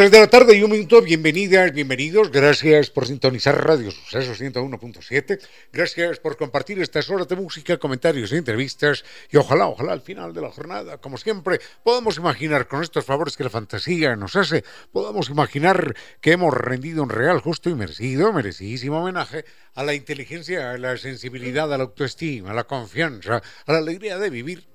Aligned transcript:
Tres 0.00 0.12
de 0.12 0.18
la 0.20 0.28
tarde 0.28 0.56
y 0.56 0.62
un 0.62 0.70
minuto, 0.70 1.02
bienvenidas, 1.02 1.74
bienvenidos, 1.74 2.30
gracias 2.30 2.88
por 2.88 3.06
sintonizar 3.06 3.62
Radio 3.62 3.90
Suceso 3.90 4.32
101.7, 4.32 5.38
gracias 5.74 6.18
por 6.20 6.38
compartir 6.38 6.80
estas 6.80 7.10
horas 7.10 7.28
de 7.28 7.36
música, 7.36 7.76
comentarios 7.76 8.32
y 8.32 8.36
entrevistas. 8.36 9.04
Y 9.30 9.36
ojalá, 9.36 9.66
ojalá 9.66 9.92
al 9.92 10.00
final 10.00 10.32
de 10.32 10.40
la 10.40 10.50
jornada, 10.50 10.96
como 10.96 11.18
siempre, 11.18 11.60
podamos 11.84 12.16
imaginar 12.16 12.66
con 12.66 12.82
estos 12.82 13.04
favores 13.04 13.36
que 13.36 13.44
la 13.44 13.50
fantasía 13.50 14.16
nos 14.16 14.36
hace, 14.36 14.64
podamos 14.90 15.28
imaginar 15.28 15.94
que 16.22 16.32
hemos 16.32 16.54
rendido 16.54 17.02
un 17.02 17.10
real, 17.10 17.40
justo 17.40 17.68
y 17.68 17.74
merecido, 17.74 18.32
merecidísimo 18.32 19.02
homenaje 19.02 19.44
a 19.74 19.84
la 19.84 19.92
inteligencia, 19.92 20.70
a 20.70 20.78
la 20.78 20.96
sensibilidad, 20.96 21.70
a 21.70 21.76
la 21.76 21.84
autoestima, 21.84 22.52
a 22.52 22.54
la 22.54 22.64
confianza, 22.64 23.42
a 23.66 23.72
la 23.72 23.78
alegría 23.80 24.16
de 24.16 24.30
vivir 24.30 24.69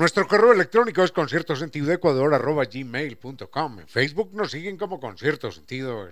Nuestro 0.00 0.26
correo 0.26 0.52
electrónico 0.54 1.04
es 1.04 1.12
conciertosentidoecuador.gmail.com 1.12 3.80
En 3.80 3.86
Facebook 3.86 4.32
nos 4.32 4.50
siguen 4.50 4.78
como 4.78 4.98
Concierto 4.98 5.52
Sentido 5.52 6.08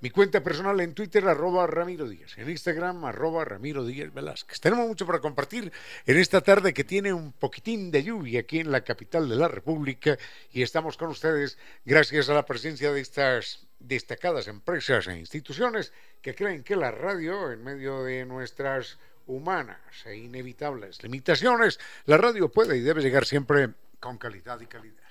Mi 0.00 0.08
cuenta 0.08 0.42
personal 0.42 0.80
en 0.80 0.94
Twitter, 0.94 1.28
arroba 1.28 1.66
Ramiro 1.66 2.08
Díaz. 2.08 2.38
En 2.38 2.48
Instagram, 2.48 3.04
arroba 3.04 3.44
Ramiro 3.44 3.84
Díaz 3.84 4.14
Velázquez. 4.14 4.58
Tenemos 4.58 4.88
mucho 4.88 5.04
para 5.04 5.18
compartir 5.18 5.70
en 6.06 6.16
esta 6.16 6.40
tarde 6.40 6.72
que 6.72 6.84
tiene 6.84 7.12
un 7.12 7.34
poquitín 7.34 7.90
de 7.90 8.04
lluvia 8.04 8.40
aquí 8.40 8.60
en 8.60 8.72
la 8.72 8.80
capital 8.80 9.28
de 9.28 9.36
la 9.36 9.48
República 9.48 10.16
y 10.50 10.62
estamos 10.62 10.96
con 10.96 11.10
ustedes 11.10 11.58
gracias 11.84 12.30
a 12.30 12.34
la 12.34 12.46
presencia 12.46 12.90
de 12.90 13.02
estas 13.02 13.66
destacadas 13.78 14.48
empresas 14.48 15.08
e 15.08 15.18
instituciones 15.18 15.92
que 16.22 16.34
creen 16.34 16.64
que 16.64 16.74
la 16.74 16.90
radio, 16.90 17.52
en 17.52 17.62
medio 17.62 18.02
de 18.02 18.24
nuestras 18.24 18.96
humanas 19.26 19.78
e 20.04 20.16
inevitables 20.16 21.02
limitaciones, 21.02 21.78
la 22.04 22.16
radio 22.16 22.48
puede 22.48 22.76
y 22.76 22.80
debe 22.80 23.02
llegar 23.02 23.26
siempre 23.26 23.70
con 24.00 24.18
calidad 24.18 24.60
y 24.60 24.66
calidez. 24.66 25.05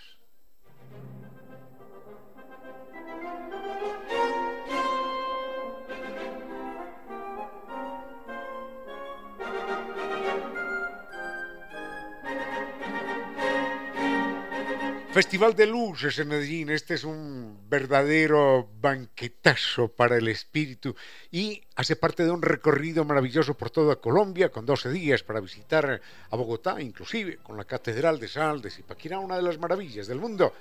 Festival 15.16 15.56
de 15.56 15.66
Luces 15.66 16.20
en 16.20 16.28
Medellín, 16.28 16.70
este 16.70 16.96
es 16.96 17.06
un 17.06 17.70
verdadero 17.70 18.70
banquetazo 18.82 19.88
para 19.88 20.18
el 20.18 20.28
espíritu 20.28 20.94
y 21.32 21.64
hace 21.78 21.96
parte 21.96 22.26
de 22.26 22.32
un 22.32 22.42
recorrido 22.42 23.06
maravilloso 23.06 23.54
por 23.54 23.70
toda 23.70 23.96
Colombia, 23.96 24.52
con 24.52 24.66
12 24.66 24.90
días 24.92 25.24
para 25.24 25.40
visitar 25.40 26.02
a 26.30 26.36
Bogotá, 26.36 26.82
inclusive 26.82 27.38
con 27.38 27.56
la 27.56 27.64
Catedral 27.64 28.20
de 28.20 28.28
Sal 28.28 28.62
de 28.62 28.70
Zipaquirá, 28.70 29.20
una 29.20 29.38
de 29.38 29.44
las 29.44 29.58
maravillas 29.58 30.08
del 30.08 30.20
mundo. 30.20 30.54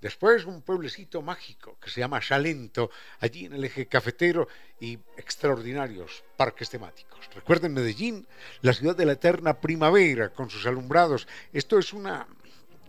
Después 0.00 0.44
un 0.44 0.62
pueblecito 0.62 1.22
mágico 1.22 1.78
que 1.80 1.88
se 1.88 2.00
llama 2.00 2.20
Salento, 2.20 2.90
allí 3.20 3.44
en 3.44 3.52
el 3.52 3.62
eje 3.62 3.86
cafetero 3.86 4.48
y 4.80 4.98
extraordinarios 5.18 6.24
parques 6.36 6.68
temáticos. 6.68 7.30
Recuerden 7.32 7.74
Medellín, 7.74 8.26
la 8.62 8.72
ciudad 8.72 8.96
de 8.96 9.06
la 9.06 9.12
eterna 9.12 9.60
primavera 9.60 10.30
con 10.30 10.50
sus 10.50 10.66
alumbrados. 10.66 11.28
Esto 11.52 11.78
es 11.78 11.92
una 11.92 12.26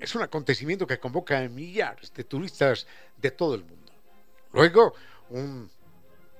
es 0.01 0.16
un 0.16 0.23
acontecimiento 0.23 0.88
que 0.88 1.00
convoca 1.00 1.38
a 1.38 1.47
millares 1.47 2.12
de 2.13 2.23
turistas 2.23 2.88
de 3.17 3.29
todo 3.29 3.53
el 3.53 3.63
mundo. 3.63 3.94
Luego, 4.51 4.95
un 5.29 5.69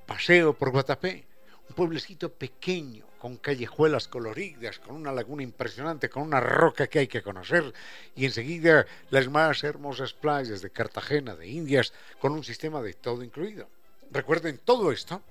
paseo 0.08 0.54
por 0.54 0.72
Guatapé, 0.72 1.26
un 1.70 1.76
pueblecito 1.76 2.34
pequeño, 2.34 3.06
con 3.20 3.38
callejuelas 3.38 4.08
coloridas, 4.08 4.80
con 4.80 4.96
una 4.96 5.12
laguna 5.12 5.44
impresionante, 5.44 6.10
con 6.10 6.24
una 6.24 6.40
roca 6.40 6.88
que 6.88 7.00
hay 7.00 7.08
que 7.08 7.22
conocer, 7.22 7.72
y 8.16 8.26
enseguida 8.26 8.88
las 9.12 9.30
más 9.30 9.64
hermosas 9.64 10.14
playas 10.14 10.64
de 10.64 10.72
Cartagena, 10.72 11.36
de 11.36 11.48
Indias, 11.48 11.94
con 12.20 12.32
un 12.32 12.44
sistema 12.44 12.82
de 12.82 12.96
todo 12.96 13.24
incluido. 13.24 13.70
Recuerden 14.10 14.58
todo 14.58 14.92
esto 14.92 15.22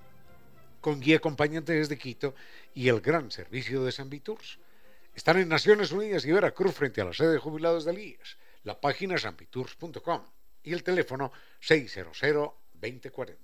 con 0.81 1.01
guía 1.01 1.17
acompañante 1.17 1.73
desde 1.73 1.99
Quito 1.99 2.33
y 2.75 2.89
el 2.89 3.01
gran 3.01 3.33
servicio 3.33 3.85
de 3.85 3.91
San 3.91 4.09
Viturs. 4.09 4.61
Están 5.15 5.39
en 5.39 5.49
Naciones 5.49 5.93
Unidas 5.93 6.25
y 6.25 6.33
Veracruz 6.33 6.75
frente 6.75 7.01
a 7.01 7.05
la 7.05 7.13
sede 7.13 7.33
de 7.33 7.39
jubilados 7.39 7.85
del 7.85 7.99
IES. 7.99 8.39
La 8.63 8.81
página 8.81 9.17
es 9.17 9.27
y 10.63 10.73
el 10.73 10.83
teléfono 10.83 11.33
600-2040. 11.63 13.37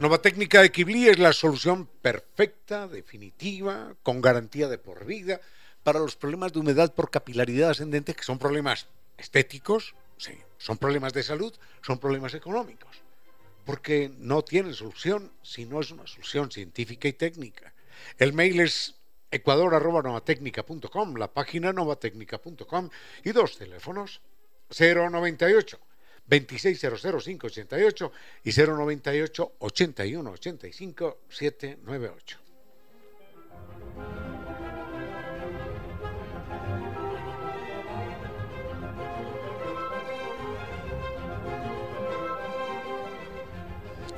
Nova 0.00 0.18
Técnica 0.18 0.60
de 0.60 0.70
Kibli 0.70 1.08
es 1.08 1.18
la 1.18 1.32
solución 1.32 1.86
perfecta, 1.86 2.88
definitiva, 2.88 3.94
con 4.02 4.20
garantía 4.20 4.68
de 4.68 4.76
por 4.76 5.04
vida 5.04 5.40
para 5.82 6.00
los 6.00 6.16
problemas 6.16 6.52
de 6.52 6.60
humedad 6.60 6.92
por 6.94 7.10
capilaridad 7.10 7.70
ascendente, 7.70 8.14
que 8.14 8.24
son 8.24 8.38
problemas 8.38 8.88
estéticos, 9.16 9.94
sí, 10.18 10.36
son 10.58 10.78
problemas 10.78 11.12
de 11.12 11.22
salud, 11.22 11.54
son 11.82 11.98
problemas 11.98 12.34
económicos 12.34 13.03
porque 13.64 14.10
no 14.18 14.42
tiene 14.42 14.72
solución 14.74 15.32
si 15.42 15.64
no 15.64 15.80
es 15.80 15.90
una 15.90 16.06
solución 16.06 16.50
científica 16.50 17.08
y 17.08 17.14
técnica. 17.14 17.72
El 18.18 18.32
mail 18.32 18.60
es 18.60 18.94
ecuador.novatecnica.com, 19.30 21.16
la 21.16 21.32
página 21.32 21.72
novatecnica.com 21.72 22.90
y 23.24 23.32
dos 23.32 23.58
teléfonos 23.58 24.20
098 24.70 25.78
2600588 26.28 28.10
y 28.44 28.52
098 28.52 29.52
8185 29.58 31.18
798. 31.28 32.38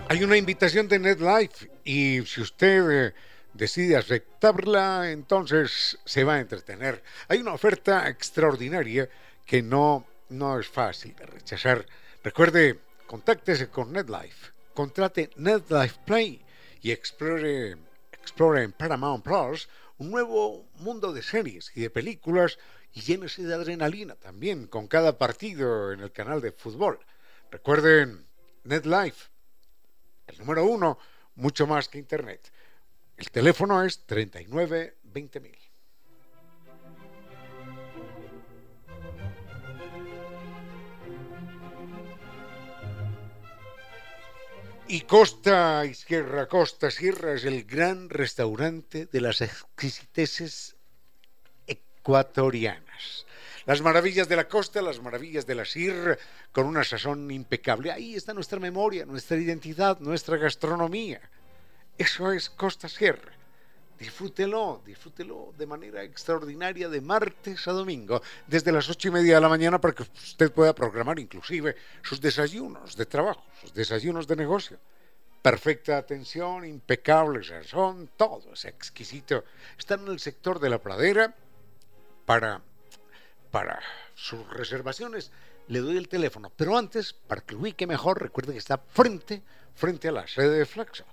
Hay 0.08 0.23
una 0.23 0.37
invitación 0.37 0.87
de 0.87 1.00
NetLife 1.00 1.69
y 1.82 2.25
si 2.26 2.41
usted 2.41 2.91
eh, 2.91 3.14
decide 3.53 3.97
aceptarla, 3.97 5.11
entonces 5.11 5.99
se 6.05 6.23
va 6.23 6.35
a 6.35 6.41
entretener. 6.41 7.03
Hay 7.26 7.41
una 7.41 7.55
oferta 7.55 8.08
extraordinaria 8.08 9.08
que 9.44 9.62
no, 9.62 10.06
no 10.29 10.61
es 10.61 10.69
fácil 10.69 11.17
de 11.17 11.26
rechazar. 11.26 11.85
Recuerde, 12.23 12.79
contáctese 13.08 13.69
con 13.69 13.93
NetLife, 13.93 14.53
contrate 14.75 15.31
NetLife 15.37 15.99
Play 16.05 16.41
y 16.82 16.93
explore, 16.93 17.76
explore 18.12 18.62
en 18.62 18.73
Paramount 18.73 19.25
Plus 19.25 19.69
un 19.99 20.12
nuevo 20.12 20.69
mundo 20.76 21.12
de 21.12 21.23
series 21.23 21.73
y 21.75 21.81
de 21.81 21.91
películas 21.91 22.58
y 22.93 23.00
llénese 23.00 23.43
de 23.43 23.55
adrenalina 23.55 24.14
también 24.14 24.69
con 24.69 24.87
cada 24.87 25.19
partido 25.19 25.93
en 25.93 25.99
el 25.99 26.12
canal 26.12 26.41
de 26.41 26.53
fútbol. 26.53 27.00
Recuerden 27.50 28.25
NetLife. 28.62 29.36
El 30.26 30.38
número 30.38 30.64
uno, 30.64 30.99
mucho 31.37 31.67
más 31.67 31.88
que 31.88 31.99
Internet. 31.99 32.52
El 33.17 33.31
teléfono 33.31 33.82
es 33.82 34.05
39 34.06 34.96
20.000. 35.12 35.56
Y 44.88 45.00
Costa 45.00 45.82
Sierra, 45.94 46.46
Costa 46.46 46.93
Sierra 46.93 47.32
es 47.32 47.44
el 47.44 47.64
gran 47.64 48.08
restaurante 48.08 49.06
de 49.06 49.20
las 49.20 49.40
exquisiteces 49.40 50.76
ecuatorianas. 51.67 53.25
Las 53.67 53.83
maravillas 53.83 54.29
de 54.29 54.37
la 54.37 54.49
costa, 54.49 54.81
las 54.81 55.03
maravillas 55.03 55.45
de 55.45 55.57
la 55.57 55.65
sierra, 55.65 56.17
con 56.53 56.67
una 56.67 56.85
sazón 56.85 57.31
impecable. 57.31 57.91
Ahí 57.91 58.15
está 58.15 58.33
nuestra 58.33 58.61
memoria, 58.61 59.05
nuestra 59.05 59.37
identidad, 59.37 59.99
nuestra 59.99 60.37
gastronomía. 60.37 61.21
Eso 61.99 62.31
es 62.31 62.49
Costa 62.49 62.89
Sierra. 62.89 63.33
Disfrútelo, 63.99 64.83
disfrútelo 64.85 65.55
de 65.57 65.67
manera 65.67 66.03
extraordinaria 66.05 66.89
de 66.89 67.01
martes 67.01 67.67
a 67.67 67.73
domingo, 67.73 68.23
desde 68.47 68.71
las 68.71 68.89
ocho 68.91 69.09
y 69.09 69.11
media 69.11 69.37
de 69.37 69.41
la 69.41 69.49
mañana 69.49 69.81
para 69.81 69.95
que 69.95 70.03
usted 70.03 70.53
pueda 70.53 70.75
programar 70.75 71.19
inclusive 71.19 71.75
sus 72.03 72.21
desayunos 72.21 72.95
de 72.95 73.07
trabajo, 73.07 73.43
sus 73.61 73.73
desayunos 73.73 74.29
de 74.29 74.37
negocio. 74.37 74.79
Perfecta 75.41 75.97
atención, 75.97 76.67
impecable 76.67 77.43
sazón, 77.43 78.11
todo 78.17 78.53
es 78.53 78.65
exquisito. 78.67 79.45
Está 79.79 79.95
en 79.95 80.09
el 80.09 80.21
sector 80.21 80.61
de 80.61 80.69
la 80.69 80.79
pradera 80.79 81.35
para, 82.27 82.61
para 83.50 83.81
sus 84.14 84.48
reservaciones. 84.50 85.32
Le 85.69 85.81
doy 85.81 85.96
el 85.96 86.08
teléfono, 86.08 86.52
pero 86.54 86.78
antes, 86.78 87.12
para 87.12 87.40
que 87.40 87.54
lo 87.54 87.60
ubique 87.60 87.87
mejor, 87.87 88.22
recuerde 88.22 88.52
que 88.52 88.58
está 88.58 88.78
frente, 88.78 89.43
frente 89.75 90.08
a 90.08 90.12
la 90.12 90.26
sede 90.26 90.58
de 90.58 90.66
Flaxo. 90.66 91.04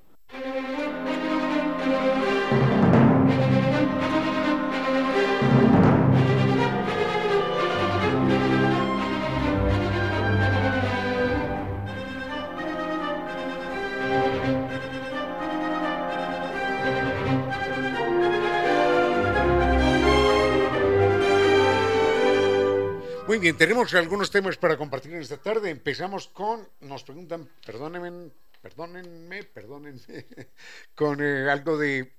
Muy 23.38 23.44
bien, 23.44 23.56
tenemos 23.56 23.94
algunos 23.94 24.32
temas 24.32 24.58
para 24.58 24.78
compartir 24.78 25.14
en 25.14 25.22
esta 25.22 25.38
tarde. 25.38 25.70
Empezamos 25.70 26.28
con, 26.28 26.68
nos 26.80 27.04
preguntan, 27.04 27.48
perdónenme, 27.64 28.32
perdónenme, 28.64 29.44
perdónenme, 29.44 30.26
con 30.96 31.22
eh, 31.22 31.48
algo 31.48 31.78
de 31.78 32.16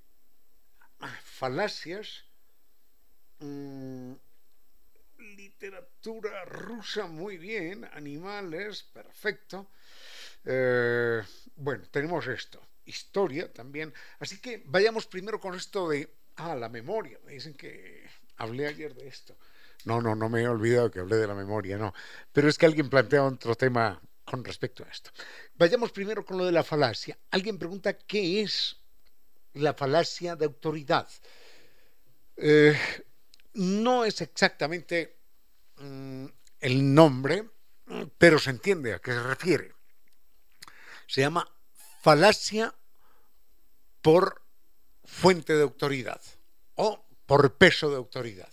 falacias, 1.24 2.24
mm, 3.40 4.12
literatura 5.18 6.44
rusa, 6.44 7.08
muy 7.08 7.36
bien, 7.36 7.84
animales, 7.94 8.84
perfecto. 8.84 9.72
Eh, 10.44 11.20
bueno, 11.56 11.82
tenemos 11.90 12.28
esto, 12.28 12.62
historia 12.84 13.52
también. 13.52 13.92
Así 14.20 14.40
que 14.40 14.62
vayamos 14.66 15.08
primero 15.08 15.40
con 15.40 15.56
esto 15.56 15.88
de, 15.88 16.14
ah, 16.36 16.54
la 16.54 16.68
memoria. 16.68 17.18
Me 17.24 17.32
dicen 17.32 17.54
que 17.54 18.08
hablé 18.36 18.68
ayer 18.68 18.94
de 18.94 19.08
esto. 19.08 19.36
No, 19.84 20.00
no, 20.00 20.14
no 20.14 20.28
me 20.28 20.42
he 20.42 20.48
olvidado 20.48 20.90
que 20.90 21.00
hablé 21.00 21.16
de 21.16 21.26
la 21.26 21.34
memoria, 21.34 21.78
no. 21.78 21.94
Pero 22.32 22.48
es 22.48 22.58
que 22.58 22.66
alguien 22.66 22.90
plantea 22.90 23.24
otro 23.24 23.54
tema 23.54 24.00
con 24.24 24.44
respecto 24.44 24.84
a 24.84 24.88
esto. 24.88 25.10
Vayamos 25.56 25.92
primero 25.92 26.24
con 26.24 26.38
lo 26.38 26.44
de 26.44 26.52
la 26.52 26.64
falacia. 26.64 27.18
Alguien 27.30 27.58
pregunta 27.58 27.94
qué 27.94 28.42
es 28.42 28.76
la 29.54 29.74
falacia 29.74 30.36
de 30.36 30.44
autoridad. 30.44 31.08
Eh, 32.36 32.78
no 33.54 34.04
es 34.04 34.20
exactamente 34.20 35.16
mm, 35.76 36.26
el 36.60 36.94
nombre, 36.94 37.48
pero 38.18 38.38
se 38.38 38.50
entiende 38.50 38.94
a 38.94 38.98
qué 38.98 39.12
se 39.12 39.22
refiere. 39.22 39.72
Se 41.06 41.22
llama 41.22 41.48
falacia 42.02 42.74
por 44.02 44.42
fuente 45.04 45.54
de 45.54 45.62
autoridad 45.62 46.20
o 46.74 47.04
por 47.26 47.54
peso 47.54 47.90
de 47.90 47.96
autoridad. 47.96 48.52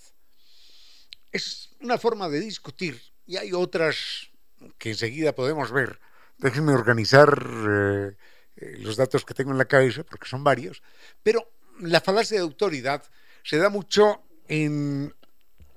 Es 1.36 1.76
una 1.82 1.98
forma 1.98 2.30
de 2.30 2.40
discutir 2.40 3.02
y 3.28 3.36
hay 3.36 3.52
otras 3.52 4.30
que 4.78 4.92
enseguida 4.92 5.36
podemos 5.36 5.70
ver. 5.70 6.00
Déjenme 6.38 6.72
organizar 6.72 7.28
eh, 7.70 8.16
eh, 8.56 8.78
los 8.80 8.96
datos 8.96 9.26
que 9.26 9.34
tengo 9.34 9.52
en 9.52 9.58
la 9.58 9.66
cabeza, 9.66 10.06
porque 10.06 10.30
son 10.30 10.46
varios, 10.46 10.82
pero 11.24 11.52
la 11.82 12.00
falacia 12.00 12.38
de 12.38 12.44
autoridad 12.44 13.04
se 13.44 13.58
da 13.58 13.68
mucho 13.68 14.24
en, 14.48 15.14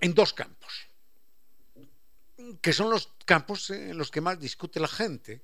en 0.01 0.15
dos 0.15 0.33
campos, 0.33 0.87
que 2.61 2.73
son 2.73 2.89
los 2.89 3.13
campos 3.25 3.71
en 3.71 3.99
los 3.99 4.13
que 4.13 4.21
más 4.21 4.39
discute 4.39 4.79
la 4.79 4.87
gente 4.87 5.43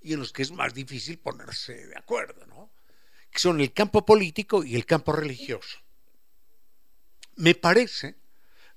y 0.00 0.14
en 0.14 0.20
los 0.20 0.32
que 0.32 0.44
es 0.44 0.50
más 0.50 0.72
difícil 0.72 1.18
ponerse 1.18 1.86
de 1.88 1.98
acuerdo, 1.98 2.46
¿no? 2.46 2.70
que 3.30 3.38
son 3.38 3.60
el 3.60 3.74
campo 3.74 4.06
político 4.06 4.64
y 4.64 4.76
el 4.76 4.86
campo 4.86 5.12
religioso. 5.12 5.76
Me 7.34 7.54
parece 7.54 8.16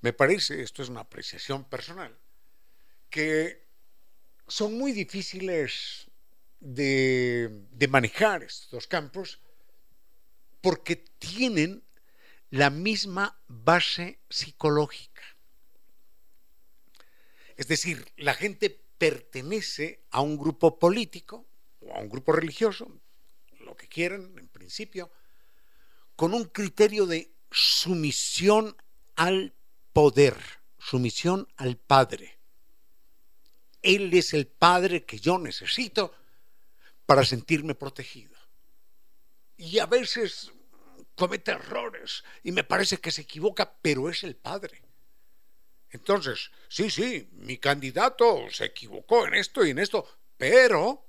me 0.01 0.13
parece, 0.13 0.61
esto 0.61 0.81
es 0.81 0.89
una 0.89 1.01
apreciación 1.01 1.65
personal, 1.65 2.17
que 3.09 3.67
son 4.47 4.77
muy 4.77 4.91
difíciles 4.91 6.09
de, 6.59 7.67
manejar 7.89 8.43
estos 8.43 8.87
campos 8.87 9.39
porque 10.61 10.95
tienen 10.95 11.83
la 12.49 12.69
misma 12.69 13.41
base 13.47 14.19
psicológica. 14.29 15.21
Es 17.55 17.67
decir, 17.67 18.05
la 18.17 18.33
gente 18.33 18.69
pertenece 18.97 20.03
a 20.11 20.21
un 20.21 20.37
grupo 20.37 20.79
político 20.79 21.45
o 21.81 21.93
a 21.93 21.99
un 21.99 22.09
grupo 22.09 22.31
religioso, 22.31 22.99
lo 23.59 23.75
que 23.75 23.87
quieran 23.87 24.33
en 24.37 24.47
principio, 24.47 25.11
con 26.15 26.33
un 26.33 26.45
criterio 26.45 27.05
de 27.05 27.31
sumisión 27.51 28.75
al 29.15 29.53
poder, 29.93 30.35
sumisión 30.77 31.47
al 31.57 31.77
Padre. 31.77 32.39
Él 33.81 34.13
es 34.13 34.33
el 34.33 34.47
Padre 34.47 35.05
que 35.05 35.19
yo 35.19 35.37
necesito 35.37 36.13
para 37.05 37.25
sentirme 37.25 37.75
protegido. 37.75 38.37
Y 39.57 39.79
a 39.79 39.85
veces 39.85 40.51
comete 41.15 41.51
errores 41.51 42.23
y 42.43 42.51
me 42.51 42.63
parece 42.63 42.97
que 42.97 43.11
se 43.11 43.21
equivoca, 43.21 43.77
pero 43.81 44.09
es 44.09 44.23
el 44.23 44.35
Padre. 44.35 44.81
Entonces, 45.91 46.51
sí, 46.67 46.89
sí, 46.89 47.29
mi 47.33 47.57
candidato 47.57 48.49
se 48.51 48.65
equivocó 48.65 49.25
en 49.27 49.33
esto 49.33 49.65
y 49.65 49.71
en 49.71 49.79
esto, 49.79 50.07
pero, 50.37 51.07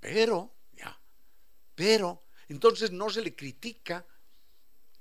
pero, 0.00 0.54
ya, 0.72 0.98
pero, 1.74 2.24
entonces 2.48 2.90
no 2.90 3.10
se 3.10 3.22
le 3.22 3.36
critica 3.36 4.06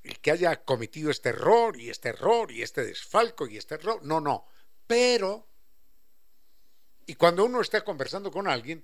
el 0.03 0.20
que 0.20 0.31
haya 0.31 0.63
cometido 0.63 1.12
este 1.12 1.29
error 1.29 1.79
y 1.79 1.89
este 1.89 2.10
error 2.10 2.51
y 2.51 2.62
este 2.62 2.84
desfalco 2.84 3.48
y 3.48 3.58
este 3.58 3.75
error. 3.75 4.03
No, 4.03 4.20
no. 4.20 4.48
Pero, 4.88 5.48
y 7.05 7.15
cuando 7.15 7.46
uno 7.46 7.62
está 7.62 7.84
conversando 7.84 8.31
con 8.31 8.48
alguien, 8.48 8.84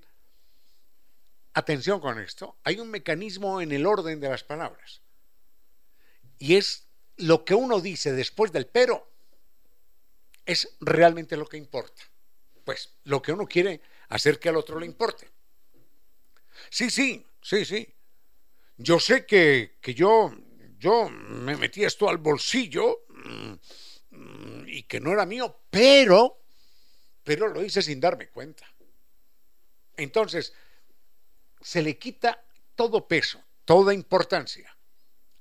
atención 1.54 2.00
con 2.00 2.20
esto, 2.20 2.58
hay 2.64 2.80
un 2.80 2.90
mecanismo 2.90 3.62
en 3.62 3.72
el 3.72 3.86
orden 3.86 4.20
de 4.20 4.30
las 4.30 4.44
palabras. 4.44 5.02
Y 6.38 6.56
es 6.56 6.88
lo 7.18 7.44
que 7.44 7.56
uno 7.56 7.82
dice 7.82 8.12
después 8.14 8.52
del 8.52 8.68
pero, 8.68 9.12
es 10.46 10.78
realmente 10.80 11.36
lo 11.36 11.48
que 11.48 11.58
importa. 11.58 12.04
Pues 12.64 12.94
lo 13.06 13.22
que 13.22 13.34
uno 13.34 13.48
quiere 13.48 13.82
hacer 14.10 14.40
que 14.40 14.50
al 14.50 14.58
otro 14.58 14.80
le 14.80 14.86
importe. 14.86 15.30
Sí, 16.70 16.90
sí, 16.90 17.26
sí, 17.42 17.66
sí. 17.66 17.94
Yo 18.78 19.00
sé 19.00 19.26
que, 19.26 19.78
que 19.82 19.96
yo 19.96 20.32
yo 20.78 21.10
me 21.10 21.56
metí 21.56 21.84
esto 21.84 22.10
al 22.10 22.18
bolsillo 22.18 23.06
mm, 23.10 24.68
y 24.68 24.84
que 24.84 25.00
no 25.00 25.12
era 25.12 25.26
mío, 25.26 25.62
pero, 25.70 26.42
pero 27.24 27.48
lo 27.48 27.64
hice 27.64 27.82
sin 27.82 28.00
darme 28.00 28.30
cuenta. 28.30 28.66
Entonces, 29.96 30.54
se 31.62 31.82
le 31.82 31.98
quita 31.98 32.44
todo 32.76 33.08
peso, 33.08 33.44
toda 33.66 33.94
importancia 33.94 34.78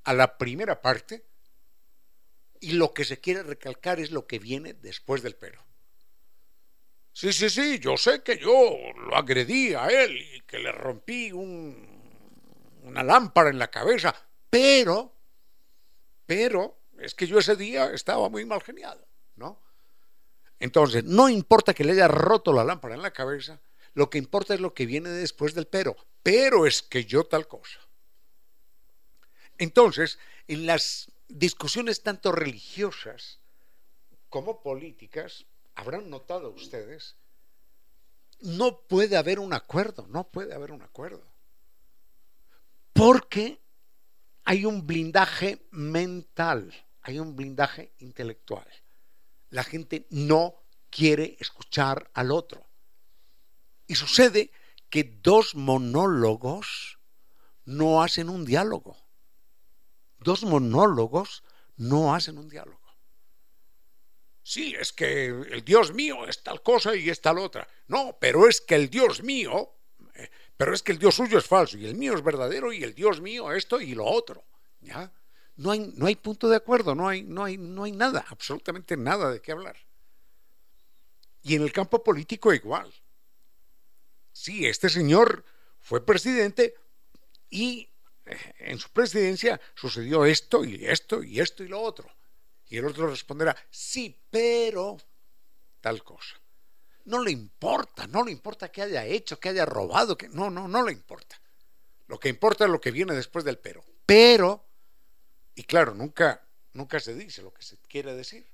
a 0.04 0.14
la 0.14 0.38
primera 0.38 0.80
parte 0.80 1.26
y 2.60 2.72
lo 2.72 2.94
que 2.94 3.04
se 3.04 3.20
quiere 3.20 3.42
recalcar 3.42 4.00
es 4.00 4.10
lo 4.10 4.26
que 4.26 4.38
viene 4.38 4.74
después 4.74 5.22
del 5.22 5.36
pero. 5.36 5.64
Sí, 7.12 7.32
sí, 7.32 7.48
sí, 7.48 7.78
yo 7.78 7.96
sé 7.96 8.22
que 8.22 8.38
yo 8.38 8.76
lo 8.94 9.16
agredí 9.16 9.74
a 9.74 9.86
él 9.86 10.16
y 10.34 10.40
que 10.42 10.58
le 10.58 10.70
rompí 10.70 11.32
una 11.32 13.02
lámpara 13.02 13.48
en 13.48 13.58
la 13.58 13.70
cabeza, 13.70 14.14
pero, 14.50 15.15
pero, 16.26 16.78
es 16.98 17.14
que 17.14 17.26
yo 17.26 17.38
ese 17.38 17.56
día 17.56 17.92
estaba 17.92 18.28
muy 18.28 18.44
mal 18.44 18.62
geniado, 18.62 19.06
¿no? 19.36 19.60
Entonces, 20.58 21.04
no 21.04 21.28
importa 21.28 21.74
que 21.74 21.84
le 21.84 21.92
haya 21.92 22.08
roto 22.08 22.52
la 22.52 22.64
lámpara 22.64 22.94
en 22.94 23.02
la 23.02 23.12
cabeza, 23.12 23.60
lo 23.94 24.10
que 24.10 24.18
importa 24.18 24.54
es 24.54 24.60
lo 24.60 24.74
que 24.74 24.86
viene 24.86 25.08
después 25.08 25.54
del 25.54 25.66
pero. 25.66 25.96
Pero 26.22 26.66
es 26.66 26.82
que 26.82 27.04
yo 27.04 27.24
tal 27.24 27.46
cosa. 27.46 27.78
Entonces, 29.58 30.18
en 30.48 30.66
las 30.66 31.10
discusiones 31.28 32.02
tanto 32.02 32.32
religiosas 32.32 33.40
como 34.28 34.62
políticas, 34.62 35.46
habrán 35.74 36.10
notado 36.10 36.50
ustedes, 36.50 37.16
no 38.40 38.80
puede 38.80 39.16
haber 39.16 39.38
un 39.38 39.52
acuerdo, 39.52 40.06
no 40.08 40.28
puede 40.28 40.54
haber 40.54 40.72
un 40.72 40.82
acuerdo. 40.82 41.24
Porque 42.92 43.60
hay 44.46 44.64
un 44.64 44.86
blindaje 44.86 45.66
mental, 45.72 46.72
hay 47.02 47.18
un 47.18 47.34
blindaje 47.34 47.92
intelectual. 47.98 48.66
La 49.50 49.64
gente 49.64 50.06
no 50.10 50.54
quiere 50.88 51.36
escuchar 51.40 52.08
al 52.14 52.30
otro. 52.30 52.64
Y 53.88 53.96
sucede 53.96 54.52
que 54.88 55.02
dos 55.02 55.56
monólogos 55.56 57.00
no 57.64 58.04
hacen 58.04 58.28
un 58.28 58.44
diálogo. 58.44 58.96
Dos 60.18 60.44
monólogos 60.44 61.42
no 61.76 62.14
hacen 62.14 62.38
un 62.38 62.48
diálogo. 62.48 62.80
Sí, 64.44 64.76
es 64.78 64.92
que 64.92 65.26
el 65.26 65.64
Dios 65.64 65.92
mío 65.92 66.28
es 66.28 66.44
tal 66.44 66.62
cosa 66.62 66.94
y 66.94 67.10
es 67.10 67.20
tal 67.20 67.38
otra. 67.38 67.66
No, 67.88 68.16
pero 68.20 68.48
es 68.48 68.60
que 68.60 68.76
el 68.76 68.90
Dios 68.90 69.24
mío, 69.24 69.74
eh, 70.14 70.30
pero 70.56 70.74
es 70.74 70.82
que 70.82 70.92
el 70.92 70.98
Dios 70.98 71.14
suyo 71.14 71.38
es 71.38 71.46
falso 71.46 71.76
y 71.76 71.86
el 71.86 71.94
mío 71.94 72.14
es 72.14 72.22
verdadero 72.22 72.72
y 72.72 72.82
el 72.82 72.94
Dios 72.94 73.20
mío 73.20 73.52
esto 73.52 73.80
y 73.80 73.94
lo 73.94 74.04
otro. 74.04 74.44
¿Ya? 74.80 75.12
No 75.56 75.70
hay, 75.70 75.92
no 75.96 76.06
hay 76.06 76.16
punto 76.16 76.48
de 76.48 76.56
acuerdo, 76.56 76.94
no 76.94 77.08
hay, 77.08 77.22
no, 77.22 77.44
hay, 77.44 77.56
no 77.56 77.84
hay 77.84 77.92
nada, 77.92 78.24
absolutamente 78.28 78.96
nada 78.96 79.30
de 79.30 79.40
qué 79.40 79.52
hablar. 79.52 79.76
Y 81.42 81.54
en 81.54 81.62
el 81.62 81.72
campo 81.72 82.02
político 82.02 82.52
igual. 82.52 82.92
Sí, 84.32 84.66
este 84.66 84.88
señor 84.88 85.44
fue 85.80 86.04
presidente 86.04 86.74
y 87.48 87.88
eh, 88.26 88.54
en 88.58 88.78
su 88.78 88.90
presidencia 88.90 89.60
sucedió 89.74 90.24
esto 90.24 90.64
y 90.64 90.84
esto 90.84 91.22
y 91.22 91.40
esto 91.40 91.64
y 91.64 91.68
lo 91.68 91.80
otro. 91.80 92.10
Y 92.68 92.78
el 92.78 92.84
otro 92.84 93.06
responderá, 93.06 93.56
sí, 93.70 94.18
pero 94.30 94.96
tal 95.80 96.02
cosa. 96.02 96.36
No 97.06 97.22
le 97.22 97.30
importa, 97.30 98.06
no 98.08 98.24
le 98.24 98.32
importa 98.32 98.70
que 98.70 98.82
haya 98.82 99.04
hecho, 99.04 99.38
que 99.38 99.48
haya 99.48 99.64
robado, 99.64 100.18
que 100.18 100.28
no, 100.28 100.50
no, 100.50 100.66
no 100.66 100.84
le 100.84 100.92
importa. 100.92 101.40
Lo 102.08 102.18
que 102.18 102.28
importa 102.28 102.64
es 102.64 102.70
lo 102.70 102.80
que 102.80 102.90
viene 102.90 103.14
después 103.14 103.44
del 103.44 103.58
pero. 103.58 103.84
Pero, 104.04 104.66
y 105.54 105.62
claro, 105.62 105.94
nunca, 105.94 106.44
nunca 106.72 106.98
se 106.98 107.14
dice 107.14 107.42
lo 107.42 107.54
que 107.54 107.62
se 107.62 107.78
quiere 107.88 108.14
decir. 108.14 108.48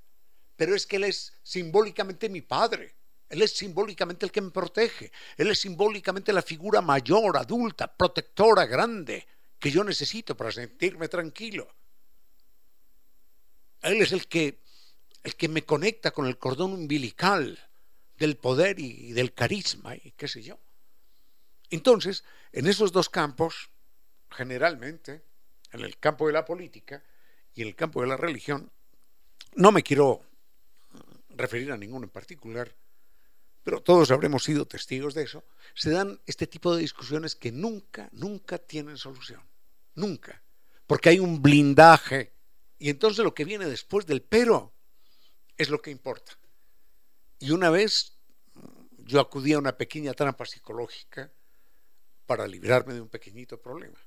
Pero 0.56 0.75
es 0.75 0.87
que 0.87 0.97
él 0.97 1.04
es 1.04 1.32
simbólicamente 1.42 2.28
mi 2.28 2.42
padre. 2.42 2.94
Él 3.30 3.40
es 3.40 3.56
simbólicamente 3.56 4.26
el 4.26 4.32
que 4.32 4.42
me 4.42 4.50
protege. 4.50 5.11
Él 5.38 5.50
es 5.50 5.61
simbólicamente 5.61 6.30
la 6.30 6.42
figura 6.42 6.82
mayor, 6.82 7.38
adulta, 7.38 7.90
protectora, 7.97 8.66
grande, 8.66 9.26
que 9.59 9.71
yo 9.71 9.82
necesito 9.82 10.37
para 10.37 10.52
sentirme 10.52 11.09
tranquilo. 11.09 11.75
Él 13.80 14.02
es 14.02 14.12
el 14.12 14.28
que, 14.28 14.61
el 15.23 15.37
que 15.37 15.49
me 15.49 15.64
conecta 15.64 16.11
con 16.11 16.26
el 16.26 16.37
cordón 16.37 16.75
umbilical 16.75 17.59
del 18.23 18.37
poder 18.37 18.79
y 18.79 19.12
del 19.12 19.35
carisma 19.35 19.97
y 19.97 20.12
qué 20.12 20.29
sé 20.29 20.43
yo. 20.43 20.61
Entonces, 21.71 22.23
en 22.52 22.69
esos 22.69 22.93
dos 22.93 23.09
campos, 23.09 23.71
generalmente, 24.31 25.25
en 25.73 25.81
el 25.81 25.99
campo 25.99 26.29
de 26.29 26.33
la 26.33 26.45
política 26.45 27.02
y 27.52 27.62
en 27.62 27.69
el 27.69 27.75
campo 27.75 28.00
de 28.00 28.07
la 28.07 28.17
religión, 28.17 28.71
no 29.57 29.73
me 29.73 29.83
quiero 29.83 30.23
referir 31.31 31.73
a 31.73 31.76
ninguno 31.76 32.05
en 32.05 32.11
particular, 32.11 32.73
pero 33.64 33.83
todos 33.83 34.12
habremos 34.12 34.45
sido 34.45 34.67
testigos 34.67 35.14
de 35.14 35.25
eso, 35.25 35.45
se 35.75 35.91
dan 35.91 36.21
este 36.26 36.47
tipo 36.47 36.75
de 36.75 36.83
discusiones 36.83 37.35
que 37.35 37.50
nunca, 37.50 38.09
nunca 38.12 38.59
tienen 38.59 38.97
solución. 38.97 39.43
Nunca. 39.95 40.43
Porque 40.87 41.09
hay 41.09 41.19
un 41.19 41.43
blindaje 41.43 42.33
y 42.79 42.88
entonces 42.91 43.25
lo 43.25 43.35
que 43.35 43.45
viene 43.45 43.67
después 43.67 44.07
del 44.07 44.23
pero 44.23 44.73
es 45.57 45.69
lo 45.69 45.83
que 45.83 45.91
importa. 45.91 46.38
Y 47.38 47.50
una 47.50 47.71
vez 47.71 48.12
yo 49.04 49.21
acudí 49.21 49.52
a 49.52 49.59
una 49.59 49.76
pequeña 49.76 50.14
trampa 50.14 50.44
psicológica 50.44 51.30
para 52.26 52.47
librarme 52.47 52.94
de 52.94 53.00
un 53.00 53.09
pequeñito 53.09 53.61
problema. 53.61 53.99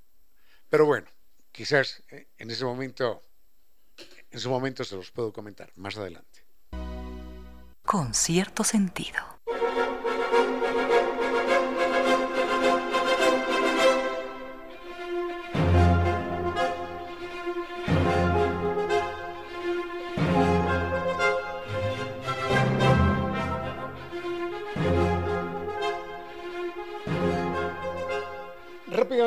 Pero 0.70 0.86
bueno, 0.86 1.08
quizás 1.52 2.04
eh, 2.10 2.28
en 2.38 2.52
ese 2.52 2.66
momento, 2.66 3.22
en 3.98 4.38
ese 4.38 4.50
momento 4.50 4.84
se 4.84 4.96
los 4.96 5.12
puedo 5.12 5.32
comentar 5.32 5.72
más 5.76 5.98
adelante. 5.98 6.46
Con 7.84 8.14
cierto 8.14 8.64
sentido. 8.64 9.20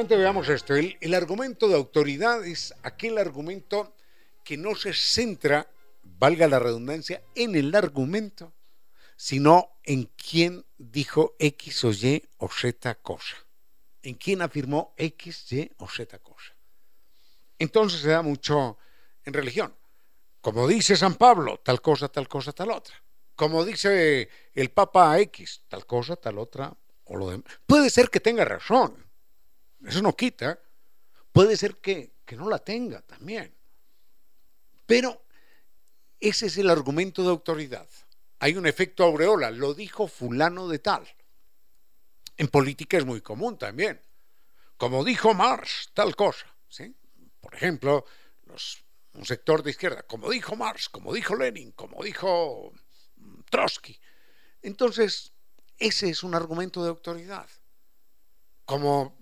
Veamos 0.07 0.49
esto. 0.49 0.76
El, 0.76 0.97
el 1.00 1.14
argumento 1.14 1.69
de 1.69 1.75
autoridad 1.75 2.47
es 2.47 2.75
aquel 2.83 3.19
argumento 3.19 3.95
que 4.45 4.57
no 4.57 4.75
se 4.75 4.95
centra, 4.95 5.71
valga 6.02 6.47
la 6.49 6.59
redundancia, 6.59 7.23
en 7.35 7.57
el 7.57 7.75
argumento, 7.75 8.52
sino 9.17 9.81
en 9.83 10.05
quién 10.17 10.64
dijo 10.78 11.35
X 11.38 11.85
o 11.85 11.90
Y 11.90 12.23
o 12.38 12.49
Z 12.49 12.95
cosa. 12.97 13.37
En 14.02 14.14
quién 14.14 14.43
afirmó 14.43 14.95
X, 14.97 15.52
Y 15.52 15.71
o 15.78 15.88
Z 15.88 16.19
cosa. 16.21 16.55
Entonces 17.59 18.00
se 18.00 18.09
da 18.09 18.23
mucho 18.23 18.78
en 19.25 19.33
religión. 19.33 19.75
Como 20.40 20.69
dice 20.69 20.97
San 20.97 21.17
Pablo, 21.17 21.59
tal 21.59 21.83
cosa, 21.83 22.09
tal 22.09 22.28
cosa, 22.28 22.52
tal 22.52 22.71
otra. 22.71 23.02
Como 23.35 23.64
dice 23.64 24.28
el 24.55 24.71
Papa 24.71 25.19
X, 25.21 25.62
tal 25.69 25.85
cosa, 25.85 26.17
tal 26.17 26.38
otra, 26.38 26.73
o 27.05 27.17
lo 27.17 27.28
demás. 27.28 27.47
Puede 27.67 27.90
ser 27.90 28.09
que 28.11 28.21
tenga 28.21 28.45
razón, 28.45 29.07
eso 29.87 30.02
no 30.02 30.14
quita. 30.16 30.58
Puede 31.32 31.56
ser 31.56 31.76
que, 31.76 32.12
que 32.25 32.37
no 32.37 32.49
la 32.49 32.58
tenga 32.58 33.02
también. 33.02 33.54
Pero 34.87 35.23
ese 36.20 36.47
es 36.47 36.56
el 36.58 36.70
argumento 36.70 37.23
de 37.23 37.30
autoridad. 37.30 37.88
Hay 38.40 38.56
un 38.56 38.66
efecto 38.66 39.04
aureola, 39.04 39.50
lo 39.50 39.75
dijo 39.75 40.08
fulano 40.08 40.68
de 40.68 40.78
tal. 40.78 41.08
En 42.37 42.49
política 42.49 42.97
es 42.97 43.04
muy 43.04 43.20
común 43.20 43.58
también. 43.58 44.00
Como 44.76 45.04
dijo 45.04 45.35
Marx, 45.35 45.90
tal 45.92 46.14
cosa. 46.14 46.47
¿sí? 46.68 46.94
Por 47.40 47.54
ejemplo, 47.54 48.04
los, 48.47 48.85
un 49.14 49.25
sector 49.25 49.62
de 49.62 49.70
izquierda, 49.70 50.04
como 50.04 50.30
dijo 50.30 50.54
Marx, 50.54 50.88
como 50.88 51.12
dijo 51.12 51.35
Lenin, 51.35 51.73
como 51.73 52.02
dijo 52.02 52.73
Trotsky. 53.50 53.99
Entonces, 54.62 55.32
ese 55.78 56.11
es 56.11 56.23
un 56.23 56.35
argumento 56.35 56.82
de 56.82 56.90
autoridad. 56.90 57.49
Como 58.64 59.17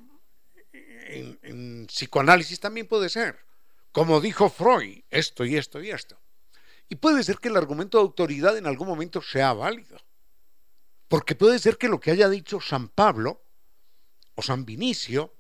en, 1.09 1.87
psicoanálisis 1.87 2.61
también 2.61 2.87
puede 2.87 3.09
ser. 3.09 3.39
Como 3.93 4.21
dijo 4.21 4.51
Freud, 4.51 5.03
esto 5.11 5.45
y 5.45 5.57
esto 5.57 5.83
y 5.83 5.91
esto. 5.91 6.19
Y 6.89 6.97
puede 6.97 7.23
ser 7.25 7.39
que 7.39 7.49
el 7.49 7.57
argumento 7.57 7.99
de 7.99 8.03
autoridad 8.03 8.57
en 8.57 8.67
algún 8.67 8.89
momento 8.89 9.23
sea 9.23 9.53
válido. 9.53 9.99
Porque 11.09 11.35
puede 11.35 11.59
ser 11.59 11.79
que 11.79 11.89
lo 11.89 12.01
que 12.01 12.11
haya 12.11 12.29
dicho 12.29 12.61
San 12.61 12.89
Pablo, 12.89 13.43
o 14.35 14.43
San 14.43 14.65
Vinicio, 14.65 15.35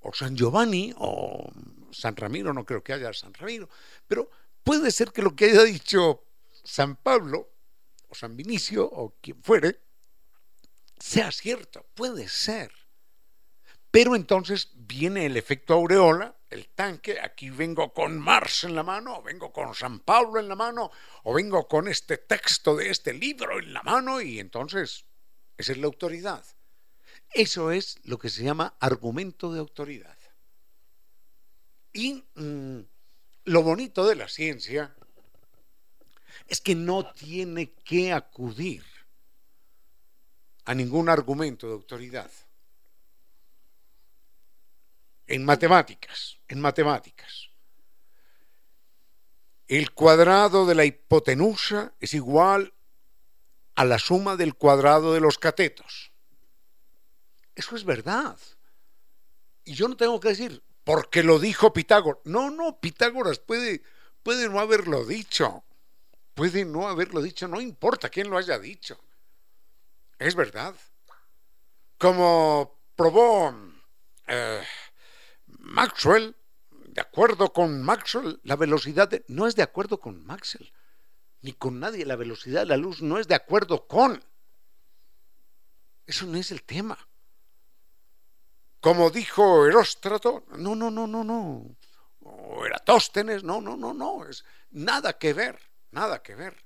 o 0.00 0.12
San 0.12 0.36
Giovanni, 0.36 0.94
o 0.98 1.50
San 1.90 2.16
Ramiro, 2.16 2.52
no 2.52 2.64
creo 2.64 2.82
que 2.82 2.92
haya 2.92 3.12
San 3.12 3.34
Ramiro, 3.34 3.68
pero 4.06 4.30
puede 4.62 4.90
ser 4.90 5.12
que 5.12 5.22
lo 5.22 5.34
que 5.34 5.46
haya 5.46 5.64
dicho 5.64 6.24
San 6.64 6.96
Pablo, 6.96 7.50
o 8.08 8.14
San 8.14 8.36
Vinicio, 8.36 8.84
o 8.84 9.16
quien 9.20 9.42
fuere, 9.42 9.80
sea 10.98 11.32
cierto, 11.32 11.86
puede 11.94 12.28
ser. 12.28 12.72
Pero 13.98 14.14
entonces 14.14 14.70
viene 14.76 15.26
el 15.26 15.36
efecto 15.36 15.74
aureola, 15.74 16.32
el 16.50 16.68
tanque, 16.68 17.18
aquí 17.20 17.50
vengo 17.50 17.92
con 17.92 18.16
Marx 18.16 18.62
en 18.62 18.76
la 18.76 18.84
mano, 18.84 19.18
o 19.18 19.22
vengo 19.24 19.52
con 19.52 19.74
San 19.74 19.98
Pablo 19.98 20.38
en 20.38 20.46
la 20.46 20.54
mano, 20.54 20.92
o 21.24 21.34
vengo 21.34 21.66
con 21.66 21.88
este 21.88 22.16
texto 22.16 22.76
de 22.76 22.90
este 22.90 23.12
libro 23.12 23.58
en 23.58 23.72
la 23.72 23.82
mano, 23.82 24.20
y 24.20 24.38
entonces 24.38 25.04
esa 25.56 25.72
es 25.72 25.78
la 25.78 25.86
autoridad. 25.86 26.46
Eso 27.32 27.72
es 27.72 27.98
lo 28.04 28.20
que 28.20 28.28
se 28.28 28.44
llama 28.44 28.76
argumento 28.78 29.52
de 29.52 29.58
autoridad. 29.58 30.16
Y 31.92 32.22
mm, 32.36 32.78
lo 33.46 33.62
bonito 33.64 34.06
de 34.06 34.14
la 34.14 34.28
ciencia 34.28 34.94
es 36.46 36.60
que 36.60 36.76
no 36.76 37.12
tiene 37.14 37.72
que 37.72 38.12
acudir 38.12 38.84
a 40.66 40.72
ningún 40.72 41.08
argumento 41.08 41.66
de 41.66 41.72
autoridad. 41.72 42.30
En 45.28 45.44
matemáticas, 45.44 46.38
en 46.48 46.60
matemáticas. 46.60 47.50
El 49.68 49.92
cuadrado 49.92 50.64
de 50.66 50.74
la 50.74 50.86
hipotenusa 50.86 51.92
es 52.00 52.14
igual 52.14 52.72
a 53.74 53.84
la 53.84 53.98
suma 53.98 54.36
del 54.36 54.54
cuadrado 54.54 55.12
de 55.12 55.20
los 55.20 55.38
catetos. 55.38 56.12
Eso 57.54 57.76
es 57.76 57.84
verdad. 57.84 58.38
Y 59.64 59.74
yo 59.74 59.86
no 59.86 59.96
tengo 59.96 60.18
que 60.18 60.30
decir, 60.30 60.62
porque 60.82 61.22
lo 61.22 61.38
dijo 61.38 61.74
Pitágoras. 61.74 62.22
No, 62.24 62.50
no, 62.50 62.80
Pitágoras 62.80 63.38
puede, 63.38 63.82
puede 64.22 64.48
no 64.48 64.60
haberlo 64.60 65.04
dicho. 65.04 65.62
Puede 66.32 66.64
no 66.64 66.88
haberlo 66.88 67.20
dicho, 67.20 67.46
no 67.46 67.60
importa 67.60 68.08
quién 68.08 68.30
lo 68.30 68.38
haya 68.38 68.58
dicho. 68.58 68.98
Es 70.18 70.34
verdad. 70.34 70.74
Como 71.98 72.80
probó 72.96 73.54
eh, 74.26 74.62
Maxwell, 75.68 76.34
de 76.70 77.00
acuerdo 77.02 77.52
con 77.52 77.82
Maxwell, 77.82 78.40
la 78.42 78.56
velocidad 78.56 79.10
no 79.28 79.46
es 79.46 79.54
de 79.54 79.62
acuerdo 79.62 80.00
con 80.00 80.24
Maxwell, 80.24 80.72
ni 81.42 81.52
con 81.52 81.78
nadie. 81.78 82.06
La 82.06 82.16
velocidad 82.16 82.62
de 82.62 82.66
la 82.66 82.78
luz 82.78 83.02
no 83.02 83.18
es 83.18 83.28
de 83.28 83.34
acuerdo 83.34 83.86
con. 83.86 84.24
Eso 86.06 86.26
no 86.26 86.38
es 86.38 86.50
el 86.52 86.62
tema. 86.62 86.98
Como 88.80 89.10
dijo 89.10 89.66
Heróstrato, 89.66 90.46
no, 90.56 90.74
no, 90.74 90.90
no, 90.90 91.06
no, 91.06 91.22
no. 91.22 91.76
O 92.20 92.64
Eratóstenes, 92.64 93.44
no, 93.44 93.60
no, 93.60 93.76
no, 93.76 93.92
no. 93.92 94.26
Es 94.26 94.46
nada 94.70 95.18
que 95.18 95.34
ver, 95.34 95.58
nada 95.90 96.22
que 96.22 96.34
ver. 96.34 96.64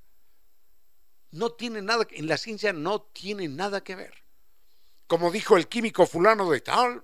No 1.33 1.51
tiene 1.51 1.83
nada, 1.83 2.07
en 2.11 2.29
la 2.29 2.37
ciencia 2.37 2.73
no 2.73 3.03
tiene 3.03 3.49
nada 3.49 3.83
que 3.83 3.97
ver. 3.97 4.15
Como 5.09 5.33
dijo 5.33 5.57
el 5.57 5.67
químico 5.67 6.07
fulano 6.07 6.49
de 6.51 6.61
tal, 6.61 7.03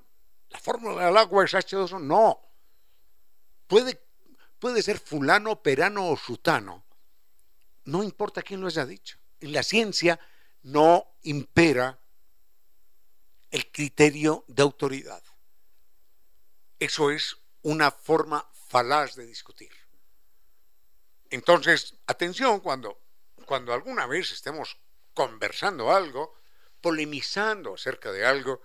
la 0.51 0.59
fórmula 0.59 1.07
del 1.07 1.17
agua 1.17 1.45
es 1.45 1.55
H2O, 1.55 2.01
no. 2.01 2.41
Puede, 3.67 4.01
puede 4.59 4.83
ser 4.83 4.99
fulano, 4.99 5.63
perano 5.63 6.09
o 6.09 6.17
sutano. 6.17 6.85
No 7.85 8.03
importa 8.03 8.43
quién 8.43 8.61
lo 8.61 8.67
haya 8.67 8.87
dicho. 8.87 9.19
En 9.41 9.53
la 9.53 9.63
ciencia 9.63 10.19
no 10.63 11.07
impera 11.23 11.99
el 13.51 13.71
criterio 13.71 14.45
de 14.47 14.63
autoridad. 14.63 15.23
Eso 16.79 17.11
es 17.11 17.37
una 17.63 17.91
forma 17.91 18.47
falaz 18.53 19.15
de 19.15 19.27
discutir. 19.27 19.73
Entonces, 21.31 21.95
atención 22.07 22.61
cuando, 22.61 23.01
cuando 23.45 23.73
alguna 23.73 24.07
vez 24.07 24.33
estemos 24.33 24.79
conversando 25.13 25.93
algo, 25.93 26.35
polemizando 26.81 27.75
acerca 27.75 28.13
de 28.13 28.25
algo, 28.25 28.63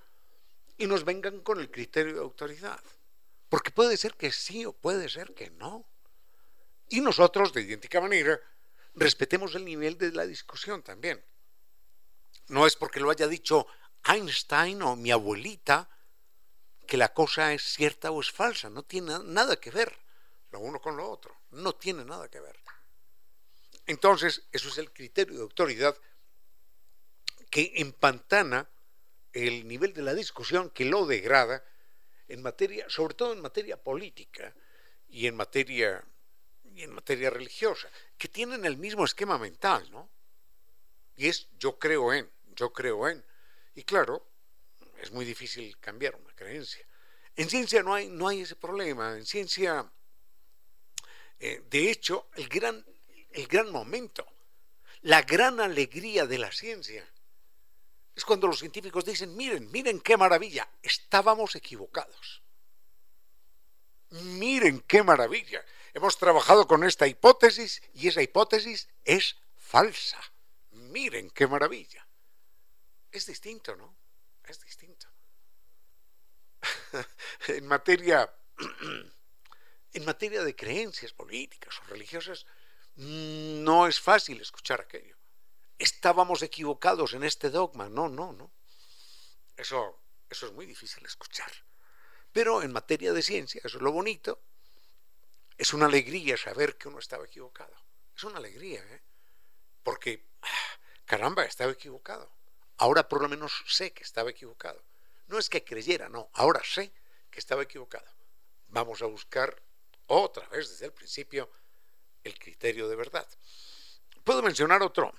y 0.83 0.87
nos 0.87 1.05
vengan 1.05 1.39
con 1.39 1.61
el 1.61 1.71
criterio 1.71 2.13
de 2.13 2.19
autoridad. 2.19 2.83
Porque 3.47 3.71
puede 3.71 3.95
ser 3.95 4.15
que 4.15 4.33
sí 4.33 4.65
o 4.65 4.73
puede 4.73 5.07
ser 5.07 5.33
que 5.33 5.49
no. 5.51 5.85
Y 6.89 6.99
nosotros, 6.99 7.53
de 7.53 7.61
idéntica 7.61 8.01
manera, 8.01 8.37
respetemos 8.93 9.55
el 9.55 9.63
nivel 9.63 9.97
de 9.97 10.11
la 10.11 10.25
discusión 10.25 10.83
también. 10.83 11.23
No 12.49 12.67
es 12.67 12.75
porque 12.75 12.99
lo 12.99 13.09
haya 13.09 13.27
dicho 13.27 13.65
Einstein 14.03 14.81
o 14.81 14.97
mi 14.97 15.09
abuelita 15.11 15.89
que 16.85 16.97
la 16.97 17.13
cosa 17.13 17.53
es 17.53 17.63
cierta 17.63 18.11
o 18.11 18.19
es 18.19 18.29
falsa. 18.29 18.69
No 18.69 18.83
tiene 18.83 19.19
nada 19.23 19.55
que 19.55 19.71
ver 19.71 19.97
lo 20.51 20.59
uno 20.59 20.81
con 20.81 20.97
lo 20.97 21.09
otro. 21.09 21.33
No 21.51 21.73
tiene 21.75 22.03
nada 22.03 22.27
que 22.27 22.41
ver. 22.41 22.59
Entonces, 23.85 24.43
eso 24.51 24.67
es 24.67 24.77
el 24.77 24.91
criterio 24.91 25.35
de 25.35 25.43
autoridad 25.43 25.95
que 27.49 27.71
empantana 27.75 28.67
el 29.33 29.67
nivel 29.67 29.93
de 29.93 30.03
la 30.03 30.13
discusión 30.13 30.69
que 30.69 30.85
lo 30.85 31.05
degrada 31.05 31.63
en 32.27 32.41
materia, 32.41 32.85
sobre 32.89 33.15
todo 33.15 33.33
en 33.33 33.41
materia 33.41 33.81
política 33.81 34.53
y 35.09 35.27
en 35.27 35.35
materia 35.35 36.03
y 36.75 36.83
en 36.83 36.93
materia 36.93 37.29
religiosa, 37.29 37.89
que 38.17 38.27
tienen 38.27 38.65
el 38.65 38.77
mismo 38.77 39.05
esquema 39.05 39.37
mental, 39.37 39.89
¿no? 39.91 40.09
Y 41.15 41.27
es 41.27 41.47
yo 41.59 41.77
creo 41.77 42.13
en, 42.13 42.29
yo 42.55 42.73
creo 42.73 43.07
en. 43.07 43.23
Y 43.75 43.83
claro, 43.83 44.25
es 45.01 45.11
muy 45.11 45.25
difícil 45.25 45.77
cambiar 45.79 46.15
una 46.15 46.33
creencia. 46.33 46.85
En 47.35 47.49
ciencia 47.49 47.83
no 47.83 47.93
hay, 47.93 48.09
no 48.09 48.27
hay 48.27 48.41
ese 48.41 48.55
problema. 48.55 49.15
En 49.15 49.25
ciencia, 49.25 49.91
eh, 51.39 51.61
de 51.69 51.91
hecho, 51.91 52.29
el 52.35 52.47
gran, 52.47 52.83
el 53.31 53.47
gran 53.47 53.71
momento, 53.71 54.25
la 55.01 55.21
gran 55.21 55.59
alegría 55.59 56.25
de 56.25 56.37
la 56.37 56.51
ciencia 56.51 57.05
es 58.15 58.25
cuando 58.25 58.47
los 58.47 58.59
científicos 58.59 59.05
dicen, 59.05 59.35
miren, 59.35 59.71
miren 59.71 59.99
qué 59.99 60.17
maravilla, 60.17 60.69
estábamos 60.81 61.55
equivocados. 61.55 62.43
Miren 64.11 64.81
qué 64.81 65.01
maravilla. 65.01 65.65
Hemos 65.93 66.17
trabajado 66.17 66.67
con 66.67 66.83
esta 66.83 67.07
hipótesis 67.07 67.81
y 67.93 68.07
esa 68.07 68.21
hipótesis 68.21 68.87
es 69.03 69.37
falsa. 69.57 70.19
Miren 70.71 71.31
qué 71.31 71.47
maravilla. 71.47 72.07
Es 73.11 73.25
distinto, 73.25 73.75
¿no? 73.75 73.95
Es 74.43 74.61
distinto. 74.61 75.07
en 77.47 77.65
materia 77.65 78.31
en 79.93 80.05
materia 80.05 80.43
de 80.43 80.55
creencias 80.55 81.11
políticas 81.11 81.79
o 81.79 81.83
religiosas 81.85 82.45
no 82.95 83.87
es 83.87 83.99
fácil 83.99 84.39
escuchar 84.41 84.81
aquello 84.81 85.17
estábamos 85.77 86.41
equivocados 86.41 87.13
en 87.13 87.23
este 87.23 87.49
dogma. 87.49 87.89
No, 87.89 88.09
no, 88.09 88.33
no. 88.33 88.51
Eso, 89.57 89.99
eso 90.29 90.47
es 90.47 90.53
muy 90.53 90.65
difícil 90.65 91.05
escuchar. 91.05 91.51
Pero 92.31 92.63
en 92.63 92.71
materia 92.71 93.13
de 93.13 93.21
ciencia, 93.21 93.61
eso 93.63 93.77
es 93.77 93.83
lo 93.83 93.91
bonito, 93.91 94.41
es 95.57 95.73
una 95.73 95.85
alegría 95.85 96.35
saber 96.35 96.77
que 96.77 96.87
uno 96.87 96.99
estaba 96.99 97.25
equivocado. 97.25 97.75
Es 98.15 98.23
una 98.23 98.37
alegría, 98.37 98.81
¿eh? 98.81 99.01
Porque, 99.83 100.25
ah, 100.41 100.79
caramba, 101.05 101.45
estaba 101.45 101.71
equivocado. 101.71 102.31
Ahora 102.77 103.07
por 103.07 103.21
lo 103.21 103.29
menos 103.29 103.63
sé 103.67 103.93
que 103.93 104.03
estaba 104.03 104.31
equivocado. 104.31 104.83
No 105.27 105.37
es 105.37 105.49
que 105.49 105.63
creyera, 105.63 106.09
no, 106.09 106.29
ahora 106.33 106.61
sé 106.63 106.91
que 107.29 107.39
estaba 107.39 107.63
equivocado. 107.63 108.09
Vamos 108.69 109.01
a 109.01 109.05
buscar 109.05 109.61
otra 110.07 110.47
vez 110.49 110.69
desde 110.69 110.87
el 110.87 110.93
principio 110.93 111.49
el 112.23 112.37
criterio 112.37 112.87
de 112.87 112.95
verdad. 112.95 113.27
Puedo 114.23 114.41
mencionar 114.41 114.81
otro, 114.81 115.13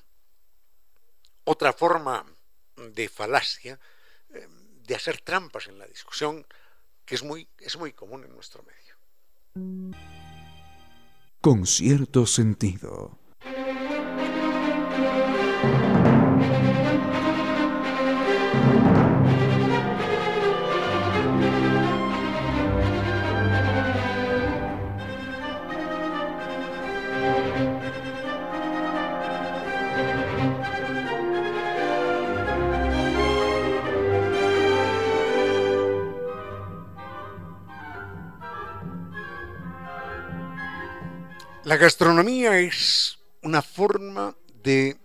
otra 1.45 1.73
forma 1.73 2.25
de 2.77 3.09
falacia, 3.09 3.79
eh, 4.31 4.49
de 4.87 4.95
hacer 4.95 5.21
trampas 5.21 5.69
en 5.69 5.79
la 5.79 5.87
discusión, 5.87 6.47
que 7.05 7.15
es 7.15 7.23
muy, 7.23 7.49
es 7.59 7.77
muy 7.77 7.93
común 7.93 8.25
en 8.25 8.35
nuestro 8.35 8.63
medio. 8.63 8.95
Con 11.41 11.67
cierto 11.67 12.27
sentido. 12.27 13.19
La 41.65 41.79
gastronomía 41.79 42.59
es 42.59 43.19
una 43.41 43.63
forma 43.63 44.37
de 44.63 44.99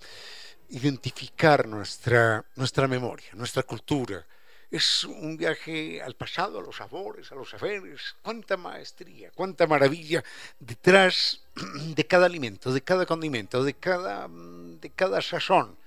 identificar 0.68 1.66
nuestra, 1.66 2.44
nuestra 2.58 2.86
memoria, 2.86 3.30
nuestra 3.32 3.64
cultura. 3.64 4.26
Es 4.70 5.06
un 5.06 5.38
viaje 5.38 6.02
al 6.02 6.16
pasado, 6.16 6.60
a 6.60 6.62
los 6.62 6.76
sabores, 6.76 7.32
a 7.32 7.36
los 7.36 7.52
saberes. 7.52 8.14
Cuánta 8.22 8.58
maestría, 8.58 9.32
cuánta 9.34 9.68
maravilla 9.68 10.22
detrás 10.60 11.46
de 11.96 12.06
cada 12.06 12.26
alimento, 12.26 12.74
de 12.74 12.82
cada 12.82 13.06
condimento, 13.06 13.64
de 13.64 13.76
cada, 13.76 14.28
de 14.28 14.90
cada 14.90 15.22
sazón, 15.22 15.78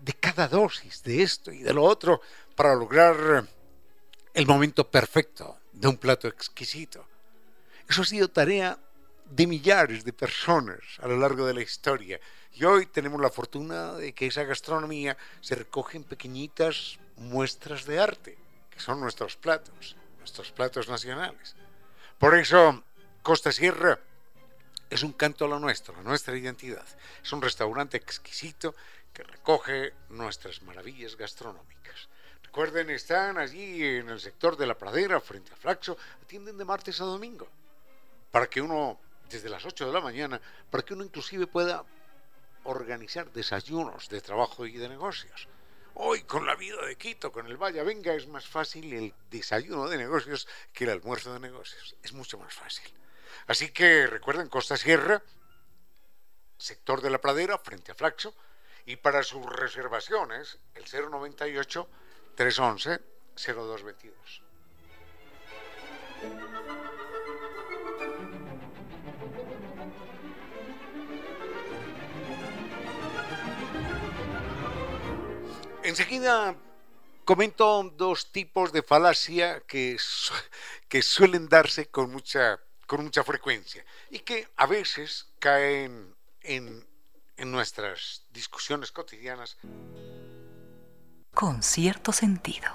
de 0.00 0.12
cada 0.14 0.48
dosis 0.48 1.04
de 1.04 1.22
esto 1.22 1.52
y 1.52 1.62
de 1.62 1.72
lo 1.72 1.84
otro 1.84 2.20
para 2.56 2.74
lograr 2.74 3.46
el 4.34 4.46
momento 4.48 4.90
perfecto 4.90 5.56
de 5.70 5.86
un 5.86 5.98
plato 5.98 6.26
exquisito. 6.26 7.06
Eso 7.88 8.02
ha 8.02 8.06
sido 8.06 8.28
tarea 8.28 8.76
de 9.34 9.46
millares 9.46 10.04
de 10.04 10.12
personas 10.12 10.80
a 10.98 11.08
lo 11.08 11.16
largo 11.16 11.46
de 11.46 11.54
la 11.54 11.62
historia. 11.62 12.20
Y 12.52 12.64
hoy 12.64 12.84
tenemos 12.84 13.18
la 13.18 13.30
fortuna 13.30 13.94
de 13.94 14.12
que 14.12 14.26
esa 14.26 14.44
gastronomía 14.44 15.16
se 15.40 15.54
recoge 15.54 15.96
en 15.96 16.04
pequeñitas 16.04 16.98
muestras 17.16 17.86
de 17.86 17.98
arte, 17.98 18.36
que 18.68 18.78
son 18.78 19.00
nuestros 19.00 19.36
platos, 19.36 19.96
nuestros 20.18 20.52
platos 20.52 20.86
nacionales. 20.88 21.56
Por 22.18 22.34
eso, 22.36 22.84
Costa 23.22 23.52
Sierra 23.52 23.98
es 24.90 25.02
un 25.02 25.14
canto 25.14 25.46
a 25.46 25.48
lo 25.48 25.58
nuestro, 25.58 25.96
a 25.98 26.02
nuestra 26.02 26.36
identidad. 26.36 26.84
Es 27.22 27.32
un 27.32 27.40
restaurante 27.40 27.96
exquisito 27.96 28.74
que 29.14 29.22
recoge 29.22 29.94
nuestras 30.10 30.60
maravillas 30.60 31.16
gastronómicas. 31.16 32.10
Recuerden, 32.42 32.90
están 32.90 33.38
allí 33.38 33.82
en 33.82 34.10
el 34.10 34.20
sector 34.20 34.58
de 34.58 34.66
la 34.66 34.76
pradera, 34.76 35.20
frente 35.20 35.54
a 35.54 35.56
Flaxo, 35.56 35.96
atienden 36.22 36.58
de 36.58 36.66
martes 36.66 37.00
a 37.00 37.04
domingo, 37.04 37.48
para 38.30 38.46
que 38.46 38.60
uno, 38.60 39.00
desde 39.32 39.48
las 39.48 39.64
8 39.64 39.86
de 39.86 39.92
la 39.92 40.00
mañana, 40.00 40.40
para 40.70 40.84
que 40.84 40.94
uno 40.94 41.04
inclusive 41.04 41.46
pueda 41.46 41.84
organizar 42.64 43.32
desayunos 43.32 44.08
de 44.08 44.20
trabajo 44.20 44.66
y 44.66 44.76
de 44.76 44.88
negocios. 44.88 45.48
Hoy 45.94 46.22
con 46.22 46.46
la 46.46 46.54
vida 46.54 46.84
de 46.86 46.96
Quito, 46.96 47.32
con 47.32 47.46
el 47.46 47.56
Vaya 47.56 47.82
Venga, 47.82 48.14
es 48.14 48.28
más 48.28 48.46
fácil 48.46 48.92
el 48.92 49.14
desayuno 49.30 49.88
de 49.88 49.98
negocios 49.98 50.48
que 50.72 50.84
el 50.84 50.90
almuerzo 50.90 51.32
de 51.32 51.40
negocios. 51.40 51.96
Es 52.02 52.12
mucho 52.12 52.38
más 52.38 52.54
fácil. 52.54 52.92
Así 53.46 53.70
que 53.70 54.06
recuerden 54.06 54.48
Costa 54.48 54.76
Sierra, 54.76 55.22
sector 56.56 57.00
de 57.00 57.10
la 57.10 57.20
pradera, 57.20 57.58
frente 57.58 57.92
a 57.92 57.94
Flaxo, 57.94 58.34
y 58.86 58.96
para 58.96 59.22
sus 59.22 59.44
reservaciones, 59.44 60.58
el 60.74 60.84
098 60.84 61.88
311 62.36 63.00
0222. 63.36 64.41
Enseguida 75.84 76.54
comento 77.24 77.82
dos 77.96 78.30
tipos 78.32 78.72
de 78.72 78.82
falacia 78.82 79.60
que, 79.66 79.96
que 80.88 81.02
suelen 81.02 81.48
darse 81.48 81.86
con 81.86 82.10
mucha, 82.12 82.60
con 82.86 83.04
mucha 83.04 83.24
frecuencia 83.24 83.84
y 84.10 84.20
que 84.20 84.48
a 84.56 84.66
veces 84.66 85.28
caen 85.38 86.14
en, 86.40 86.86
en 87.36 87.50
nuestras 87.50 88.26
discusiones 88.30 88.92
cotidianas. 88.92 89.56
Con 91.34 91.62
cierto 91.62 92.12
sentido. 92.12 92.70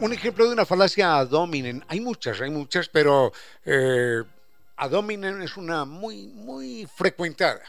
Un 0.00 0.14
ejemplo 0.14 0.46
de 0.46 0.54
una 0.54 0.64
falacia 0.64 1.18
ad 1.18 1.30
hominem. 1.34 1.82
Hay 1.88 2.00
muchas, 2.00 2.40
hay 2.40 2.48
muchas, 2.48 2.88
pero 2.88 3.34
eh, 3.66 4.22
es 5.42 5.56
una 5.58 5.84
muy, 5.84 6.28
muy 6.28 6.88
frecuentada. 6.96 7.62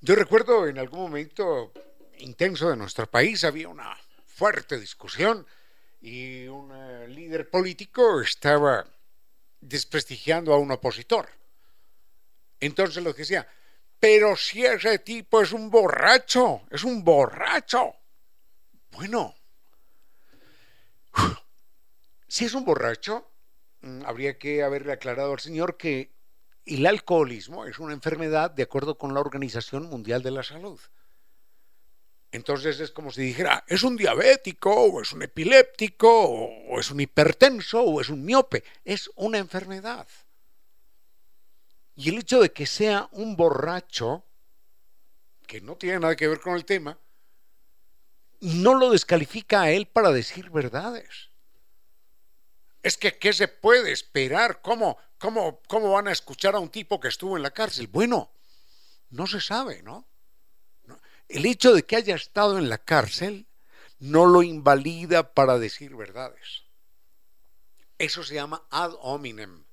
Yo 0.00 0.16
recuerdo 0.16 0.66
en 0.66 0.78
algún 0.78 0.98
momento 0.98 1.72
intenso 2.18 2.68
de 2.70 2.76
nuestro 2.76 3.08
país 3.08 3.44
había 3.44 3.68
una 3.68 3.96
fuerte 4.26 4.80
discusión 4.80 5.46
y 6.00 6.48
un 6.48 6.72
eh, 6.74 7.06
líder 7.06 7.48
político 7.48 8.20
estaba 8.20 8.84
desprestigiando 9.60 10.52
a 10.52 10.58
un 10.58 10.72
opositor. 10.72 11.28
Entonces 12.58 13.04
lo 13.04 13.14
que 13.14 13.22
decía, 13.22 13.46
pero 14.00 14.34
si 14.34 14.66
ese 14.66 14.98
tipo 14.98 15.40
es 15.40 15.52
un 15.52 15.70
borracho, 15.70 16.62
es 16.68 16.82
un 16.82 17.04
borracho. 17.04 17.94
Bueno, 18.90 19.36
si 22.30 22.44
es 22.44 22.54
un 22.54 22.64
borracho, 22.64 23.28
mm, 23.80 24.02
habría 24.06 24.38
que 24.38 24.62
haberle 24.62 24.92
aclarado 24.92 25.32
al 25.32 25.40
señor 25.40 25.76
que 25.76 26.12
el 26.64 26.86
alcoholismo 26.86 27.66
es 27.66 27.80
una 27.80 27.92
enfermedad 27.92 28.52
de 28.52 28.62
acuerdo 28.62 28.96
con 28.96 29.14
la 29.14 29.20
Organización 29.20 29.90
Mundial 29.90 30.22
de 30.22 30.30
la 30.30 30.44
Salud. 30.44 30.78
Entonces 32.30 32.78
es 32.78 32.92
como 32.92 33.10
si 33.10 33.22
dijera, 33.22 33.64
es 33.66 33.82
un 33.82 33.96
diabético, 33.96 34.72
o 34.72 35.02
es 35.02 35.10
un 35.10 35.22
epiléptico, 35.22 36.08
o 36.08 36.78
es 36.78 36.92
un 36.92 37.00
hipertenso, 37.00 37.82
o 37.82 38.00
es 38.00 38.08
un 38.08 38.24
miope. 38.24 38.62
Es 38.84 39.10
una 39.16 39.38
enfermedad. 39.38 40.06
Y 41.96 42.10
el 42.10 42.18
hecho 42.18 42.40
de 42.40 42.52
que 42.52 42.66
sea 42.66 43.08
un 43.10 43.34
borracho, 43.34 44.24
que 45.48 45.60
no 45.60 45.74
tiene 45.74 45.98
nada 45.98 46.14
que 46.14 46.28
ver 46.28 46.38
con 46.38 46.54
el 46.54 46.64
tema, 46.64 46.96
no 48.38 48.76
lo 48.76 48.90
descalifica 48.90 49.62
a 49.62 49.72
él 49.72 49.86
para 49.86 50.12
decir 50.12 50.48
verdades. 50.50 51.29
Es 52.82 52.96
que, 52.96 53.18
¿qué 53.18 53.32
se 53.32 53.48
puede 53.48 53.92
esperar? 53.92 54.62
¿Cómo, 54.62 54.96
cómo, 55.18 55.60
¿Cómo 55.68 55.92
van 55.92 56.08
a 56.08 56.12
escuchar 56.12 56.54
a 56.54 56.60
un 56.60 56.70
tipo 56.70 56.98
que 56.98 57.08
estuvo 57.08 57.36
en 57.36 57.42
la 57.42 57.50
cárcel? 57.50 57.88
Bueno, 57.88 58.30
no 59.10 59.26
se 59.26 59.40
sabe, 59.40 59.82
¿no? 59.82 60.06
El 61.28 61.46
hecho 61.46 61.74
de 61.74 61.84
que 61.84 61.96
haya 61.96 62.16
estado 62.16 62.58
en 62.58 62.68
la 62.68 62.78
cárcel 62.78 63.46
no 63.98 64.26
lo 64.26 64.42
invalida 64.42 65.34
para 65.34 65.58
decir 65.58 65.94
verdades. 65.94 66.64
Eso 67.98 68.24
se 68.24 68.34
llama 68.34 68.66
ad 68.70 68.92
hominem. 69.00 69.64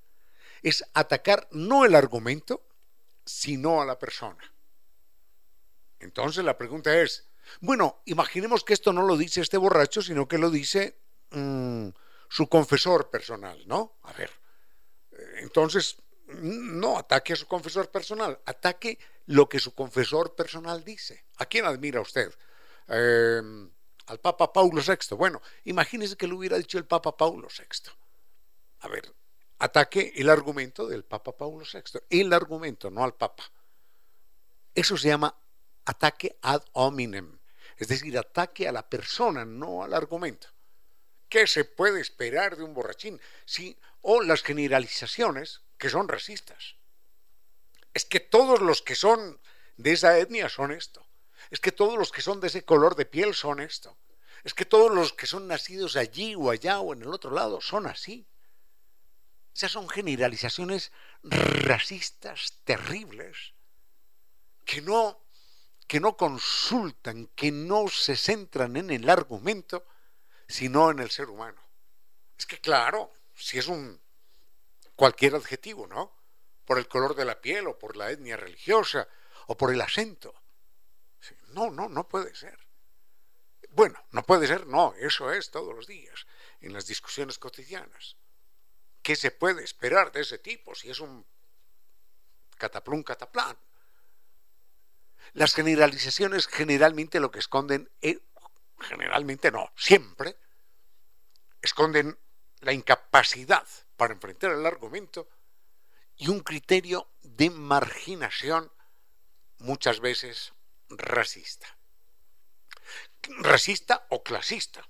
Es 0.61 0.83
atacar 0.93 1.47
no 1.51 1.85
el 1.85 1.95
argumento, 1.95 2.67
sino 3.25 3.81
a 3.81 3.85
la 3.85 3.97
persona. 3.97 4.53
Entonces 5.99 6.43
la 6.43 6.57
pregunta 6.57 6.95
es, 7.01 7.29
bueno, 7.61 8.01
imaginemos 8.05 8.63
que 8.63 8.73
esto 8.73 8.91
no 8.91 9.03
lo 9.03 9.15
dice 9.15 9.41
este 9.41 9.57
borracho, 9.57 10.01
sino 10.01 10.27
que 10.27 10.37
lo 10.37 10.49
dice... 10.49 10.99
Mmm, 11.31 11.89
su 12.29 12.47
confesor 12.47 13.09
personal, 13.09 13.67
¿no? 13.67 13.97
A 14.03 14.13
ver, 14.13 14.31
eh, 15.11 15.39
entonces, 15.39 15.97
no 16.27 16.97
ataque 16.97 17.33
a 17.33 17.37
su 17.37 17.47
confesor 17.47 17.89
personal, 17.89 18.39
ataque 18.45 18.99
lo 19.27 19.47
que 19.47 19.59
su 19.59 19.73
confesor 19.73 20.35
personal 20.35 20.83
dice. 20.83 21.25
¿A 21.37 21.45
quién 21.45 21.65
admira 21.65 22.01
usted? 22.01 22.33
Em, 22.87 23.69
al 24.07 24.19
Papa 24.19 24.51
Paulo 24.51 24.81
VI. 24.81 25.15
Bueno, 25.15 25.41
imagínese 25.65 26.15
que 26.15 26.27
lo 26.27 26.37
hubiera 26.37 26.57
dicho 26.57 26.77
el 26.77 26.85
Papa 26.85 27.15
Paulo 27.15 27.47
VI. 27.47 27.91
A 28.79 28.87
ver, 28.87 29.13
ataque 29.59 30.13
el 30.15 30.29
argumento 30.29 30.87
del 30.87 31.03
Papa 31.03 31.35
Paulo 31.35 31.65
VI. 31.71 31.99
El 32.09 32.33
argumento, 32.33 32.89
no 32.89 33.03
al 33.03 33.15
Papa. 33.15 33.43
Eso 34.73 34.97
se 34.97 35.09
llama 35.09 35.35
ataque 35.85 36.37
ad 36.41 36.63
hominem. 36.73 37.39
Es 37.77 37.87
decir, 37.87 38.17
ataque 38.17 38.67
a 38.67 38.71
la 38.71 38.87
persona, 38.87 39.45
no 39.45 39.83
al 39.83 39.93
argumento. 39.93 40.47
¿Qué 41.29 41.47
se 41.47 41.65
puede 41.65 41.99
esperar 41.99 42.55
de 42.55 42.63
un 42.63 42.73
borrachín? 42.73 43.19
Sí, 43.45 43.77
o 44.01 44.21
las 44.21 44.43
generalizaciones 44.43 45.61
que 45.77 45.89
son 45.89 46.07
racistas. 46.07 46.75
Es 47.93 48.05
que 48.05 48.19
todos 48.19 48.61
los 48.61 48.81
que 48.81 48.95
son 48.95 49.39
de 49.75 49.93
esa 49.93 50.17
etnia 50.17 50.49
son 50.49 50.71
esto. 50.71 51.05
Es 51.49 51.59
que 51.59 51.71
todos 51.71 51.97
los 51.97 52.11
que 52.11 52.21
son 52.21 52.39
de 52.39 52.47
ese 52.47 52.63
color 52.63 52.95
de 52.95 53.05
piel 53.05 53.33
son 53.33 53.59
esto. 53.59 53.97
Es 54.43 54.53
que 54.53 54.65
todos 54.65 54.93
los 54.93 55.13
que 55.13 55.27
son 55.27 55.47
nacidos 55.47 55.95
allí 55.95 56.35
o 56.35 56.49
allá 56.49 56.79
o 56.79 56.93
en 56.93 57.01
el 57.01 57.09
otro 57.09 57.31
lado 57.31 57.59
son 57.61 57.87
así. 57.87 58.27
Esas 59.53 59.71
son 59.71 59.89
generalizaciones 59.89 60.91
racistas 61.23 62.59
terribles 62.63 63.53
que 64.65 64.81
no 64.81 65.19
que 65.87 66.01
no 66.01 66.17
consultan, 66.17 67.27
que 67.27 67.49
no 67.49 67.87
se 67.87 68.17
centran 68.17 68.75
en 68.75 68.89
el 68.91 69.09
argumento, 69.09 69.85
sino 70.47 70.91
en 70.91 70.99
el 70.99 71.11
ser 71.11 71.29
humano. 71.29 71.61
Es 72.37 72.45
que 72.45 72.59
claro, 72.59 73.11
si 73.35 73.57
es 73.57 73.67
un 73.67 74.01
cualquier 74.95 75.35
adjetivo, 75.35 75.87
¿no? 75.87 76.15
Por 76.65 76.77
el 76.77 76.87
color 76.87 77.15
de 77.15 77.25
la 77.25 77.39
piel 77.39 77.67
o 77.67 77.77
por 77.77 77.95
la 77.95 78.11
etnia 78.11 78.37
religiosa 78.37 79.07
o 79.47 79.57
por 79.57 79.71
el 79.73 79.81
acento. 79.81 80.33
No, 81.49 81.69
no, 81.71 81.89
no 81.89 82.07
puede 82.07 82.35
ser. 82.35 82.57
Bueno, 83.69 84.03
no 84.11 84.23
puede 84.23 84.47
ser, 84.47 84.67
no, 84.67 84.93
eso 84.95 85.31
es 85.31 85.51
todos 85.51 85.75
los 85.75 85.87
días, 85.87 86.25
en 86.61 86.73
las 86.73 86.87
discusiones 86.87 87.37
cotidianas. 87.37 88.15
¿Qué 89.01 89.15
se 89.15 89.31
puede 89.31 89.63
esperar 89.63 90.11
de 90.11 90.21
ese 90.21 90.39
tipo 90.39 90.75
si 90.75 90.89
es 90.89 90.99
un 90.99 91.25
cataplum 92.57 93.03
cataplán? 93.03 93.57
Las 95.33 95.53
generalizaciones 95.53 96.47
generalmente 96.47 97.19
lo 97.19 97.31
que 97.31 97.39
esconden 97.39 97.89
es 98.01 98.17
generalmente 98.79 99.51
no, 99.51 99.71
siempre, 99.75 100.37
esconden 101.61 102.17
la 102.61 102.73
incapacidad 102.73 103.67
para 103.95 104.13
enfrentar 104.13 104.51
el 104.51 104.65
argumento 104.65 105.27
y 106.17 106.29
un 106.29 106.39
criterio 106.39 107.09
de 107.21 107.49
marginación 107.49 108.71
muchas 109.59 109.99
veces 109.99 110.53
racista. 110.89 111.77
Racista 113.39 114.07
o 114.09 114.23
clasista. 114.23 114.87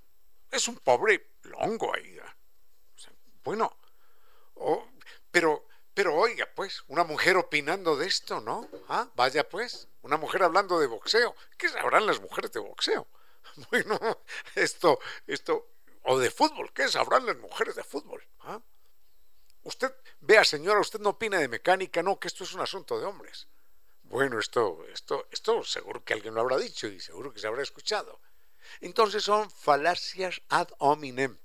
Es 0.52 0.68
un 0.68 0.78
pobre 0.78 1.32
longo 1.44 1.94
ahí. 1.94 2.20
Bueno, 3.44 3.78
pero, 5.32 5.66
pero 5.94 6.16
oiga, 6.16 6.48
pues, 6.56 6.84
una 6.88 7.04
mujer 7.04 7.38
opinando 7.38 7.96
de 7.96 8.08
esto, 8.08 8.40
¿no? 8.42 8.70
Ah, 8.88 9.10
vaya 9.16 9.48
pues, 9.48 9.88
una 10.02 10.18
mujer 10.18 10.44
hablando 10.44 10.80
de 10.80 10.88
boxeo. 10.88 11.36
¿Qué 11.58 11.70
sabrán 11.70 12.06
las 12.06 12.22
mujeres 12.22 12.52
de 12.52 12.60
boxeo? 12.60 13.08
Bueno, 13.72 14.00
esto, 14.56 15.00
esto, 15.26 15.68
o 16.04 16.20
de 16.20 16.30
fútbol, 16.30 16.72
¿qué 16.74 16.88
sabrán 16.88 17.26
las 17.26 17.38
mujeres 17.38 17.76
de 17.76 17.84
fútbol? 17.84 18.24
¿Ah? 18.42 18.62
usted, 19.68 19.94
vea 20.22 20.44
señora, 20.46 20.80
usted 20.80 21.00
no 21.00 21.10
opina 21.10 21.40
de 21.40 21.48
mecánica, 21.48 22.02
no, 22.02 22.20
que 22.20 22.30
esto 22.30 22.44
es 22.44 22.54
un 22.54 22.62
asunto 22.62 22.98
de 23.00 23.06
hombres. 23.06 23.48
Bueno, 24.04 24.40
esto, 24.40 24.86
esto, 24.94 25.28
esto 25.30 25.64
seguro 25.64 26.04
que 26.04 26.14
alguien 26.14 26.34
lo 26.34 26.42
habrá 26.42 26.58
dicho 26.58 26.88
y 26.88 27.00
seguro 27.00 27.34
que 27.34 27.40
se 27.40 27.48
habrá 27.48 27.62
escuchado. 27.62 28.20
Entonces 28.80 29.24
son 29.24 29.52
falacias 29.52 30.42
ad 30.48 30.70
hominem, 30.78 31.38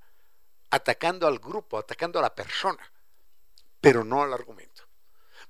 atacando 0.70 1.26
al 1.26 1.40
grupo, 1.40 1.78
atacando 1.78 2.20
a 2.20 2.22
la 2.22 2.34
persona, 2.34 2.92
pero 3.80 4.04
no 4.04 4.22
al 4.22 4.32
argumento. 4.32 4.84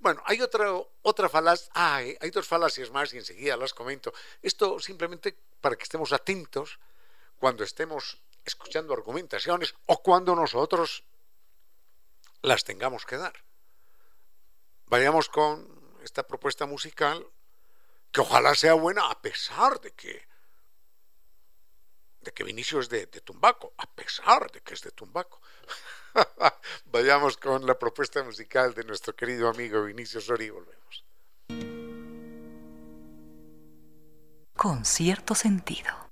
Bueno, 0.00 0.22
hay 0.24 0.40
otra, 0.40 0.72
otra 1.02 1.28
falacia, 1.28 1.70
hay 1.74 2.30
dos 2.32 2.48
falacias 2.48 2.90
más 2.90 3.12
y 3.12 3.18
enseguida 3.18 3.56
las 3.56 3.74
comento. 3.74 4.12
Esto 4.40 4.80
simplemente 4.80 5.36
para 5.62 5.76
que 5.76 5.84
estemos 5.84 6.12
atentos 6.12 6.78
cuando 7.38 7.64
estemos 7.64 8.20
escuchando 8.44 8.92
argumentaciones 8.92 9.74
o 9.86 10.02
cuando 10.02 10.34
nosotros 10.36 11.04
las 12.42 12.64
tengamos 12.64 13.06
que 13.06 13.16
dar. 13.16 13.32
Vayamos 14.86 15.28
con 15.28 15.66
esta 16.02 16.26
propuesta 16.26 16.66
musical, 16.66 17.26
que 18.10 18.20
ojalá 18.20 18.54
sea 18.54 18.74
buena 18.74 19.10
a 19.10 19.22
pesar 19.22 19.80
de 19.80 19.92
que 19.92 20.30
de 22.20 22.32
que 22.32 22.44
Vinicio 22.44 22.78
es 22.78 22.88
de, 22.88 23.06
de 23.06 23.20
Tumbaco, 23.20 23.72
a 23.78 23.86
pesar 23.86 24.50
de 24.52 24.60
que 24.60 24.74
es 24.74 24.82
de 24.82 24.92
Tumbaco. 24.92 25.40
Vayamos 26.84 27.36
con 27.36 27.66
la 27.66 27.76
propuesta 27.76 28.22
musical 28.22 28.74
de 28.74 28.84
nuestro 28.84 29.16
querido 29.16 29.48
amigo 29.48 29.82
Vinicio 29.82 30.20
Sori 30.20 30.44
y 30.44 30.50
volvemos. 30.50 31.04
Con 34.54 34.84
cierto 34.84 35.34
sentido. 35.34 36.02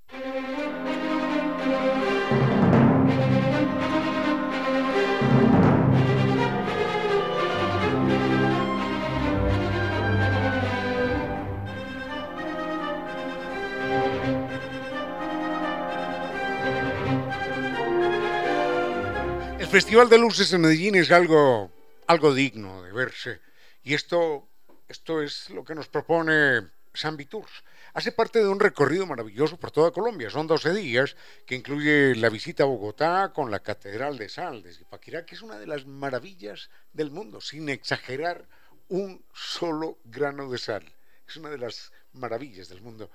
Festival 19.70 20.09
de 20.09 20.18
Luces 20.18 20.53
en 20.53 20.62
Medellín 20.62 20.96
es 20.96 21.12
algo, 21.12 21.70
algo 22.09 22.35
digno 22.35 22.83
de 22.83 22.90
verse. 22.90 23.40
Y 23.85 23.94
esto, 23.94 24.48
esto 24.88 25.22
es 25.22 25.48
lo 25.50 25.62
que 25.64 25.76
nos 25.76 25.87
propone 25.87 26.68
San 26.92 27.16
Tours. 27.16 27.62
Hace 27.92 28.12
parte 28.12 28.38
de 28.38 28.48
un 28.48 28.61
recorrido 28.61 29.05
maravilloso 29.07 29.57
por 29.57 29.72
toda 29.72 29.90
Colombia. 29.90 30.31
Son 30.31 30.46
12 30.46 30.72
días 30.74 31.16
que 31.44 31.57
incluye 31.57 32.14
la 32.14 32.29
visita 32.29 32.62
a 32.62 32.66
Bogotá 32.66 33.33
con 33.35 33.50
la 33.50 33.61
Catedral 33.61 34.16
de 34.16 34.29
Sal 34.29 34.62
de 34.62 34.72
Zipaquirá, 34.72 35.26
que 35.26 35.35
es 35.35 35.42
una 35.42 35.59
de 35.59 35.66
las 35.66 35.87
maravillas 35.87 36.70
del 36.92 37.11
mundo, 37.11 37.40
sin 37.40 37.68
exagerar 37.68 38.46
un 38.88 39.22
solo 39.33 39.98
grano 40.05 40.50
de 40.50 40.59
sal. 40.59 40.85
Es 41.26 41.37
una 41.37 41.50
de 41.50 41.59
las 41.59 41.92
maravillas 42.12 42.68
del 42.68 42.81
mundo. 42.81 43.11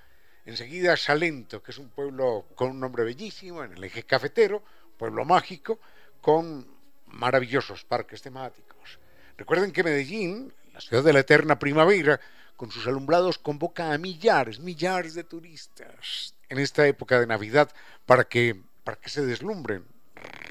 Enseguida 0.46 0.96
Salento, 0.98 1.64
que 1.64 1.72
es 1.72 1.78
un 1.78 1.90
pueblo 1.90 2.46
con 2.56 2.72
un 2.72 2.80
nombre 2.80 3.04
bellísimo 3.04 3.64
en 3.64 3.74
el 3.74 3.84
eje 3.84 4.04
cafetero, 4.04 4.64
pueblo 4.98 5.26
mágico, 5.26 5.80
con 6.22 6.68
maravillosos 7.08 7.84
parques 7.86 8.22
temáticos. 8.22 9.00
Recuerden 9.38 9.72
que 9.72 9.84
Medellín, 9.84 10.54
la 10.74 10.82
ciudad 10.82 11.04
de 11.04 11.14
la 11.14 11.20
eterna 11.20 11.60
primavera, 11.60 12.20
con 12.56 12.72
sus 12.72 12.88
alumbrados 12.88 13.38
convoca 13.38 13.92
a 13.92 13.98
millares, 13.98 14.60
millares 14.60 15.14
de 15.14 15.24
turistas 15.24 16.34
en 16.50 16.60
esta 16.60 16.88
época 16.88 17.20
de 17.20 17.28
Navidad 17.28 17.72
para 18.06 18.26
que, 18.26 18.62
para 18.84 18.98
que 18.98 19.10
se 19.10 19.26
deslumbren 19.26 19.86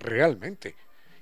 realmente. 0.03 0.77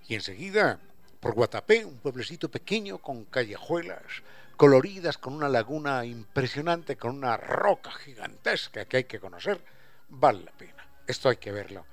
Y 0.09 0.15
enseguida, 0.15 0.81
por 1.21 1.35
Guatapé, 1.35 1.85
un 1.85 1.99
pueblecito 1.99 2.51
pequeño 2.51 2.99
con 2.99 3.25
callejuelas 3.25 4.23
coloridas, 4.57 5.19
con 5.19 5.35
una 5.35 5.49
laguna 5.49 6.05
impresionante, 6.05 6.97
con 6.97 7.17
una 7.17 7.37
roca 7.37 7.91
gigantesca 7.93 8.85
que 8.85 8.99
hay 8.99 9.05
que 9.05 9.21
conocer, 9.21 9.61
vale 10.09 10.45
la 10.45 10.53
pena. 10.53 10.87
Esto 11.07 11.29
hay 11.29 11.37
que 11.37 11.53
verlo. 11.53 11.85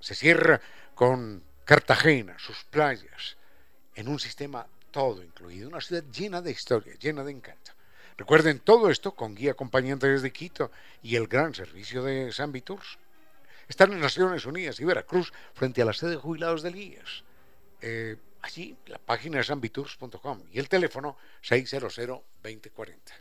Se 0.00 0.14
cierra 0.14 0.60
con 0.94 1.42
Cartagena, 1.64 2.38
sus 2.38 2.64
playas, 2.64 3.36
en 3.94 4.08
un 4.08 4.20
sistema 4.20 4.66
todo 4.90 5.22
incluido, 5.22 5.68
una 5.68 5.80
ciudad 5.80 6.04
llena 6.12 6.40
de 6.40 6.52
historia, 6.52 6.94
llena 6.94 7.24
de 7.24 7.32
encanto. 7.32 7.72
Recuerden 8.16 8.60
todo 8.60 8.90
esto 8.90 9.12
con 9.12 9.34
guía 9.34 9.52
acompañante 9.52 10.08
desde 10.08 10.32
Quito 10.32 10.70
y 11.02 11.16
el 11.16 11.26
gran 11.26 11.54
servicio 11.54 12.02
de 12.02 12.32
San 12.32 12.50
Viturs. 12.50 12.98
Están 13.68 13.92
en 13.92 14.00
Naciones 14.00 14.46
Unidas 14.46 14.80
y 14.80 14.84
Veracruz 14.84 15.32
frente 15.54 15.82
a 15.82 15.84
la 15.84 15.92
sede 15.92 16.10
de 16.10 16.16
jubilados 16.16 16.62
del 16.62 16.76
IES. 16.76 17.24
Eh, 17.82 18.16
allí 18.40 18.76
la 18.86 18.98
página 18.98 19.40
es 19.40 19.48
sanviturs.com 19.48 20.42
y 20.50 20.58
el 20.58 20.68
teléfono 20.68 21.18
600 21.42 21.94
2040. 22.42 23.14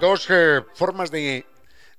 dos 0.00 0.28
eh, 0.30 0.64
formas 0.74 1.10
de, 1.10 1.44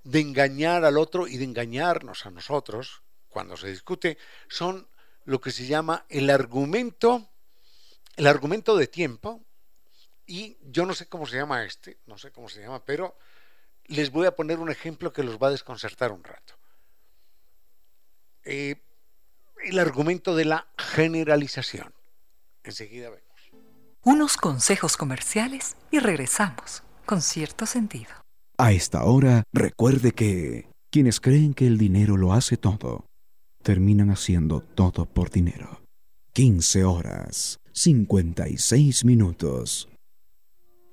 de 0.04 0.20
engañar 0.22 0.86
al 0.86 0.98
otro 0.98 1.28
y 1.28 1.38
de 1.38 1.44
engañarnos 1.44 2.26
a 2.26 2.32
nosotros 2.32 3.04
cuando 3.28 3.58
se 3.58 3.68
discute 3.68 4.18
son 4.48 4.88
lo 5.30 5.40
que 5.40 5.52
se 5.52 5.68
llama 5.68 6.08
el 6.10 6.32
argumento, 6.32 7.30
el 8.16 8.26
argumento 8.26 8.76
de 8.76 8.88
tiempo, 8.88 9.46
y 10.26 10.58
yo 10.64 10.88
no 10.88 10.96
sé 10.96 11.06
cómo 11.06 11.28
se 11.28 11.38
llama 11.38 11.66
este, 11.66 12.00
no 12.08 12.18
sé 12.18 12.32
cómo 12.32 12.50
se 12.50 12.62
llama, 12.62 12.84
pero 12.84 13.16
les 13.86 14.12
voy 14.12 14.26
a 14.26 14.36
poner 14.36 14.58
un 14.58 14.72
ejemplo 14.72 15.14
que 15.14 15.22
los 15.22 15.38
va 15.38 15.50
a 15.50 15.52
desconcertar 15.52 16.12
un 16.12 16.24
rato. 16.24 16.56
Eh, 18.44 18.82
el 19.64 19.78
argumento 19.78 20.36
de 20.36 20.46
la 20.46 20.68
generalización. 20.80 21.94
Enseguida 22.64 23.12
vemos. 23.12 23.24
Unos 24.04 24.36
consejos 24.36 24.98
comerciales 24.98 25.78
y 25.92 26.00
regresamos 26.00 26.82
con 27.06 27.22
cierto 27.22 27.68
sentido. 27.68 28.12
A 28.58 28.72
esta 28.72 29.04
hora, 29.04 29.44
recuerde 29.54 30.12
que 30.12 30.68
quienes 30.90 31.20
creen 31.20 31.54
que 31.54 31.68
el 31.68 31.78
dinero 31.78 32.18
lo 32.18 32.34
hace 32.34 32.58
todo, 32.58 33.06
terminan 33.70 34.10
haciendo 34.10 34.62
todo 34.62 35.06
por 35.06 35.30
dinero. 35.30 35.84
15 36.34 36.86
horas, 36.86 37.60
56 37.72 39.06
minutos. 39.06 39.88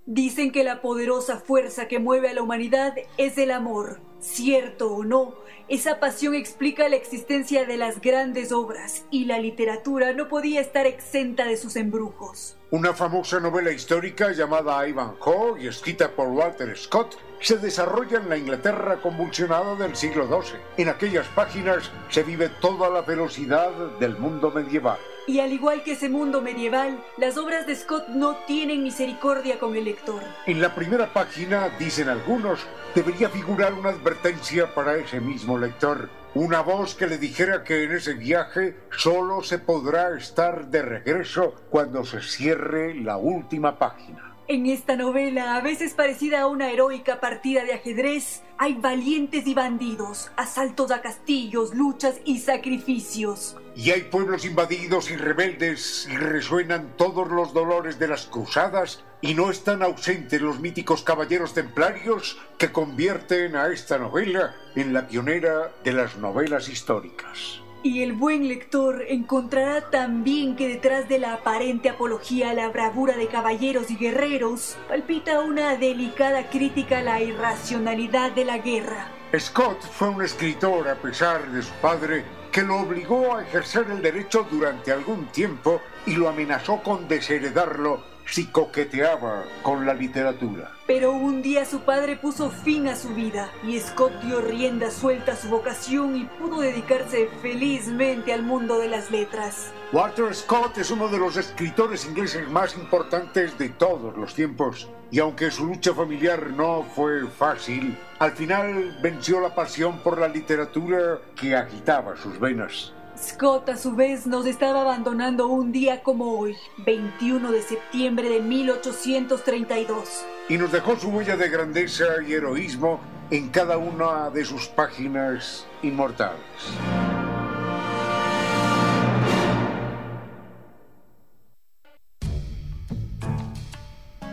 Dicen 0.04 0.52
que 0.52 0.62
la 0.62 0.82
poderosa 0.82 1.38
fuerza 1.38 1.88
que 1.88 2.00
mueve 2.00 2.28
a 2.28 2.34
la 2.34 2.42
humanidad 2.42 2.92
es 3.16 3.38
el 3.38 3.52
amor. 3.52 4.02
Cierto 4.20 4.92
o 4.92 5.04
no, 5.04 5.36
esa 5.68 6.00
pasión 6.00 6.34
explica 6.34 6.86
la 6.90 6.96
existencia 6.96 7.64
de 7.64 7.78
las 7.78 8.02
grandes 8.02 8.52
obras 8.52 9.06
y 9.10 9.24
la 9.24 9.38
literatura 9.38 10.12
no 10.12 10.28
podía 10.28 10.60
estar 10.60 10.84
exenta 10.84 11.46
de 11.46 11.56
sus 11.56 11.76
embrujos. 11.76 12.58
Una 12.70 12.92
famosa 12.92 13.40
novela 13.40 13.72
histórica 13.72 14.32
llamada 14.32 14.86
Ivanhoe 14.86 15.62
y 15.62 15.66
escrita 15.66 16.14
por 16.14 16.28
Walter 16.28 16.76
Scott 16.76 17.16
se 17.40 17.58
desarrolla 17.58 18.18
en 18.18 18.28
la 18.28 18.36
Inglaterra 18.36 19.00
convulsionada 19.00 19.74
del 19.74 19.96
siglo 19.96 20.26
XII. 20.26 20.58
En 20.76 20.88
aquellas 20.88 21.26
páginas 21.28 21.90
se 22.08 22.22
vive 22.22 22.48
toda 22.60 22.90
la 22.90 23.02
velocidad 23.02 23.70
del 23.98 24.16
mundo 24.18 24.50
medieval. 24.50 24.98
Y 25.28 25.40
al 25.40 25.52
igual 25.52 25.82
que 25.82 25.92
ese 25.92 26.08
mundo 26.08 26.40
medieval, 26.40 27.02
las 27.18 27.36
obras 27.36 27.66
de 27.66 27.74
Scott 27.74 28.06
no 28.08 28.36
tienen 28.46 28.84
misericordia 28.84 29.58
con 29.58 29.74
el 29.74 29.84
lector. 29.84 30.22
En 30.46 30.60
la 30.60 30.72
primera 30.72 31.12
página, 31.12 31.68
dicen 31.80 32.08
algunos, 32.08 32.60
debería 32.94 33.28
figurar 33.28 33.74
una 33.74 33.90
advertencia 33.90 34.72
para 34.72 34.94
ese 34.94 35.20
mismo 35.20 35.58
lector. 35.58 36.08
Una 36.34 36.60
voz 36.60 36.94
que 36.94 37.08
le 37.08 37.18
dijera 37.18 37.64
que 37.64 37.84
en 37.84 37.92
ese 37.92 38.14
viaje 38.14 38.76
solo 38.90 39.42
se 39.42 39.58
podrá 39.58 40.16
estar 40.16 40.66
de 40.68 40.82
regreso 40.82 41.54
cuando 41.70 42.04
se 42.04 42.20
cierre 42.20 42.94
la 42.94 43.16
última 43.16 43.78
página. 43.78 44.35
En 44.48 44.66
esta 44.66 44.94
novela, 44.94 45.56
a 45.56 45.60
veces 45.60 45.94
parecida 45.94 46.42
a 46.42 46.46
una 46.46 46.70
heroica 46.70 47.18
partida 47.18 47.64
de 47.64 47.72
ajedrez, 47.72 48.44
hay 48.58 48.74
valientes 48.74 49.44
y 49.44 49.54
bandidos, 49.54 50.30
asaltos 50.36 50.92
a 50.92 51.02
castillos, 51.02 51.74
luchas 51.74 52.20
y 52.24 52.38
sacrificios. 52.38 53.56
Y 53.74 53.90
hay 53.90 54.02
pueblos 54.02 54.44
invadidos 54.44 55.10
y 55.10 55.16
rebeldes 55.16 56.06
y 56.08 56.16
resuenan 56.16 56.96
todos 56.96 57.28
los 57.28 57.52
dolores 57.54 57.98
de 57.98 58.06
las 58.06 58.26
cruzadas 58.26 59.02
y 59.20 59.34
no 59.34 59.50
están 59.50 59.82
ausentes 59.82 60.40
los 60.40 60.60
míticos 60.60 61.02
caballeros 61.02 61.52
templarios 61.52 62.38
que 62.56 62.70
convierten 62.70 63.56
a 63.56 63.66
esta 63.72 63.98
novela 63.98 64.54
en 64.76 64.92
la 64.92 65.08
pionera 65.08 65.72
de 65.82 65.92
las 65.92 66.18
novelas 66.18 66.68
históricas. 66.68 67.65
Y 67.86 68.02
el 68.02 68.14
buen 68.14 68.48
lector 68.48 69.04
encontrará 69.08 69.90
también 69.90 70.56
que 70.56 70.66
detrás 70.66 71.08
de 71.08 71.20
la 71.20 71.34
aparente 71.34 71.88
apología 71.88 72.50
a 72.50 72.52
la 72.52 72.68
bravura 72.68 73.16
de 73.16 73.28
caballeros 73.28 73.92
y 73.92 73.96
guerreros 73.96 74.76
palpita 74.88 75.38
una 75.38 75.76
delicada 75.76 76.50
crítica 76.50 76.98
a 76.98 77.02
la 77.02 77.22
irracionalidad 77.22 78.32
de 78.32 78.44
la 78.44 78.58
guerra. 78.58 79.06
Scott 79.38 79.80
fue 79.82 80.08
un 80.08 80.20
escritor 80.20 80.88
a 80.88 80.96
pesar 80.96 81.48
de 81.52 81.62
su 81.62 81.72
padre 81.74 82.24
que 82.50 82.62
lo 82.62 82.80
obligó 82.80 83.36
a 83.36 83.44
ejercer 83.44 83.86
el 83.88 84.02
derecho 84.02 84.44
durante 84.50 84.90
algún 84.90 85.26
tiempo 85.26 85.80
y 86.06 86.16
lo 86.16 86.28
amenazó 86.28 86.82
con 86.82 87.06
desheredarlo 87.06 88.15
si 88.26 88.46
coqueteaba 88.46 89.44
con 89.62 89.86
la 89.86 89.94
literatura. 89.94 90.72
Pero 90.86 91.12
un 91.12 91.42
día 91.42 91.64
su 91.64 91.80
padre 91.80 92.16
puso 92.16 92.50
fin 92.50 92.88
a 92.88 92.96
su 92.96 93.08
vida 93.14 93.50
y 93.66 93.78
Scott 93.80 94.12
dio 94.22 94.40
rienda 94.40 94.90
suelta 94.90 95.32
a 95.32 95.36
su 95.36 95.48
vocación 95.48 96.16
y 96.16 96.24
pudo 96.24 96.60
dedicarse 96.60 97.28
felizmente 97.42 98.32
al 98.32 98.42
mundo 98.42 98.78
de 98.78 98.88
las 98.88 99.10
letras. 99.10 99.72
Walter 99.92 100.34
Scott 100.34 100.78
es 100.78 100.90
uno 100.90 101.08
de 101.08 101.18
los 101.18 101.36
escritores 101.36 102.04
ingleses 102.06 102.48
más 102.48 102.76
importantes 102.76 103.56
de 103.58 103.70
todos 103.70 104.16
los 104.16 104.34
tiempos 104.34 104.88
y 105.10 105.20
aunque 105.20 105.50
su 105.50 105.66
lucha 105.66 105.94
familiar 105.94 106.50
no 106.50 106.84
fue 106.94 107.26
fácil, 107.28 107.96
al 108.18 108.32
final 108.32 108.98
venció 109.02 109.40
la 109.40 109.54
pasión 109.54 109.98
por 110.00 110.18
la 110.18 110.28
literatura 110.28 111.20
que 111.34 111.54
agitaba 111.54 112.16
sus 112.16 112.38
venas. 112.40 112.92
Scott 113.16 113.70
a 113.70 113.76
su 113.76 113.94
vez 113.94 114.26
nos 114.26 114.46
estaba 114.46 114.82
abandonando 114.82 115.48
un 115.48 115.72
día 115.72 116.02
como 116.02 116.38
hoy, 116.38 116.54
21 116.78 117.50
de 117.50 117.62
septiembre 117.62 118.28
de 118.28 118.40
1832. 118.40 120.24
Y 120.48 120.58
nos 120.58 120.70
dejó 120.70 120.96
su 120.96 121.08
huella 121.08 121.36
de 121.36 121.48
grandeza 121.48 122.04
y 122.26 122.34
heroísmo 122.34 123.00
en 123.30 123.48
cada 123.48 123.78
una 123.78 124.30
de 124.30 124.44
sus 124.44 124.66
páginas 124.68 125.66
inmortales. 125.82 126.40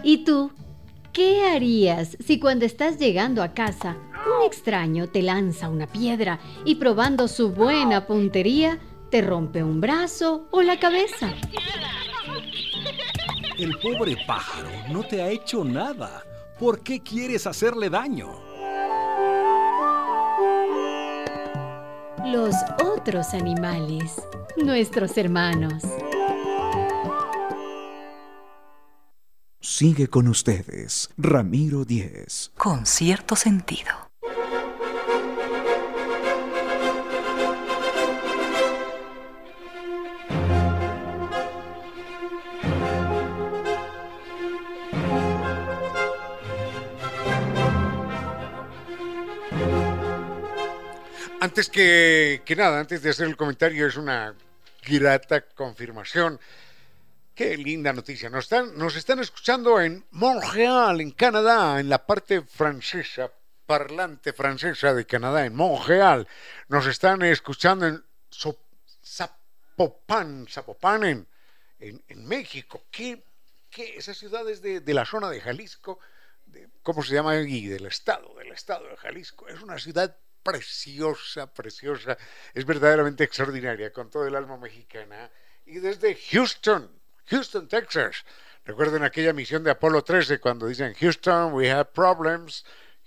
¿Y 0.03 0.25
tú? 0.25 0.51
¿Qué 1.13 1.45
harías 1.45 2.17
si 2.19 2.39
cuando 2.39 2.65
estás 2.65 2.97
llegando 2.97 3.43
a 3.43 3.53
casa 3.53 3.95
un 4.25 4.43
extraño 4.45 5.07
te 5.07 5.21
lanza 5.21 5.69
una 5.69 5.87
piedra 5.87 6.39
y 6.65 6.75
probando 6.75 7.27
su 7.27 7.51
buena 7.51 8.05
puntería 8.07 8.79
te 9.09 9.21
rompe 9.21 9.63
un 9.63 9.79
brazo 9.79 10.47
o 10.51 10.61
la 10.61 10.79
cabeza? 10.79 11.33
El 13.57 13.77
pobre 13.79 14.17
pájaro 14.25 14.69
no 14.89 15.03
te 15.03 15.21
ha 15.21 15.29
hecho 15.29 15.63
nada. 15.63 16.23
¿Por 16.59 16.81
qué 16.81 17.01
quieres 17.01 17.45
hacerle 17.45 17.89
daño? 17.89 18.31
Los 22.25 22.55
otros 22.83 23.33
animales, 23.33 24.21
nuestros 24.57 25.17
hermanos. 25.17 25.83
Sigue 29.59 30.07
con 30.07 30.27
ustedes, 30.27 31.09
Ramiro 31.17 31.85
Díez. 31.85 32.51
Con 32.57 32.85
cierto 32.85 33.35
sentido. 33.35 34.02
Antes 51.43 51.67
que, 51.67 52.41
que 52.45 52.55
nada, 52.55 52.79
antes 52.79 53.01
de 53.01 53.09
hacer 53.09 53.27
el 53.27 53.35
comentario, 53.35 53.85
es 53.85 53.97
una 53.97 54.33
grata 54.87 55.41
confirmación 55.41 56.39
Qué 57.35 57.57
linda 57.57 57.91
noticia. 57.91 58.29
Nos 58.29 58.45
están, 58.45 58.77
nos 58.77 58.95
están 58.95 59.19
escuchando 59.19 59.81
en 59.81 60.05
Montreal, 60.11 61.01
en 61.01 61.11
Canadá, 61.11 61.81
en 61.81 61.89
la 61.89 62.05
parte 62.05 62.43
francesa, 62.43 63.29
parlante 63.65 64.31
francesa 64.31 64.93
de 64.93 65.05
Canadá, 65.05 65.45
en 65.45 65.53
Montreal. 65.53 66.25
Nos 66.69 66.85
están 66.85 67.23
escuchando 67.23 67.87
en 67.87 68.01
Zapopan, 69.03 70.47
Zapopan 70.47 71.03
en, 71.03 71.27
en, 71.79 72.25
México. 72.25 72.85
¿Qué, 72.89 73.21
qué 73.69 73.97
esas 73.97 74.17
ciudades 74.17 74.61
de, 74.61 74.79
de, 74.79 74.93
la 74.93 75.03
zona 75.03 75.29
de 75.29 75.41
Jalisco, 75.41 75.99
de, 76.45 76.69
¿cómo 76.83 77.03
se 77.03 77.15
llama 77.15 77.31
allí? 77.31 77.67
Del 77.67 77.87
estado, 77.87 78.33
del 78.35 78.53
estado 78.53 78.87
de 78.87 78.95
Jalisco. 78.95 79.49
Es 79.49 79.61
una 79.61 79.77
ciudad 79.77 80.15
preciosa, 80.43 81.51
preciosa. 81.51 82.17
Es 82.53 82.65
verdaderamente 82.65 83.23
extraordinaria, 83.23 83.91
con 83.91 84.09
todo 84.09 84.27
el 84.27 84.35
alma 84.35 84.57
mexicana. 84.57 85.31
Y 85.65 85.79
desde 85.79 86.15
Houston, 86.15 86.91
Houston, 87.27 87.67
Texas. 87.67 88.23
Recuerden 88.65 89.03
aquella 89.03 89.33
misión 89.33 89.63
de 89.63 89.71
Apolo 89.71 90.03
13 90.03 90.39
cuando 90.39 90.67
dicen 90.67 90.93
Houston, 90.93 91.53
we 91.53 91.69
have 91.71 91.91
problems. 91.93 92.65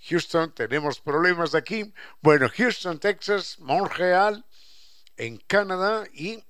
Houston, 0.09 0.53
tenemos 0.53 1.01
problemas 1.01 1.55
aquí. 1.55 1.92
Bueno, 2.20 2.49
Houston, 2.55 2.99
Texas, 2.99 3.59
Montreal, 3.61 4.44
en 5.16 5.38
Canadá 5.38 6.07
y 6.12 6.44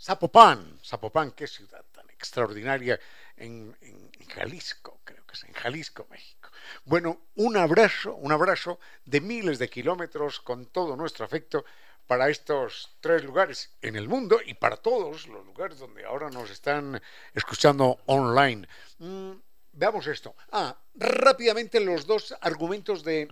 Zapopan. 0.00 0.80
Zapopan, 0.84 1.32
qué 1.32 1.46
ciudad 1.46 1.84
tan 1.92 2.08
extraordinaria 2.10 2.98
en, 3.36 3.76
en, 3.80 4.08
Jalisco, 4.28 5.00
creo 5.04 5.17
en 5.44 5.52
Jalisco, 5.52 6.06
México. 6.10 6.50
Bueno, 6.84 7.20
un 7.36 7.56
abrazo, 7.56 8.14
un 8.14 8.32
abrazo 8.32 8.78
de 9.04 9.20
miles 9.20 9.58
de 9.58 9.68
kilómetros 9.68 10.40
con 10.40 10.66
todo 10.66 10.96
nuestro 10.96 11.24
afecto 11.24 11.64
para 12.08 12.30
estos 12.30 12.96
tres 13.00 13.22
lugares 13.22 13.70
en 13.82 13.94
el 13.94 14.08
mundo 14.08 14.40
y 14.44 14.54
para 14.54 14.76
todos 14.76 15.28
los 15.28 15.44
lugares 15.44 15.78
donde 15.78 16.04
ahora 16.04 16.30
nos 16.30 16.50
están 16.50 17.00
escuchando 17.34 17.98
online. 18.06 18.66
Mm, 18.98 19.32
veamos 19.72 20.06
esto. 20.06 20.34
Ah, 20.50 20.76
rápidamente 20.94 21.80
los 21.80 22.06
dos 22.06 22.34
argumentos 22.40 23.04
de... 23.04 23.28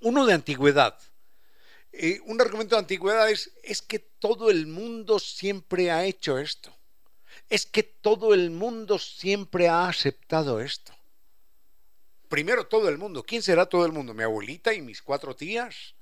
Uno 0.00 0.24
de 0.26 0.32
antigüedad. 0.32 0.98
Eh, 1.92 2.20
un 2.24 2.40
argumento 2.40 2.74
de 2.74 2.80
antigüedad 2.80 3.28
es, 3.30 3.52
es 3.62 3.82
que 3.82 3.98
todo 3.98 4.50
el 4.50 4.66
mundo 4.66 5.18
siempre 5.18 5.90
ha 5.90 6.04
hecho 6.04 6.38
esto. 6.38 6.74
Es 7.50 7.66
que 7.66 7.82
todo 7.82 8.32
el 8.32 8.50
mundo 8.50 8.98
siempre 8.98 9.68
ha 9.68 9.88
aceptado 9.88 10.60
esto. 10.60 10.94
Primero 12.30 12.68
todo 12.68 12.88
el 12.88 12.96
mundo. 12.96 13.24
¿Quién 13.24 13.42
será 13.42 13.66
todo 13.66 13.84
el 13.84 13.90
mundo? 13.90 14.14
¿Mi 14.14 14.22
abuelita 14.22 14.72
y 14.72 14.80
mis 14.80 15.02
cuatro 15.02 15.34
tías? 15.34 15.96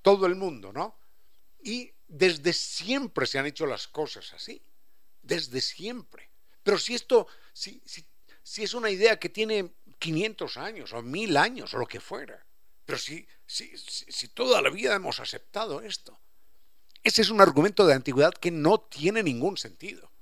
Todo 0.00 0.26
el 0.26 0.36
mundo, 0.36 0.72
¿no? 0.72 0.96
Y 1.60 1.92
desde 2.06 2.52
siempre 2.52 3.26
se 3.26 3.36
han 3.36 3.46
hecho 3.46 3.66
las 3.66 3.88
cosas 3.88 4.32
así, 4.32 4.62
desde 5.20 5.60
siempre. 5.60 6.30
Pero 6.62 6.78
si 6.78 6.94
esto, 6.94 7.26
si, 7.52 7.82
si, 7.84 8.62
es 8.62 8.74
una 8.74 8.90
idea 8.90 9.18
que 9.18 9.28
tiene 9.28 9.72
500 9.98 10.56
años 10.56 10.92
o 10.92 11.02
1000 11.02 11.36
años 11.36 11.74
o 11.74 11.78
lo 11.78 11.86
que 11.86 11.98
fuera, 11.98 12.46
pero 12.86 12.96
si, 12.96 13.26
si, 13.44 13.76
si 13.76 14.28
toda 14.28 14.62
la 14.62 14.70
vida 14.70 14.94
hemos 14.94 15.18
aceptado 15.18 15.80
esto, 15.80 16.16
ese 17.02 17.22
es 17.22 17.30
un 17.30 17.40
argumento 17.40 17.88
de 17.88 17.94
antigüedad 17.94 18.34
que 18.34 18.52
no 18.52 18.78
tiene 18.78 19.24
ningún 19.24 19.56
sentido. 19.56 20.12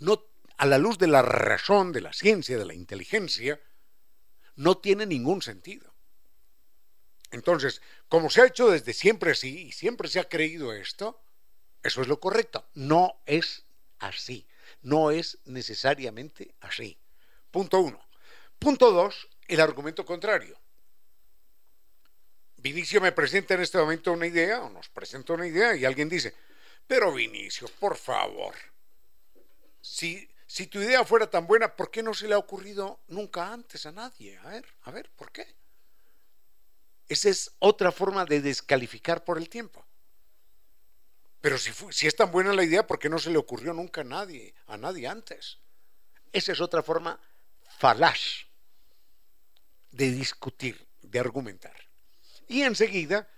No, 0.00 0.24
a 0.56 0.66
la 0.66 0.78
luz 0.78 0.98
de 0.98 1.06
la 1.06 1.22
razón, 1.22 1.92
de 1.92 2.00
la 2.00 2.12
ciencia, 2.12 2.58
de 2.58 2.66
la 2.66 2.74
inteligencia, 2.74 3.60
no 4.56 4.78
tiene 4.78 5.06
ningún 5.06 5.42
sentido. 5.42 5.94
Entonces, 7.30 7.82
como 8.08 8.30
se 8.30 8.42
ha 8.42 8.46
hecho 8.46 8.70
desde 8.70 8.92
siempre 8.92 9.32
así 9.32 9.66
y 9.68 9.72
siempre 9.72 10.08
se 10.08 10.20
ha 10.20 10.28
creído 10.28 10.72
esto, 10.72 11.20
eso 11.82 12.02
es 12.02 12.08
lo 12.08 12.18
correcto. 12.18 12.66
No 12.74 13.20
es 13.26 13.64
así. 13.98 14.46
No 14.82 15.10
es 15.10 15.38
necesariamente 15.44 16.54
así. 16.60 16.98
Punto 17.50 17.80
uno. 17.80 18.00
Punto 18.58 18.90
dos, 18.90 19.28
el 19.48 19.60
argumento 19.60 20.04
contrario. 20.04 20.58
Vinicio 22.56 23.00
me 23.00 23.12
presenta 23.12 23.54
en 23.54 23.60
este 23.60 23.78
momento 23.78 24.12
una 24.12 24.26
idea, 24.26 24.62
o 24.62 24.70
nos 24.70 24.88
presenta 24.88 25.34
una 25.34 25.46
idea, 25.46 25.76
y 25.76 25.84
alguien 25.84 26.08
dice, 26.08 26.34
pero 26.86 27.12
Vinicio, 27.12 27.68
por 27.78 27.96
favor, 27.96 28.54
si, 29.80 30.28
si 30.46 30.68
tu 30.68 30.80
idea 30.80 31.04
fuera 31.04 31.28
tan 31.28 31.46
buena, 31.46 31.74
¿por 31.74 31.90
qué 31.90 32.02
no 32.02 32.14
se 32.14 32.28
le 32.28 32.34
ha 32.34 32.38
ocurrido 32.38 33.00
nunca 33.08 33.52
antes 33.52 33.84
a 33.86 33.92
nadie? 33.92 34.38
A 34.38 34.48
ver, 34.48 34.64
a 34.82 34.90
ver, 34.92 35.10
¿por 35.16 35.32
qué? 35.32 35.46
Esa 37.08 37.28
es 37.28 37.52
otra 37.58 37.90
forma 37.92 38.24
de 38.24 38.40
descalificar 38.40 39.24
por 39.24 39.38
el 39.38 39.48
tiempo. 39.48 39.84
Pero 41.40 41.58
si, 41.58 42.06
es 42.06 42.16
tan 42.16 42.30
buena 42.30 42.52
la 42.52 42.64
idea, 42.64 42.86
¿por 42.86 42.98
qué 42.98 43.08
no 43.08 43.18
se 43.18 43.30
le 43.30 43.38
ocurrió 43.38 43.72
nunca 43.72 44.00
a 44.00 44.04
nadie, 44.04 44.54
a 44.66 44.76
nadie 44.76 45.06
antes? 45.06 45.58
Esa 46.32 46.52
es 46.52 46.60
otra 46.60 46.82
forma 46.82 47.20
falaz 47.78 48.46
de 49.90 50.10
discutir, 50.10 50.86
de 51.02 51.18
argumentar. 51.18 51.76
Y 52.48 52.62
enseguida, 52.62 53.28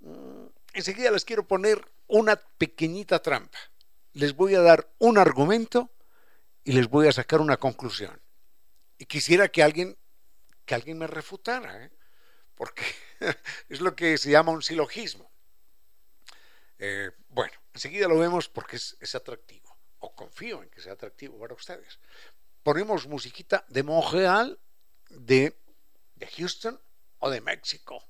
mm, 0.00 0.46
enseguida 0.74 1.10
les 1.10 1.24
quiero 1.24 1.46
poner 1.46 1.86
una 2.06 2.36
pequeñita 2.36 3.20
trampa. 3.20 3.58
Les 4.12 4.34
voy 4.34 4.54
a 4.54 4.60
dar 4.60 4.88
un 4.98 5.18
argumento 5.18 5.90
y 6.64 6.72
les 6.72 6.88
voy 6.88 7.08
a 7.08 7.12
sacar 7.12 7.40
una 7.40 7.58
conclusión. 7.58 8.20
Y 8.98 9.06
quisiera 9.06 9.48
que 9.48 9.62
alguien, 9.62 9.96
que 10.64 10.74
alguien 10.74 10.98
me 10.98 11.06
refutara. 11.06 11.84
¿eh? 11.84 11.90
porque 12.54 12.84
es 13.68 13.80
lo 13.80 13.94
que 13.94 14.18
se 14.18 14.30
llama 14.30 14.52
un 14.52 14.62
silogismo. 14.62 15.30
Eh, 16.78 17.10
bueno, 17.28 17.52
enseguida 17.72 18.08
lo 18.08 18.18
vemos 18.18 18.48
porque 18.48 18.76
es, 18.76 19.14
atractivo, 19.14 19.76
o 20.00 20.14
confío 20.14 20.62
en 20.62 20.70
que 20.70 20.80
sea 20.80 20.94
atractivo 20.94 21.38
para 21.38 21.54
ustedes. 21.54 21.98
Ponemos 22.62 23.06
musiquita 23.06 23.64
de 23.68 23.82
Montreal, 23.82 24.58
de, 25.10 25.56
de 26.14 26.26
Houston 26.26 26.80
o 27.18 27.30
de 27.30 27.40
México, 27.40 28.02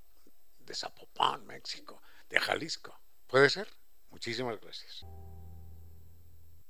de 0.58 0.74
Zapopan, 0.74 1.44
México, 1.46 2.02
de 2.28 2.40
Jalisco. 2.40 2.98
¿Puede 3.26 3.50
ser? 3.50 3.68
Muchísimas 4.10 4.60
gracias 4.60 5.04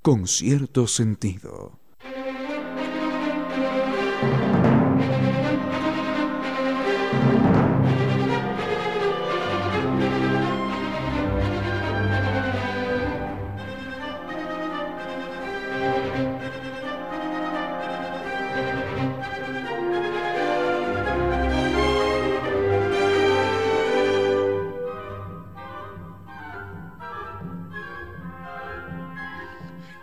con 0.05 0.27
cierto 0.27 0.85
sentido. 0.85 1.79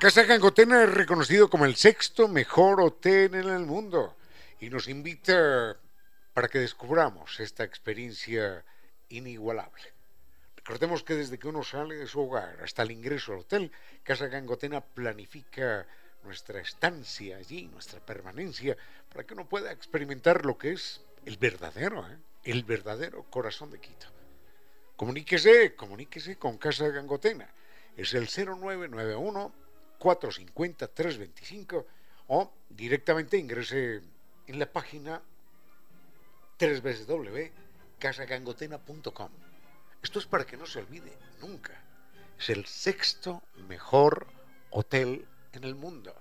Casa 0.02 0.24
Gangotena 0.24 0.82
es 0.82 0.92
reconocido 0.92 1.48
como 1.48 1.64
el 1.64 1.76
sexto 1.76 2.26
mejor 2.26 2.80
hotel 2.80 3.36
en 3.36 3.48
el 3.48 3.64
mundo 3.64 4.16
y 4.58 4.68
nos 4.68 4.88
invita 4.88 5.76
para 6.34 6.48
que 6.48 6.58
descubramos 6.58 7.38
esta 7.38 7.62
experiencia 7.62 8.64
inigualable. 9.10 9.84
Recordemos 10.56 11.04
que 11.04 11.14
desde 11.14 11.38
que 11.38 11.46
uno 11.46 11.62
sale 11.62 11.94
de 11.94 12.08
su 12.08 12.20
hogar 12.22 12.58
hasta 12.64 12.82
el 12.82 12.90
ingreso 12.90 13.32
al 13.32 13.38
hotel, 13.42 13.70
Casa 14.02 14.26
Gangotena 14.26 14.80
planifica 14.80 15.86
nuestra 16.24 16.60
estancia 16.60 17.36
allí, 17.36 17.68
nuestra 17.68 18.00
permanencia, 18.00 18.76
para 19.08 19.22
que 19.22 19.34
uno 19.34 19.48
pueda 19.48 19.70
experimentar 19.70 20.44
lo 20.44 20.58
que 20.58 20.72
es 20.72 21.00
el 21.26 21.36
verdadero, 21.36 22.04
¿eh? 22.08 22.18
el 22.42 22.64
verdadero 22.64 23.22
corazón 23.30 23.70
de 23.70 23.78
Quito. 23.78 24.08
Comuníquese, 24.96 25.76
comuníquese 25.76 26.38
con 26.38 26.58
Casa 26.58 26.88
Gangotena. 26.88 27.48
Es 27.96 28.14
el 28.14 28.26
0991 28.26 29.62
450 30.02 30.88
325 30.88 31.86
o 32.26 32.50
directamente 32.68 33.38
ingrese 33.38 34.02
en 34.48 34.58
la 34.58 34.66
página 34.66 35.22
www.casagangotena.com. 36.58 39.30
Esto 40.02 40.18
es 40.18 40.26
para 40.26 40.44
que 40.44 40.56
no 40.56 40.66
se 40.66 40.80
olvide 40.80 41.16
nunca. 41.40 41.80
Es 42.36 42.50
el 42.50 42.66
sexto 42.66 43.44
mejor 43.68 44.26
hotel 44.70 45.24
en 45.52 45.62
el 45.62 45.76
mundo. 45.76 46.12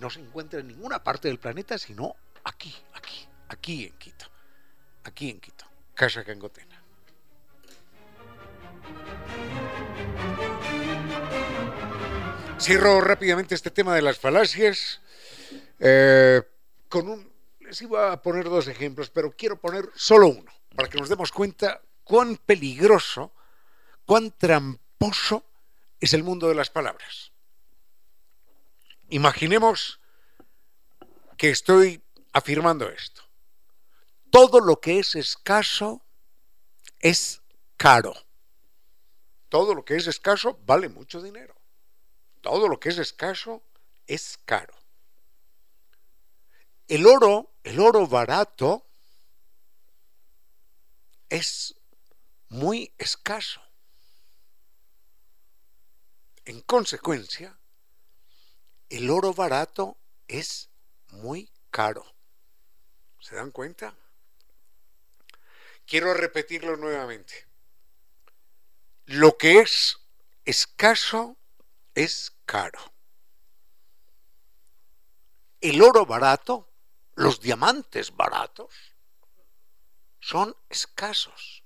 No 0.00 0.10
se 0.10 0.18
encuentra 0.18 0.58
en 0.58 0.66
ninguna 0.66 1.04
parte 1.04 1.28
del 1.28 1.38
planeta, 1.38 1.78
sino 1.78 2.16
aquí, 2.42 2.74
aquí, 2.94 3.28
aquí 3.48 3.84
en 3.84 3.96
Quito. 3.98 4.26
Aquí 5.04 5.30
en 5.30 5.38
Quito. 5.38 5.64
Casa 5.94 6.24
Gangotena. 6.24 6.82
Cierro 12.60 13.00
rápidamente 13.00 13.54
este 13.54 13.70
tema 13.70 13.94
de 13.94 14.02
las 14.02 14.18
falacias 14.18 15.00
eh, 15.78 16.42
con 16.90 17.08
un... 17.08 17.32
Les 17.60 17.80
iba 17.80 18.12
a 18.12 18.20
poner 18.20 18.44
dos 18.44 18.68
ejemplos, 18.68 19.08
pero 19.08 19.34
quiero 19.34 19.58
poner 19.58 19.88
solo 19.94 20.28
uno, 20.28 20.52
para 20.76 20.90
que 20.90 20.98
nos 20.98 21.08
demos 21.08 21.32
cuenta 21.32 21.80
cuán 22.04 22.36
peligroso, 22.36 23.32
cuán 24.04 24.30
tramposo 24.32 25.42
es 26.00 26.12
el 26.12 26.22
mundo 26.22 26.48
de 26.48 26.54
las 26.54 26.68
palabras. 26.68 27.32
Imaginemos 29.08 29.98
que 31.38 31.48
estoy 31.48 32.02
afirmando 32.34 32.90
esto. 32.90 33.22
Todo 34.30 34.60
lo 34.60 34.80
que 34.80 34.98
es 34.98 35.14
escaso 35.14 36.02
es 36.98 37.40
caro. 37.78 38.14
Todo 39.48 39.74
lo 39.74 39.82
que 39.82 39.96
es 39.96 40.06
escaso 40.06 40.58
vale 40.66 40.90
mucho 40.90 41.22
dinero. 41.22 41.59
Todo 42.40 42.68
lo 42.68 42.80
que 42.80 42.88
es 42.88 42.98
escaso 42.98 43.62
es 44.06 44.38
caro. 44.44 44.74
El 46.88 47.06
oro, 47.06 47.52
el 47.62 47.78
oro 47.78 48.06
barato, 48.06 48.84
es 51.28 51.76
muy 52.48 52.92
escaso. 52.98 53.62
En 56.44 56.60
consecuencia, 56.62 57.56
el 58.88 59.08
oro 59.08 59.32
barato 59.32 59.96
es 60.26 60.68
muy 61.10 61.48
caro. 61.70 62.04
¿Se 63.20 63.36
dan 63.36 63.52
cuenta? 63.52 63.94
Quiero 65.86 66.14
repetirlo 66.14 66.76
nuevamente. 66.76 67.46
Lo 69.06 69.36
que 69.36 69.60
es 69.60 69.98
escaso 70.44 71.36
es 71.94 72.32
caro. 72.44 72.80
El 75.60 75.82
oro 75.82 76.06
barato, 76.06 76.68
los 77.14 77.40
diamantes 77.40 78.16
baratos, 78.16 78.74
son 80.20 80.56
escasos. 80.68 81.64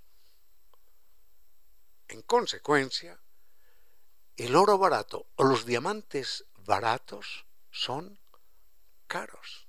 En 2.09 2.22
consecuencia, 2.22 3.20
el 4.37 4.57
oro 4.57 4.79
barato 4.79 5.27
o 5.37 5.45
los 5.45 5.64
diamantes 5.64 6.45
baratos 6.59 7.47
son 7.70 8.18
caros. 9.07 9.68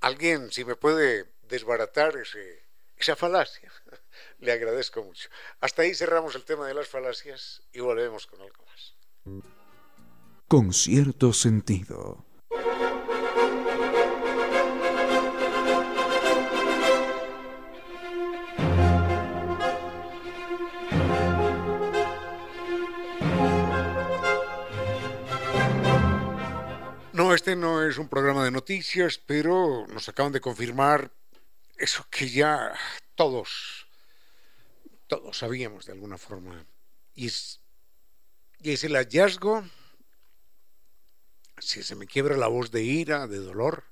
Alguien, 0.00 0.50
si 0.52 0.64
me 0.64 0.76
puede 0.76 1.34
desbaratar 1.42 2.16
ese, 2.16 2.66
esa 2.96 3.16
falacia, 3.16 3.70
le 4.38 4.52
agradezco 4.52 5.02
mucho. 5.02 5.28
Hasta 5.60 5.82
ahí 5.82 5.94
cerramos 5.94 6.34
el 6.34 6.44
tema 6.44 6.66
de 6.66 6.74
las 6.74 6.88
falacias 6.88 7.62
y 7.72 7.80
volvemos 7.80 8.26
con 8.26 8.40
algo 8.40 8.64
más 8.64 8.95
con 10.48 10.72
cierto 10.72 11.32
sentido. 11.32 12.24
No, 27.12 27.34
este 27.34 27.56
no 27.56 27.82
es 27.82 27.98
un 27.98 28.08
programa 28.08 28.44
de 28.44 28.50
noticias, 28.50 29.18
pero 29.18 29.86
nos 29.88 30.08
acaban 30.08 30.32
de 30.32 30.40
confirmar 30.40 31.10
eso 31.78 32.06
que 32.10 32.28
ya 32.28 32.72
todos, 33.14 33.88
todos 35.06 35.38
sabíamos 35.38 35.86
de 35.86 35.92
alguna 35.92 36.18
forma. 36.18 36.66
Y 37.14 37.26
es, 37.26 37.62
y 38.60 38.72
es 38.72 38.84
el 38.84 38.94
hallazgo 38.94 39.64
si 41.58 41.82
se 41.82 41.94
me 41.94 42.06
quiebra 42.06 42.36
la 42.36 42.48
voz 42.48 42.70
de 42.70 42.82
ira, 42.82 43.26
de 43.26 43.38
dolor, 43.38 43.84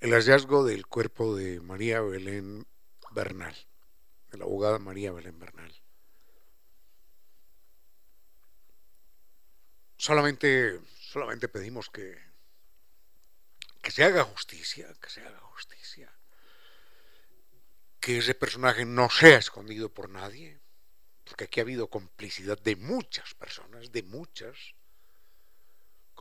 el 0.00 0.12
hallazgo 0.12 0.64
del 0.64 0.86
cuerpo 0.86 1.36
de 1.36 1.60
María 1.60 2.00
Belén 2.00 2.66
Bernal, 3.12 3.54
de 4.30 4.38
la 4.38 4.44
abogada 4.44 4.78
María 4.78 5.12
Belén 5.12 5.38
Bernal. 5.38 5.72
Solamente, 9.96 10.80
solamente 10.86 11.48
pedimos 11.48 11.88
que, 11.88 12.18
que 13.80 13.92
se 13.92 14.02
haga 14.02 14.24
justicia, 14.24 14.92
que 15.00 15.08
se 15.08 15.20
haga 15.20 15.38
justicia, 15.38 16.12
que 18.00 18.18
ese 18.18 18.34
personaje 18.34 18.84
no 18.84 19.08
sea 19.08 19.38
escondido 19.38 19.88
por 19.88 20.10
nadie, 20.10 20.60
porque 21.24 21.44
aquí 21.44 21.60
ha 21.60 21.62
habido 21.62 21.88
complicidad 21.88 22.58
de 22.58 22.76
muchas 22.76 23.34
personas, 23.34 23.92
de 23.92 24.02
muchas, 24.02 24.56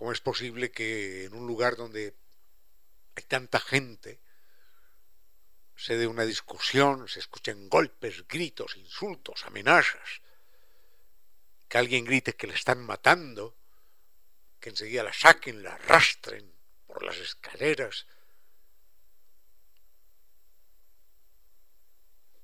¿Cómo 0.02 0.14
es 0.14 0.20
posible 0.20 0.72
que 0.72 1.26
en 1.26 1.36
un 1.36 1.46
lugar 1.46 1.76
donde 1.76 2.16
hay 3.16 3.24
tanta 3.26 3.60
gente 3.60 4.20
se 5.76 5.96
dé 5.96 6.08
una 6.08 6.26
discusión, 6.26 7.08
se 7.08 7.20
escuchen 7.20 7.70
golpes, 7.70 8.28
gritos, 8.28 8.78
insultos, 8.78 9.46
amenazas, 9.46 10.22
que 11.70 11.78
alguien 11.78 12.04
grite 12.04 12.34
que 12.34 12.48
le 12.48 12.56
están 12.56 12.84
matando, 12.84 13.56
que 14.60 14.70
enseguida 14.70 15.04
la 15.04 15.14
saquen, 15.14 15.62
la 15.62 15.76
arrastren 15.76 16.52
por 16.88 17.04
las 17.04 17.18
escaleras 17.18 18.08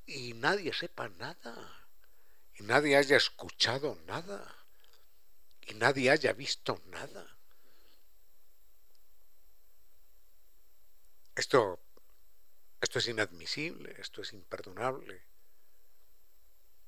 y 0.05 0.33
nadie 0.35 0.73
sepa 0.73 1.09
nada, 1.09 1.76
y 2.59 2.63
nadie 2.63 2.97
haya 2.97 3.17
escuchado 3.17 3.97
nada, 4.05 4.55
y 5.61 5.73
nadie 5.75 6.09
haya 6.09 6.33
visto 6.33 6.81
nada. 6.87 7.37
Esto, 11.35 11.79
esto 12.81 12.99
es 12.99 13.07
inadmisible, 13.07 13.95
esto 13.99 14.21
es 14.21 14.33
imperdonable. 14.33 15.23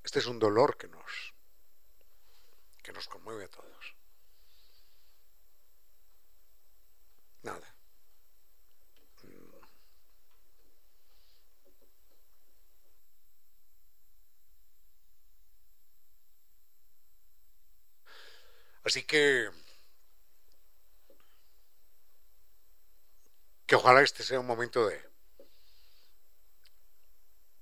Este 0.04 0.20
es 0.20 0.26
un 0.26 0.40
dolor 0.40 0.76
que 0.76 0.88
nos, 0.88 1.34
que 2.82 2.92
nos 2.92 3.08
conmueve 3.08 3.46
a 3.46 3.50
todos. 3.50 3.96
Nada. 7.44 7.79
Así 18.84 19.04
que 19.04 19.50
que 23.70 23.76
ojalá 23.76 24.02
este 24.02 24.24
sea 24.24 24.40
un 24.40 24.48
momento 24.48 24.88
de, 24.88 25.00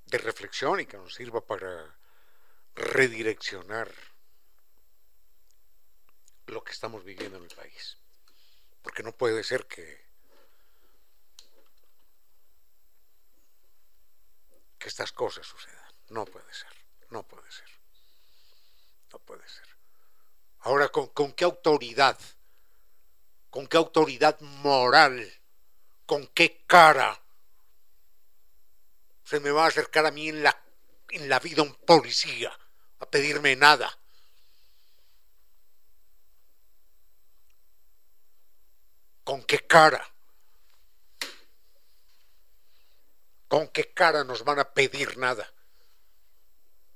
de 0.06 0.18
reflexión 0.20 0.80
y 0.80 0.86
que 0.86 0.96
nos 0.96 1.14
sirva 1.14 1.46
para 1.46 1.98
redireccionar 2.76 3.92
lo 6.46 6.64
que 6.64 6.72
estamos 6.72 7.04
viviendo 7.04 7.38
en 7.38 7.44
el 7.44 7.54
país. 7.54 7.98
Porque 8.82 9.04
no 9.04 9.12
puede 9.12 9.44
ser 9.44 9.68
que, 9.68 10.08
que 14.80 14.88
estas 14.88 15.12
cosas 15.12 15.46
sucedan. 15.46 15.92
No 16.08 16.24
puede 16.24 16.54
ser, 16.54 16.72
no 17.10 17.24
puede 17.24 17.52
ser, 17.52 17.70
no 19.12 19.20
puede 19.20 19.46
ser. 19.50 19.77
Ahora, 20.60 20.90
¿con, 20.90 21.08
¿con 21.08 21.32
qué 21.34 21.46
autoridad? 21.46 22.18
¿Con 23.50 23.68
qué 23.68 23.78
autoridad 23.78 24.40
moral? 24.40 25.32
¿Con 26.06 26.28
qué 26.28 26.64
cara? 26.68 27.22
Se 29.24 29.40
me 29.40 29.52
va 29.52 29.66
a 29.66 29.68
acercar 29.68 30.06
a 30.06 30.12
mí 30.12 30.30
en 30.30 30.44
la, 30.44 30.58
en 31.10 31.30
la 31.30 31.40
vida 31.40 31.62
un 31.62 31.74
policía 31.74 32.52
a 33.00 33.06
pedirme 33.06 33.56
nada. 33.56 33.98
¿Con 39.24 39.44
qué 39.44 39.60
cara? 39.60 40.10
¿Con 43.48 43.68
qué 43.70 43.94
cara 43.94 44.24
nos 44.24 44.44
van 44.44 44.60
a 44.60 44.74
pedir 44.74 45.18
nada? 45.18 45.52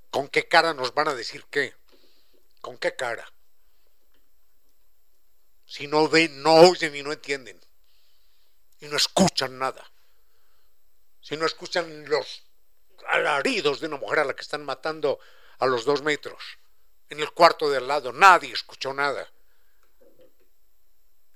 ¿Con 0.10 0.28
qué 0.28 0.48
cara 0.48 0.74
nos 0.74 0.94
van 0.94 1.10
a 1.10 1.16
decir 1.16 1.46
qué? 1.50 1.76
¿Con 2.62 2.78
qué 2.78 2.96
cara? 2.96 3.26
Si 5.72 5.88
no 5.88 6.10
ven, 6.10 6.44
no 6.44 6.54
oyen 6.54 6.94
y 6.98 7.02
no 7.02 7.14
entienden. 7.14 7.58
Y 8.82 8.88
no 8.88 8.98
escuchan 8.98 9.58
nada. 9.58 9.90
Si 11.22 11.38
no 11.38 11.46
escuchan 11.46 12.10
los 12.10 12.44
alaridos 13.08 13.80
de 13.80 13.88
una 13.88 13.96
mujer 13.96 14.20
a 14.20 14.26
la 14.26 14.36
que 14.36 14.42
están 14.42 14.66
matando 14.66 15.18
a 15.60 15.66
los 15.68 15.86
dos 15.86 16.02
metros. 16.02 16.44
En 17.08 17.22
el 17.22 17.32
cuarto 17.32 17.70
de 17.70 17.78
al 17.78 17.88
lado 17.88 18.12
nadie 18.12 18.52
escuchó 18.52 18.94
nada. 18.94 19.32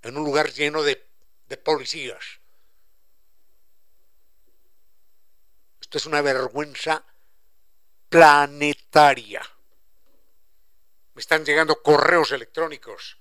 En 0.01 0.17
un 0.17 0.25
lugar 0.25 0.51
lleno 0.51 0.83
de, 0.83 0.97
policías. 1.63 2.41
Esto 5.79 5.97
es 5.97 6.05
una 6.07 6.21
vergüenza 6.21 7.05
planetaria. 8.09 9.49
Me 11.13 11.21
están 11.21 11.45
llegando 11.45 11.81
correos 11.81 12.33
electrónicos 12.33 13.17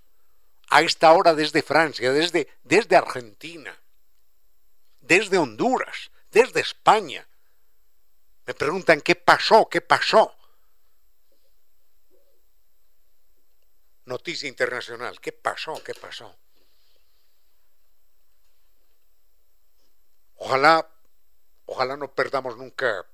a 0.70 0.82
esta 0.82 1.12
hora 1.12 1.34
desde 1.34 1.62
Francia, 1.62 2.12
desde, 2.12 2.48
desde 2.62 2.96
Argentina, 2.96 3.78
desde 5.00 5.38
Honduras, 5.38 6.10
desde 6.30 6.60
España. 6.60 7.26
Me 8.46 8.54
preguntan 8.54 9.00
qué 9.00 9.14
pasó, 9.14 9.68
qué 9.68 9.80
pasó. 9.80 10.34
Noticia 14.04 14.48
internacional, 14.48 15.18
¿qué 15.20 15.32
pasó, 15.32 15.82
qué 15.82 15.94
pasó? 15.94 16.36
Ojalá, 20.36 20.86
ojalá 21.64 21.96
no 21.96 22.12
perdamos 22.12 22.56
nunca 22.58 23.06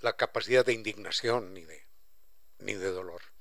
la 0.00 0.14
capacidad 0.16 0.64
de 0.64 0.72
indignación 0.72 1.52
ni 1.52 1.64
de, 1.64 1.84
ni 2.58 2.74
de 2.74 2.90
dolor. 2.92 3.33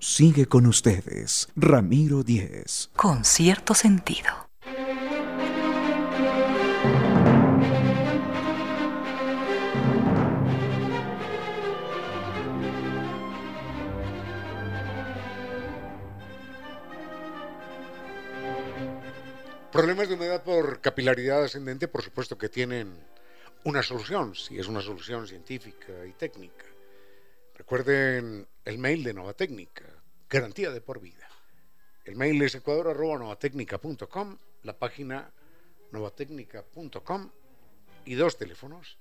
Sigue 0.00 0.46
con 0.46 0.66
ustedes, 0.66 1.48
Ramiro 1.56 2.22
Díez. 2.22 2.88
Con 2.94 3.24
cierto 3.24 3.74
sentido. 3.74 4.28
Problemas 19.72 20.08
de 20.08 20.14
humedad 20.14 20.44
por 20.44 20.80
capilaridad 20.80 21.42
ascendente, 21.42 21.88
por 21.88 22.02
supuesto 22.02 22.38
que 22.38 22.48
tienen 22.48 22.94
una 23.64 23.82
solución, 23.82 24.36
si 24.36 24.60
es 24.60 24.68
una 24.68 24.80
solución 24.80 25.26
científica 25.26 25.92
y 26.08 26.12
técnica. 26.12 26.66
Recuerden 27.58 28.46
el 28.64 28.78
mail 28.78 29.02
de 29.02 29.12
Nova 29.12 29.34
Técnica, 29.34 29.82
garantía 30.30 30.70
de 30.70 30.80
por 30.80 31.00
vida. 31.00 31.28
El 32.04 32.14
mail 32.14 32.40
es 32.42 32.54
ecuador.novatecnica.com, 32.54 34.38
la 34.62 34.78
página 34.78 35.28
novatecnica.com 35.90 37.30
y 38.04 38.14
dos 38.14 38.38
teléfonos, 38.38 38.96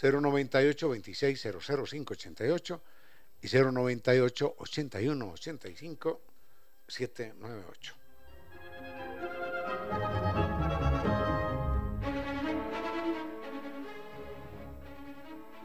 098 0.00 0.90
26 0.90 1.42
588 1.42 2.82
y 3.40 3.48
098 3.48 4.54
81 4.58 5.30
85 5.30 6.20
798. 6.86 7.94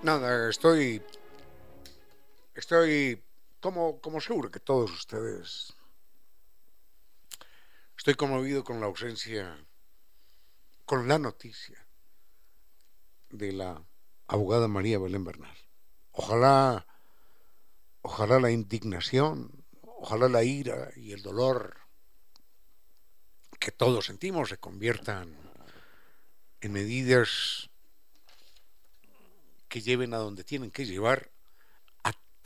Nada, 0.04 0.50
estoy 0.50 1.04
Estoy, 2.58 3.24
como, 3.60 4.02
como 4.02 4.20
seguro 4.20 4.50
que 4.50 4.60
todos 4.60 4.92
ustedes, 4.92 5.76
estoy 7.96 8.16
conmovido 8.16 8.64
con 8.64 8.80
la 8.80 8.88
ausencia, 8.88 9.64
con 10.84 11.08
la 11.08 11.20
noticia 11.20 11.88
de 13.30 13.54
la 13.54 13.86
abogada 14.26 14.68
María 14.68 14.98
Belén 14.98 15.24
Bernal. 15.24 15.56
Ojalá, 16.14 16.88
ojalá 18.02 18.40
la 18.40 18.50
indignación, 18.50 19.64
ojalá 19.84 20.28
la 20.28 20.44
ira 20.44 20.90
y 20.96 21.12
el 21.12 21.22
dolor 21.22 21.78
que 23.60 23.72
todos 23.72 24.08
sentimos 24.08 24.50
se 24.50 24.58
conviertan 24.58 25.38
en 26.62 26.72
medidas 26.72 27.70
que 29.68 29.82
lleven 29.82 30.16
a 30.16 30.18
donde 30.18 30.44
tienen 30.44 30.72
que 30.72 30.88
llevar 30.88 31.37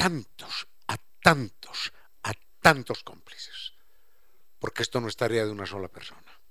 tantos, 0.02 0.68
a 0.88 0.98
tantos, 1.22 1.94
a 2.24 2.34
tantos 2.60 3.04
cómplices, 3.04 3.74
porque 4.58 4.82
esto 4.82 5.00
no 5.00 5.08
es 5.08 5.16
tarea 5.16 5.46
de 5.46 5.52
una 5.52 5.68
sola 5.68 5.90
persona. 5.90 6.42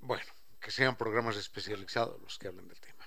Bueno, 0.00 0.32
que 0.58 0.70
sean 0.70 0.96
programas 0.96 1.36
especializados 1.36 2.18
los 2.22 2.38
que 2.38 2.48
hablen 2.48 2.68
del 2.68 2.80
tema. 2.80 3.04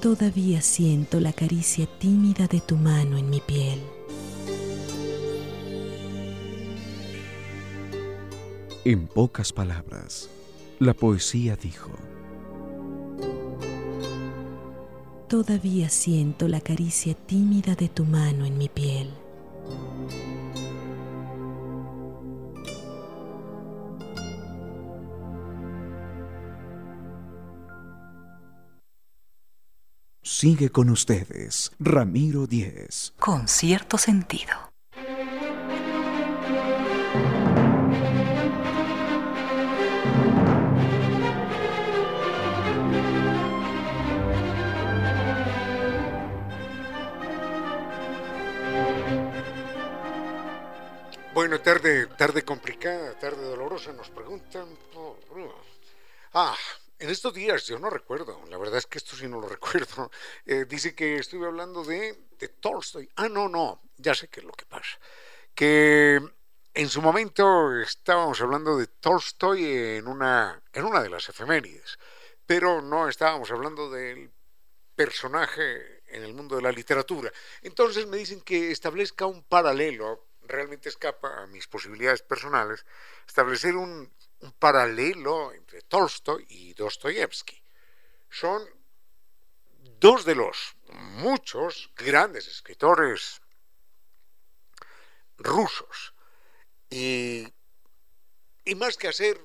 Todavía 0.00 0.62
siento 0.62 1.20
la 1.20 1.34
caricia 1.34 1.86
tímida 1.98 2.46
de 2.46 2.62
tu 2.62 2.76
mano 2.76 3.18
en 3.18 3.28
mi 3.28 3.42
piel. 3.42 3.82
En 8.86 9.06
pocas 9.06 9.52
palabras, 9.52 10.30
la 10.82 10.94
poesía 10.94 11.56
dijo, 11.56 11.90
Todavía 15.28 15.88
siento 15.88 16.48
la 16.48 16.60
caricia 16.60 17.14
tímida 17.14 17.74
de 17.74 17.88
tu 17.88 18.04
mano 18.04 18.44
en 18.44 18.58
mi 18.58 18.68
piel. 18.68 19.14
Sigue 30.22 30.70
con 30.70 30.90
ustedes, 30.90 31.70
Ramiro 31.78 32.46
Díez. 32.46 33.14
Con 33.18 33.46
cierto 33.46 33.96
sentido. 33.96 34.71
Bueno, 51.42 51.60
tarde, 51.60 52.06
tarde 52.06 52.44
complicada, 52.44 53.18
tarde 53.18 53.42
dolorosa, 53.42 53.92
nos 53.92 54.10
preguntan. 54.10 54.68
Ah, 56.34 56.56
en 57.00 57.10
estos 57.10 57.34
días, 57.34 57.66
yo 57.66 57.80
no 57.80 57.90
recuerdo, 57.90 58.40
la 58.48 58.58
verdad 58.58 58.78
es 58.78 58.86
que 58.86 58.98
esto 58.98 59.16
sí 59.16 59.26
no 59.26 59.40
lo 59.40 59.48
recuerdo. 59.56 60.08
Eh, 60.46 60.66
dice 60.68 60.94
que 60.94 61.16
estuve 61.16 61.48
hablando 61.48 61.82
de, 61.82 62.16
de 62.38 62.46
Tolstoy. 62.46 63.10
Ah, 63.16 63.28
no, 63.28 63.48
no, 63.48 63.82
ya 63.96 64.14
sé 64.14 64.28
qué 64.28 64.38
es 64.38 64.46
lo 64.46 64.52
que 64.52 64.66
pasa. 64.66 65.00
Que 65.52 66.20
en 66.74 66.88
su 66.88 67.02
momento 67.02 67.76
estábamos 67.80 68.40
hablando 68.40 68.78
de 68.78 68.86
Tolstoy 68.86 69.64
en 69.64 70.06
una, 70.06 70.62
en 70.72 70.84
una 70.84 71.02
de 71.02 71.10
las 71.10 71.28
efemérides, 71.28 71.98
pero 72.46 72.80
no 72.80 73.08
estábamos 73.08 73.50
hablando 73.50 73.90
del 73.90 74.30
personaje 74.94 76.04
en 76.06 76.22
el 76.22 76.34
mundo 76.34 76.54
de 76.54 76.62
la 76.62 76.70
literatura. 76.70 77.32
Entonces 77.62 78.06
me 78.06 78.16
dicen 78.16 78.42
que 78.42 78.70
establezca 78.70 79.26
un 79.26 79.42
paralelo 79.42 80.31
realmente 80.44 80.88
escapa 80.88 81.42
a 81.42 81.46
mis 81.46 81.66
posibilidades 81.66 82.22
personales, 82.22 82.84
establecer 83.26 83.76
un, 83.76 84.12
paralelo 84.58 85.52
entre 85.52 85.82
Tolstoy 85.82 86.44
y 86.48 86.74
Dostoyevsky. 86.74 87.62
Son 88.28 88.68
dos 90.00 90.24
de 90.24 90.34
los 90.34 90.74
muchos 90.88 91.92
grandes 91.94 92.48
escritores 92.48 93.40
rusos. 95.38 96.12
Y, 96.90 97.46
y 98.64 98.74
más 98.74 98.96
que 98.96 99.06
hacer 99.08 99.40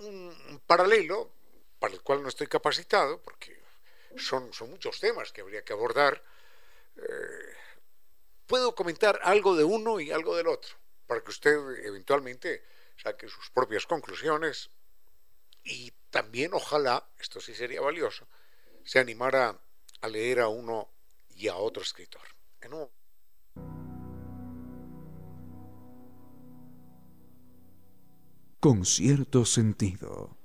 un 0.00 0.60
paralelo, 0.66 1.32
para 1.78 1.94
el 1.94 2.02
cual 2.02 2.22
no 2.22 2.28
estoy 2.28 2.48
capacitado, 2.48 3.22
porque 3.22 3.58
son, 4.16 4.52
son 4.52 4.70
muchos 4.70 5.00
temas 5.00 5.32
que 5.32 5.40
habría 5.40 5.64
que 5.64 5.72
abordar, 5.72 6.22
eh, 6.96 7.47
puedo 8.48 8.74
comentar 8.74 9.20
algo 9.22 9.54
de 9.54 9.62
uno 9.62 10.00
y 10.00 10.10
algo 10.10 10.34
del 10.34 10.48
otro, 10.48 10.74
para 11.06 11.22
que 11.22 11.30
usted 11.30 11.56
eventualmente 11.84 12.64
saque 12.96 13.28
sus 13.28 13.50
propias 13.50 13.86
conclusiones 13.86 14.70
y 15.62 15.92
también 16.10 16.54
ojalá, 16.54 17.08
esto 17.20 17.40
sí 17.40 17.54
sería 17.54 17.80
valioso, 17.80 18.26
se 18.84 18.98
animara 18.98 19.60
a 20.00 20.08
leer 20.08 20.40
a 20.40 20.48
uno 20.48 20.90
y 21.28 21.48
a 21.48 21.56
otro 21.56 21.82
escritor. 21.82 22.22
Con 28.58 28.84
cierto 28.84 29.44
sentido. 29.44 30.37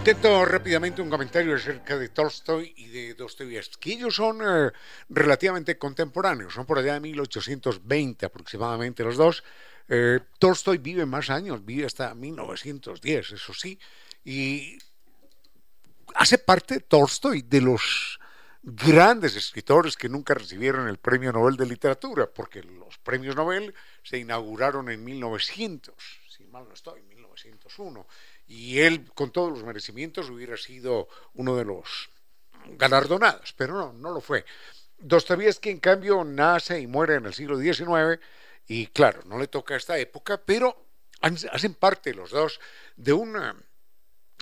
Intento 0.00 0.46
rápidamente 0.46 1.02
un 1.02 1.10
comentario 1.10 1.54
acerca 1.54 1.98
de 1.98 2.08
Tolstoy 2.08 2.72
y 2.74 2.88
de 2.88 3.12
Dostoyevsky. 3.12 3.92
Ellos 3.92 4.14
son 4.14 4.40
eh, 4.42 4.72
relativamente 5.10 5.76
contemporáneos, 5.76 6.54
son 6.54 6.64
por 6.64 6.78
allá 6.78 6.94
de 6.94 7.00
1820 7.00 8.24
aproximadamente 8.24 9.04
los 9.04 9.18
dos. 9.18 9.44
Eh, 9.86 10.20
Tolstoy 10.38 10.78
vive 10.78 11.04
más 11.04 11.28
años, 11.28 11.62
vive 11.66 11.84
hasta 11.84 12.14
1910, 12.14 13.32
eso 13.32 13.52
sí, 13.52 13.78
y 14.24 14.78
hace 16.14 16.38
parte 16.38 16.80
Tolstoy 16.80 17.42
de 17.42 17.60
los 17.60 18.18
grandes 18.62 19.36
escritores 19.36 19.96
que 19.98 20.08
nunca 20.08 20.32
recibieron 20.32 20.88
el 20.88 20.96
Premio 20.96 21.30
Nobel 21.30 21.56
de 21.56 21.66
Literatura, 21.66 22.26
porque 22.26 22.62
los 22.62 22.96
premios 22.98 23.36
Nobel 23.36 23.74
se 24.02 24.16
inauguraron 24.16 24.88
en 24.88 25.04
1900, 25.04 25.94
si 26.26 26.46
mal 26.46 26.66
no 26.66 26.72
estoy, 26.72 27.02
1901 27.02 28.06
y 28.50 28.80
él, 28.80 29.08
con 29.14 29.30
todos 29.30 29.52
los 29.52 29.62
merecimientos, 29.62 30.28
hubiera 30.28 30.56
sido 30.56 31.08
uno 31.34 31.56
de 31.56 31.64
los 31.64 32.10
galardonados, 32.70 33.52
pero 33.52 33.74
no, 33.74 33.92
no 33.92 34.10
lo 34.10 34.20
fue. 34.20 34.44
Dostoyevsky, 34.98 35.70
en 35.70 35.78
cambio, 35.78 36.24
nace 36.24 36.80
y 36.80 36.88
muere 36.88 37.14
en 37.14 37.26
el 37.26 37.32
siglo 37.32 37.56
XIX, 37.56 38.20
y 38.66 38.88
claro, 38.88 39.22
no 39.26 39.38
le 39.38 39.46
toca 39.46 39.74
a 39.74 39.76
esta 39.76 39.96
época, 40.00 40.42
pero 40.44 40.84
hacen 41.20 41.74
parte 41.74 42.12
los 42.12 42.30
dos 42.30 42.58
de 42.96 43.12
una 43.12 43.54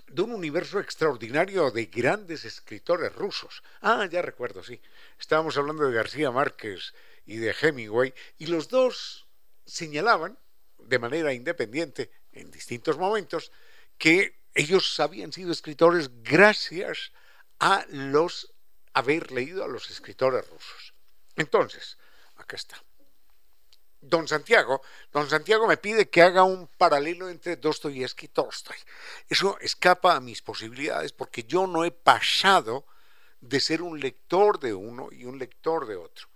de 0.07 0.23
un 0.23 0.33
universo 0.33 0.81
extraordinario 0.81 1.71
de 1.71 1.85
grandes 1.85 2.47
escritores 2.47 3.15
rusos. 3.15 3.63
Ah, 3.83 4.09
ya 4.11 4.23
recuerdo, 4.23 4.63
sí. 4.63 4.81
Estábamos 5.21 5.59
hablando 5.59 5.87
de 5.87 5.95
García 5.95 6.31
Márquez 6.31 6.95
y 7.27 7.37
de 7.37 7.55
Hemingway, 7.61 8.15
y 8.39 8.47
los 8.47 8.69
dos 8.69 9.27
señalaban, 9.67 10.39
de 10.79 10.99
manera 10.99 11.35
independiente, 11.35 12.11
en 12.33 12.51
distintos 12.51 12.97
momentos, 12.97 13.53
que 13.99 14.39
ellos 14.55 14.99
habían 15.01 15.33
sido 15.33 15.53
escritores 15.53 16.11
gracias 16.23 17.13
a 17.59 17.85
los 17.91 18.53
haber 18.95 19.31
leído 19.31 19.65
a 19.65 19.69
los 19.69 19.91
escritores 19.91 20.49
rusos. 20.49 20.95
Entonces, 21.37 21.99
acá 22.37 22.57
está. 22.57 22.83
Don 24.01 24.29
Santiago, 24.29 24.81
don 25.13 25.29
Santiago 25.29 25.67
me 25.67 25.77
pide 25.77 26.09
que 26.09 26.23
haga 26.23 26.45
un 26.45 26.69
paralelo 26.69 27.29
entre 27.29 27.57
Dostoyevsky 27.57 28.27
y 28.27 28.29
Tolstoy. 28.29 28.77
Eso 29.29 29.59
escapa 29.61 30.15
a 30.15 30.21
mis 30.21 30.41
posibilidades 30.41 31.13
porque 31.13 31.45
yo 31.45 31.67
no 31.67 31.85
he 31.85 31.91
pasado 31.91 32.87
de 33.41 33.61
ser 33.61 33.83
un 33.83 34.01
lector 34.01 34.59
de 34.61 34.75
uno 34.75 35.09
y 35.11 35.25
un 35.25 35.39
lector 35.39 35.87
de 35.87 35.97
otro. 35.97 36.29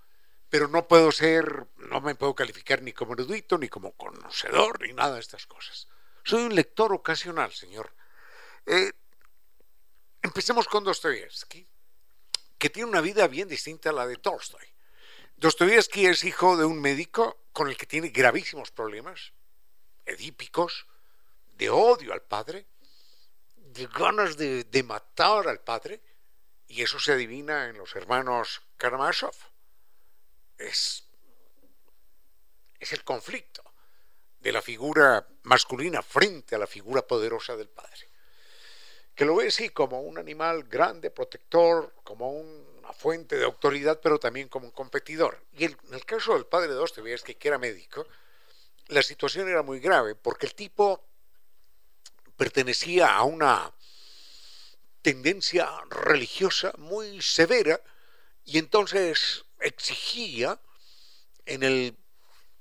Pero 0.48 0.68
no 0.68 0.86
puedo 0.86 1.12
ser, 1.12 1.66
no 1.76 2.00
me 2.00 2.14
puedo 2.14 2.34
calificar 2.34 2.82
ni 2.82 2.92
como 2.92 3.14
erudito, 3.14 3.56
ni 3.58 3.68
como 3.68 3.92
conocedor, 3.92 4.80
ni 4.82 4.92
nada 4.92 5.14
de 5.14 5.20
estas 5.20 5.46
cosas. 5.46 5.88
Soy 6.24 6.42
un 6.44 6.54
lector 6.54 6.92
ocasional, 6.92 7.52
señor. 7.52 7.92
Eh, 8.66 8.92
empecemos 10.22 10.68
con 10.68 10.84
Dostoyevsky, 10.84 11.66
que 12.58 12.70
tiene 12.70 12.88
una 12.88 13.00
vida 13.00 13.26
bien 13.26 13.48
distinta 13.48 13.90
a 13.90 13.92
la 13.92 14.06
de 14.06 14.16
Tolstoy. 14.16 14.66
Dostoyevsky 15.36 16.06
es 16.06 16.22
hijo 16.24 16.56
de 16.56 16.64
un 16.64 16.80
médico 16.80 17.46
con 17.52 17.68
el 17.68 17.76
que 17.76 17.86
tiene 17.86 18.10
gravísimos 18.10 18.70
problemas, 18.70 19.32
edípicos, 20.06 20.86
de 21.56 21.70
odio 21.70 22.12
al 22.12 22.22
padre, 22.22 22.66
de 23.56 23.86
ganas 23.88 24.36
de, 24.36 24.82
matar 24.84 25.48
al 25.48 25.60
padre, 25.60 26.00
y 26.68 26.82
eso 26.82 27.00
se 27.00 27.12
adivina 27.12 27.68
en 27.68 27.78
los 27.78 27.94
hermanos 27.96 28.62
Karamazov. 28.76 29.34
Es, 30.56 31.04
es 32.78 32.92
el 32.92 33.02
conflicto 33.02 33.71
de 34.42 34.52
la 34.52 34.60
figura 34.60 35.26
masculina 35.44 36.02
frente 36.02 36.56
a 36.56 36.58
la 36.58 36.66
figura 36.66 37.06
poderosa 37.06 37.56
del 37.56 37.68
padre. 37.68 38.08
Que 39.14 39.24
lo 39.24 39.36
ve 39.36 39.50
sí 39.50 39.68
como 39.68 40.00
un 40.00 40.18
animal 40.18 40.64
grande, 40.64 41.10
protector, 41.10 41.94
como 42.02 42.30
una 42.30 42.92
fuente 42.92 43.36
de 43.36 43.44
autoridad, 43.44 44.00
pero 44.02 44.18
también 44.18 44.48
como 44.48 44.66
un 44.66 44.72
competidor. 44.72 45.38
Y 45.52 45.64
en 45.64 45.76
el 45.92 46.04
caso 46.04 46.34
del 46.34 46.46
padre 46.46 46.68
de 46.68 46.74
Dostoyevsky, 46.74 47.36
que 47.36 47.48
era 47.48 47.58
médico, 47.58 48.06
la 48.88 49.02
situación 49.02 49.48
era 49.48 49.62
muy 49.62 49.78
grave 49.78 50.16
porque 50.16 50.46
el 50.46 50.54
tipo 50.54 51.04
pertenecía 52.36 53.14
a 53.14 53.22
una 53.22 53.72
tendencia 55.02 55.68
religiosa 55.88 56.72
muy 56.78 57.22
severa 57.22 57.80
y 58.44 58.58
entonces 58.58 59.44
exigía 59.60 60.60
en 61.46 61.62
el 61.62 61.96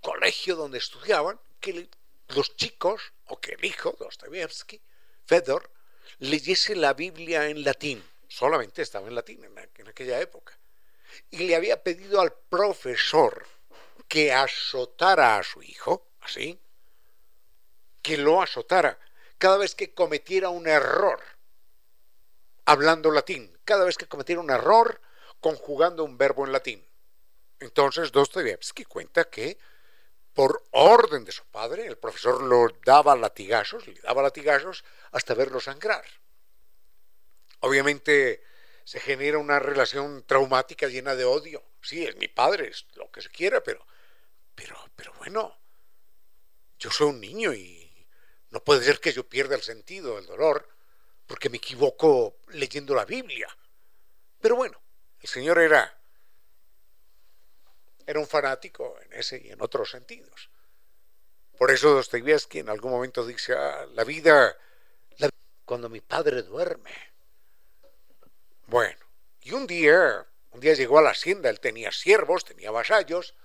colegio 0.01 0.55
donde 0.55 0.77
estudiaban 0.77 1.39
que 1.61 1.89
los 2.29 2.55
chicos, 2.57 3.13
o 3.27 3.39
que 3.39 3.53
el 3.53 3.63
hijo, 3.63 3.95
Dostoevsky, 3.97 4.81
Fedor, 5.25 5.69
leyese 6.19 6.75
la 6.75 6.93
Biblia 6.93 7.47
en 7.47 7.63
latín. 7.63 8.03
Solamente 8.27 8.81
estaba 8.81 9.07
en 9.07 9.15
latín 9.15 9.43
en, 9.43 9.87
aquella 9.87 10.19
época. 10.19 10.57
Y 11.29 11.39
le 11.39 11.55
había 11.55 11.83
pedido 11.83 12.19
al 12.21 12.33
profesor 12.33 13.45
que 14.07 14.33
azotara 14.33 15.37
a 15.37 15.43
su 15.43 15.61
hijo, 15.61 16.07
así, 16.21 16.59
que 18.01 18.17
lo 18.17 18.41
azotara 18.41 18.99
cada 19.37 19.57
vez 19.57 19.73
que 19.73 19.93
cometiera 19.93 20.49
un 20.49 20.67
error 20.67 21.19
hablando 22.65 23.11
latín, 23.11 23.57
cada 23.65 23.85
vez 23.85 23.97
que 23.97 24.07
cometiera 24.07 24.39
un 24.39 24.51
error 24.51 25.01
conjugando 25.39 26.03
un 26.03 26.17
verbo 26.17 26.45
en 26.45 26.51
latín. 26.51 26.85
Entonces 27.59 28.11
Dostoyevsky 28.11 28.85
cuenta 28.85 29.29
que 29.29 29.57
por 30.33 30.63
orden 30.71 31.25
de 31.25 31.31
su 31.31 31.45
padre, 31.45 31.85
el 31.85 31.97
profesor 31.97 32.41
lo 32.41 32.67
daba 32.85 33.15
latigazos, 33.15 33.87
le 33.87 33.99
daba 34.01 34.21
latigazos 34.21 34.83
hasta 35.11 35.33
verlo 35.33 35.59
sangrar. 35.59 36.05
Obviamente 37.59 38.43
se 38.83 38.99
genera 38.99 39.37
una 39.37 39.59
relación 39.59 40.23
traumática 40.25 40.87
llena 40.87 41.15
de 41.15 41.25
odio. 41.25 41.63
Sí, 41.81 42.05
es 42.05 42.15
mi 42.15 42.27
padre, 42.27 42.69
es 42.69 42.85
lo 42.95 43.11
que 43.11 43.21
se 43.21 43.29
quiera, 43.29 43.61
pero, 43.61 43.85
pero, 44.55 44.77
pero 44.95 45.13
bueno, 45.13 45.57
yo 46.79 46.89
soy 46.89 47.09
un 47.09 47.19
niño 47.19 47.53
y 47.53 48.07
no 48.49 48.63
puede 48.63 48.83
ser 48.83 48.99
que 48.99 49.13
yo 49.13 49.27
pierda 49.27 49.55
el 49.55 49.61
sentido 49.61 50.15
del 50.15 50.25
dolor 50.25 50.67
porque 51.27 51.49
me 51.49 51.57
equivoco 51.57 52.37
leyendo 52.49 52.95
la 52.95 53.05
Biblia. 53.05 53.47
Pero 54.39 54.55
bueno, 54.55 54.81
el 55.21 55.29
Señor 55.29 55.59
era 55.59 56.00
era 58.05 58.19
un 58.19 58.27
fanático 58.27 58.97
en 59.01 59.13
ese 59.13 59.41
y 59.43 59.51
en 59.51 59.61
otros 59.61 59.89
sentidos. 59.91 60.49
Por 61.57 61.71
eso 61.71 61.93
Dostoyevsky 61.93 62.59
en 62.59 62.69
algún 62.69 62.91
momento 62.91 63.25
dice, 63.25 63.53
ah, 63.53 63.85
la 63.93 64.03
vida, 64.03 64.57
cuando 65.65 65.89
mi 65.89 66.01
padre 66.01 66.41
duerme. 66.41 66.91
Bueno, 68.67 69.05
y 69.41 69.51
un 69.51 69.67
día, 69.67 70.25
un 70.51 70.59
día 70.59 70.73
llegó 70.73 70.99
a 70.99 71.01
la 71.01 71.11
hacienda, 71.11 71.49
él 71.49 71.59
tenía 71.59 71.91
siervos, 71.91 72.45
tenía 72.45 72.71
vasallos, 72.71 73.35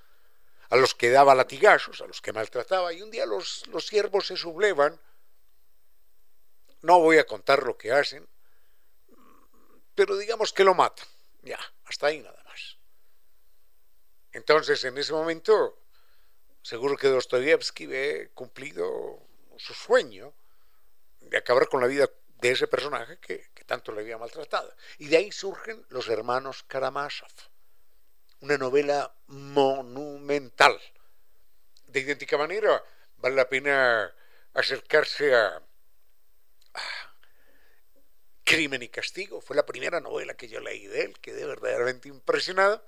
a 0.70 0.76
los 0.76 0.94
que 0.94 1.10
daba 1.10 1.34
latigazos, 1.34 2.00
a 2.00 2.06
los 2.06 2.20
que 2.20 2.32
maltrataba, 2.32 2.92
y 2.92 3.02
un 3.02 3.10
día 3.10 3.26
los, 3.26 3.66
los 3.68 3.86
siervos 3.86 4.26
se 4.26 4.36
sublevan. 4.36 4.98
No 6.82 7.00
voy 7.00 7.18
a 7.18 7.26
contar 7.26 7.62
lo 7.62 7.76
que 7.76 7.92
hacen, 7.92 8.26
pero 9.94 10.16
digamos 10.16 10.52
que 10.52 10.64
lo 10.64 10.74
matan. 10.74 11.06
Ya, 11.42 11.58
hasta 11.84 12.08
ahí 12.08 12.20
nada. 12.20 12.45
Entonces, 14.36 14.84
en 14.84 14.98
ese 14.98 15.14
momento, 15.14 15.78
seguro 16.60 16.94
que 16.98 17.08
Dostoyevsky 17.08 17.86
ve 17.86 18.30
cumplido 18.34 19.26
su 19.56 19.72
sueño 19.72 20.34
de 21.20 21.38
acabar 21.38 21.68
con 21.68 21.80
la 21.80 21.86
vida 21.86 22.10
de 22.42 22.50
ese 22.50 22.66
personaje 22.66 23.18
que, 23.18 23.48
tanto 23.64 23.92
le 23.92 24.02
había 24.02 24.18
maltratado. 24.18 24.76
Y 24.98 25.08
de 25.08 25.16
ahí 25.16 25.32
surgen 25.32 25.86
Los 25.88 26.08
Hermanos 26.08 26.64
Karamazov, 26.64 27.32
una 28.40 28.58
novela 28.58 29.16
monumental. 29.28 30.78
De 31.86 32.00
idéntica 32.00 32.36
manera, 32.36 32.84
vale 33.16 33.36
la 33.36 33.48
pena 33.48 34.14
acercarse 34.52 35.34
a, 35.34 35.62
Crimen 38.44 38.82
y 38.82 38.88
Castigo, 38.90 39.40
fue 39.40 39.56
la 39.56 39.64
primera 39.64 39.98
novela 39.98 40.34
que 40.34 40.46
yo 40.46 40.60
leí 40.60 40.86
de 40.86 41.00
él, 41.00 41.18
quedé 41.20 41.46
verdaderamente 41.46 42.08
impresionado. 42.08 42.84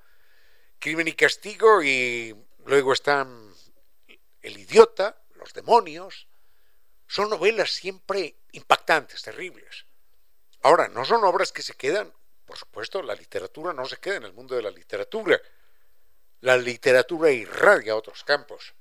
Crimen 0.79 1.09
y 1.09 1.12
Castigo 1.12 1.83
y 1.83 2.35
luego 2.64 2.93
están 2.93 3.53
El 4.43 4.59
Idiota, 4.59 5.20
Los 5.35 5.53
Demonios. 5.53 6.29
Son 7.07 7.31
novelas 7.31 7.72
siempre 7.72 8.37
impactantes, 8.53 9.22
terribles. 9.22 9.87
Ahora, 10.62 10.89
no 10.89 11.05
son 11.05 11.24
obras 11.24 11.53
que 11.53 11.62
se 11.62 11.74
quedan, 11.74 12.12
por 12.49 12.57
supuesto, 12.57 13.03
la 13.03 13.14
literatura 13.14 13.74
no 13.74 13.85
se 13.85 13.99
queda 13.99 14.16
en 14.16 14.24
el 14.24 14.33
mundo 14.33 14.57
de 14.57 14.62
la 14.62 14.70
literatura. 14.70 15.39
La 16.41 16.57
literatura 16.57 17.31
irradia 17.31 17.93
a 17.93 17.97
otros 17.97 18.24
campos. 18.24 18.74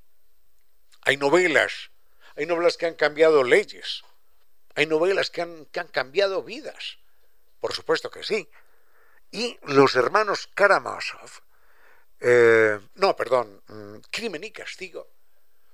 Hay 1.02 1.18
novelas, 1.18 1.92
hay 2.38 2.46
novelas 2.46 2.78
que 2.78 2.86
han 2.86 2.96
cambiado 2.96 3.44
leyes, 3.44 4.04
hay 4.76 4.86
novelas 4.86 5.30
que 5.30 5.42
han, 5.42 5.66
cambiado 5.92 6.44
vidas, 6.44 6.98
por 7.60 7.74
supuesto 7.74 8.10
que 8.10 8.24
sí. 8.24 8.50
Y 9.32 9.58
los 9.64 9.96
hermanos 9.96 10.50
Karamazov, 10.54 11.42
eh, 12.20 12.80
no, 12.96 13.16
perdón, 13.16 13.62
mm, 13.68 13.98
Crimen 14.10 14.44
y 14.44 14.52
Castigo, 14.52 15.08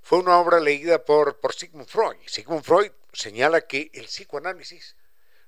fue 0.02 0.20
una 0.20 0.38
obra 0.38 0.60
leída 0.60 1.04
por, 1.04 1.40
por 1.40 1.54
Sigmund 1.54 1.88
Freud. 1.88 2.18
Sigmund 2.26 2.64
Freud 2.64 2.92
señala 3.14 3.62
que 3.62 3.90
el 3.94 4.06
psicoanálisis 4.06 4.96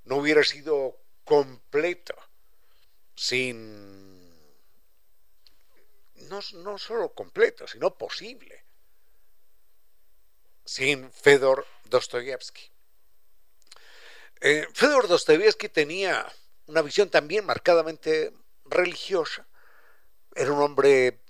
no 0.05 0.17
hubiera 0.17 0.43
sido 0.43 0.97
completo 1.23 2.15
sin... 3.15 4.25
No, 6.29 6.39
no 6.53 6.77
solo 6.77 7.13
completo, 7.13 7.67
sino 7.67 7.95
posible, 7.97 8.63
sin 10.63 11.11
Fedor 11.11 11.67
Dostoyevsky. 11.85 12.71
Eh, 14.41 14.67
Fedor 14.73 15.07
Dostoyevsky 15.07 15.69
tenía 15.69 16.25
una 16.67 16.81
visión 16.81 17.09
también 17.09 17.45
marcadamente 17.45 18.33
religiosa. 18.65 19.45
Era 20.35 20.51
un 20.51 20.61
hombre 20.61 21.21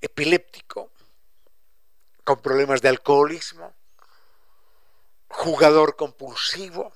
epiléptico, 0.00 0.90
con 2.24 2.40
problemas 2.40 2.80
de 2.80 2.88
alcoholismo, 2.88 3.74
jugador 5.28 5.96
compulsivo, 5.96 6.92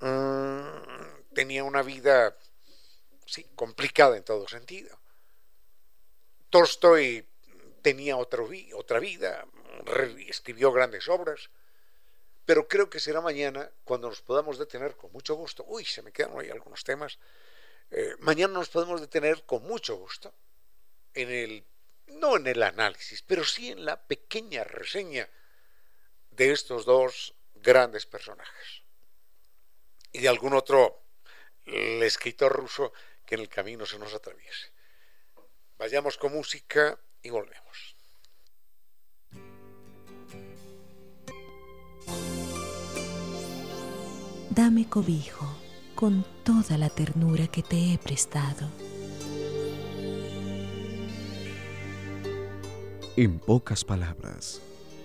mm, 0.00 1.32
tenía 1.32 1.62
una 1.62 1.82
vida 1.82 2.36
sí, 3.26 3.46
complicada 3.54 4.16
en 4.16 4.24
todo 4.24 4.48
sentido. 4.48 4.98
Tolstoy 6.50 7.24
tenía 7.82 8.16
otra 8.16 8.98
vida, 8.98 9.46
escribió 10.28 10.72
grandes 10.72 11.08
obras, 11.08 11.50
pero 12.44 12.66
creo 12.66 12.90
que 12.90 13.00
será 13.00 13.20
mañana 13.20 13.70
cuando 13.84 14.08
nos 14.08 14.20
podamos 14.20 14.58
detener 14.58 14.96
con 14.96 15.12
mucho 15.12 15.34
gusto. 15.36 15.64
Uy, 15.66 15.84
se 15.84 16.02
me 16.02 16.12
quedan 16.12 16.38
ahí 16.38 16.50
algunos 16.50 16.82
temas. 16.82 17.18
Eh, 17.94 18.16
mañana 18.20 18.54
nos 18.54 18.70
podemos 18.70 19.02
detener 19.02 19.44
con 19.44 19.62
mucho 19.64 19.96
gusto 19.96 20.32
en 21.12 21.30
el, 21.30 21.64
no 22.06 22.36
en 22.36 22.46
el 22.46 22.62
análisis, 22.62 23.20
pero 23.20 23.44
sí 23.44 23.70
en 23.70 23.84
la 23.84 24.00
pequeña 24.00 24.64
reseña 24.64 25.28
de 26.30 26.52
estos 26.52 26.86
dos 26.86 27.34
grandes 27.54 28.06
personajes. 28.06 28.82
Y 30.10 30.20
de 30.20 30.28
algún 30.28 30.54
otro 30.54 31.02
el 31.66 32.02
escritor 32.02 32.52
ruso 32.52 32.94
que 33.26 33.34
en 33.34 33.42
el 33.42 33.48
camino 33.50 33.84
se 33.84 33.98
nos 33.98 34.14
atraviese. 34.14 34.72
Vayamos 35.76 36.16
con 36.16 36.32
música 36.32 36.98
y 37.22 37.28
volvemos. 37.28 37.96
Dame 44.48 44.88
cobijo 44.88 45.51
con 46.02 46.24
toda 46.42 46.76
la 46.78 46.88
ternura 46.88 47.46
que 47.46 47.62
te 47.62 47.92
he 47.92 47.96
prestado. 47.96 48.66
En 53.16 53.38
pocas 53.38 53.84
palabras, 53.84 54.60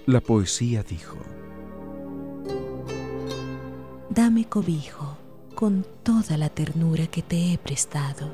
la 0.07 0.21
poesía 0.21 0.81
dijo, 0.81 1.17
Dame 4.09 4.45
cobijo 4.45 5.19
con 5.53 5.85
toda 6.01 6.35
la 6.35 6.49
ternura 6.49 7.05
que 7.05 7.21
te 7.21 7.53
he 7.53 7.59
prestado. 7.59 8.31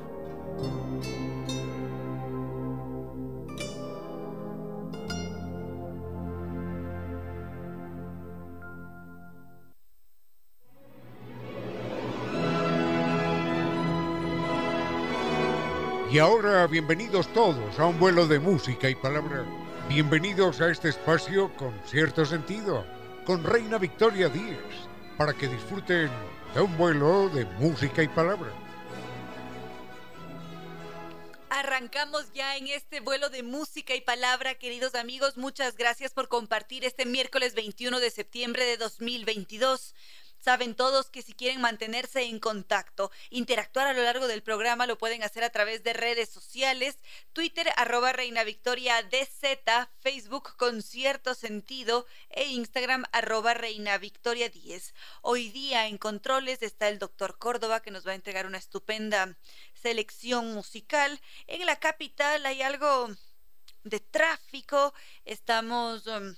Y 16.14 16.20
ahora 16.20 16.68
bienvenidos 16.68 17.34
todos 17.34 17.80
a 17.80 17.88
un 17.88 18.00
vuelo 18.00 18.28
de 18.28 18.38
música 18.38 18.88
y 18.88 18.94
palabra. 18.94 19.44
Bienvenidos 19.90 20.62
a 20.62 20.70
este 20.70 20.90
espacio 20.90 21.52
con 21.56 21.74
cierto 21.88 22.24
sentido, 22.24 22.86
con 23.26 23.44
Reina 23.44 23.80
Victoria 23.80 24.30
Díez, 24.30 24.60
para 25.18 25.34
que 25.34 25.48
disfruten 25.48 26.12
de 26.54 26.62
un 26.62 26.78
vuelo 26.78 27.30
de 27.30 27.46
música 27.46 28.04
y 28.04 28.08
palabra. 28.10 28.52
Arrancamos 31.50 32.32
ya 32.32 32.58
en 32.58 32.68
este 32.68 33.00
vuelo 33.00 33.32
de 33.32 33.42
música 33.42 33.96
y 33.96 34.02
palabra, 34.02 34.54
queridos 34.54 34.94
amigos. 34.94 35.36
Muchas 35.36 35.76
gracias 35.78 36.14
por 36.14 36.28
compartir 36.28 36.86
este 36.86 37.08
miércoles 37.08 37.56
21 37.56 38.00
de 38.00 38.12
septiembre 38.12 38.66
de 38.66 38.78
2022. 38.78 39.96
Saben 40.44 40.76
todos 40.76 41.10
que 41.10 41.22
si 41.22 41.32
quieren 41.32 41.62
mantenerse 41.62 42.24
en 42.24 42.38
contacto, 42.38 43.12
interactuar 43.30 43.88
a 43.88 43.94
lo 43.94 44.04
largo 44.04 44.28
del 44.28 44.44
programa, 44.44 44.88
lo 44.88 44.98
pueden 44.98 45.24
hacer 45.24 45.42
a 45.42 45.52
través 45.52 45.84
de 45.84 45.94
redes 45.94 46.28
sociales, 46.28 47.00
Twitter 47.32 47.70
arroba 47.78 48.12
Reina 48.12 48.44
Victoria 48.44 49.02
DZ, 49.04 49.88
Facebook 50.02 50.58
con 50.58 50.82
cierto 50.82 51.34
sentido 51.34 52.06
e 52.30 52.44
Instagram 52.50 53.06
arroba 53.14 53.54
Reina 53.54 53.98
Victoria 53.98 54.50
10. 54.50 54.94
Hoy 55.22 55.48
día 55.48 55.88
en 55.88 55.98
controles 55.98 56.62
está 56.62 56.90
el 56.90 57.00
doctor 57.00 57.38
Córdoba 57.38 57.82
que 57.82 57.92
nos 57.92 58.06
va 58.06 58.12
a 58.12 58.16
entregar 58.16 58.46
una 58.46 58.58
estupenda 58.58 59.38
selección 59.74 60.54
musical. 60.54 61.22
En 61.48 61.66
la 61.66 61.80
capital 61.80 62.46
hay 62.46 62.62
algo 62.62 63.16
de 63.86 64.02
tráfico, 64.02 64.94
estamos... 65.24 66.06
Um, 66.06 66.36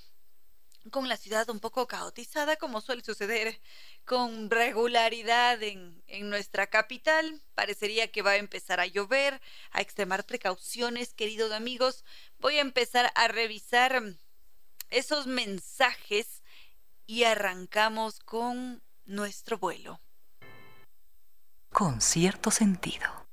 con 0.92 1.10
la 1.10 1.18
ciudad 1.18 1.50
un 1.50 1.60
poco 1.60 1.88
caotizada, 1.88 2.56
como 2.58 2.82
suele 2.82 3.04
suceder 3.04 3.60
con 4.06 4.50
regularidad 4.50 5.62
en, 5.64 6.04
en, 6.08 6.30
nuestra 6.30 6.68
capital. 6.68 7.42
Parecería 7.56 8.12
que 8.12 8.22
va 8.22 8.32
a 8.32 8.38
empezar 8.38 8.80
a 8.80 8.86
llover, 8.86 9.42
a 9.72 9.82
extremar 9.82 10.26
precauciones, 10.26 11.14
queridos 11.14 11.52
amigos. 11.52 12.04
Voy 12.40 12.58
a 12.58 12.62
empezar 12.62 13.12
a 13.16 13.28
revisar 13.28 14.02
esos 14.90 15.28
mensajes 15.28 16.44
y 17.08 17.24
arrancamos 17.24 18.20
con 18.20 18.82
nuestro 19.06 19.58
vuelo. 19.58 20.00
Con 21.72 22.02
cierto 22.02 22.52
sentido. 22.52 23.25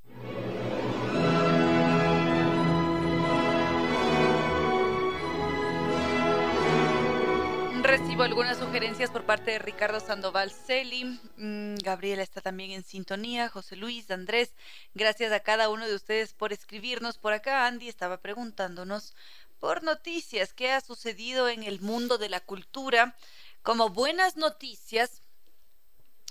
Recibo 7.83 8.23
algunas 8.23 8.59
sugerencias 8.59 9.09
por 9.09 9.25
parte 9.25 9.51
de 9.51 9.59
Ricardo 9.59 9.99
Sandoval 9.99 10.51
Celi. 10.51 11.19
Mm, 11.35 11.75
Gabriela 11.83 12.23
está 12.23 12.39
también 12.39 12.71
en 12.71 12.85
sintonía. 12.85 13.49
José 13.49 13.75
Luis, 13.75 14.09
Andrés, 14.09 14.53
gracias 14.93 15.33
a 15.33 15.41
cada 15.41 15.67
uno 15.67 15.85
de 15.85 15.93
ustedes 15.93 16.31
por 16.31 16.53
escribirnos. 16.53 17.17
Por 17.17 17.33
acá 17.33 17.67
Andy 17.67 17.89
estaba 17.89 18.21
preguntándonos 18.21 19.13
por 19.59 19.83
noticias, 19.83 20.53
qué 20.53 20.71
ha 20.71 20.79
sucedido 20.79 21.49
en 21.49 21.63
el 21.63 21.81
mundo 21.81 22.17
de 22.17 22.29
la 22.29 22.39
cultura. 22.39 23.17
Como 23.63 23.89
buenas 23.89 24.37
noticias, 24.37 25.21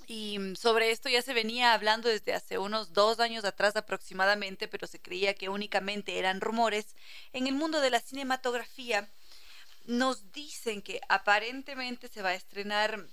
y 0.07 0.39
sobre 0.59 0.91
esto 0.91 1.11
ya 1.11 1.21
se 1.21 1.35
venía 1.35 1.75
hablando 1.75 2.09
desde 2.09 2.33
hace 2.33 2.57
unos 2.57 2.95
dos 2.95 3.21
años 3.21 3.45
atrás 3.45 3.77
aproximadamente, 3.77 4.69
pero 4.69 4.87
se 4.87 5.01
creía 5.01 5.35
que 5.35 5.51
únicamente 5.51 6.19
eran 6.19 6.41
rumores. 6.41 6.97
En 7.35 7.47
el 7.47 7.55
mundo 7.55 7.83
de 7.83 7.91
la 7.91 8.01
cinematografía, 8.01 9.11
nos 9.85 10.33
dicen 10.33 10.83
que 10.83 11.01
aparentemente 11.09 12.09
se 12.09 12.23
va 12.23 12.31
a 12.31 12.35
estrenar 12.35 13.07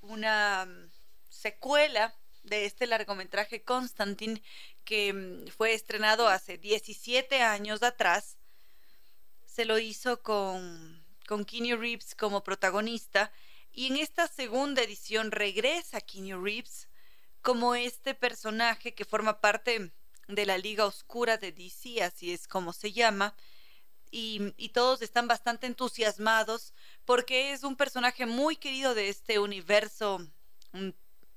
una 0.00 0.66
mm, 0.66 0.90
secuela 1.30 2.14
de 2.42 2.66
este 2.66 2.86
largometraje 2.86 3.62
Constantine 3.62 4.42
que 4.84 5.12
mm, 5.12 5.48
fue 5.48 5.72
estrenado 5.74 6.28
hace 6.28 6.58
17 6.58 7.42
años 7.42 7.82
atrás. 7.82 8.36
Se 9.46 9.64
lo 9.64 9.78
hizo 9.78 10.22
con, 10.22 11.04
con 11.26 11.44
Keanu 11.44 11.76
Reeves 11.76 12.14
como 12.14 12.44
protagonista 12.44 13.32
y 13.72 13.88
en 13.88 13.96
esta 13.96 14.28
segunda 14.28 14.82
edición 14.82 15.30
regresa 15.30 16.00
Keanu 16.00 16.42
Reeves 16.42 16.88
como 17.42 17.74
este 17.74 18.14
personaje 18.14 18.94
que 18.94 19.04
forma 19.04 19.40
parte 19.40 19.92
de 20.28 20.46
la 20.46 20.58
Liga 20.58 20.86
Oscura 20.86 21.36
de 21.36 21.52
DC, 21.52 22.02
así 22.02 22.32
es 22.32 22.48
como 22.48 22.72
se 22.72 22.92
llama, 22.92 23.36
y, 24.16 24.68
todos 24.68 25.02
están 25.02 25.26
bastante 25.26 25.66
entusiasmados 25.66 26.72
porque 27.04 27.52
es 27.52 27.64
un 27.64 27.74
personaje 27.74 28.26
muy 28.26 28.56
querido 28.56 28.94
de 28.94 29.08
este 29.08 29.40
universo 29.40 30.20
mm, 30.72 30.90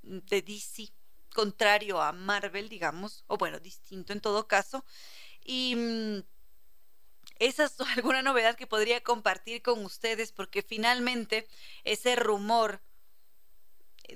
de 0.03 0.41
DC, 0.43 0.91
contrario 1.33 1.99
a 1.99 2.11
Marvel, 2.11 2.69
digamos, 2.69 3.23
o 3.25 3.37
bueno, 3.37 3.59
distinto 3.59 4.13
en 4.13 4.21
todo 4.21 4.47
caso. 4.47 4.85
Y 5.43 5.75
mm, 5.75 6.23
esa 7.39 7.63
es 7.65 7.79
alguna 7.97 8.21
novedad 8.21 8.55
que 8.55 8.67
podría 8.67 9.01
compartir 9.01 9.63
con 9.63 9.83
ustedes 9.83 10.31
porque 10.31 10.61
finalmente 10.61 11.47
ese 11.83 12.15
rumor 12.15 12.81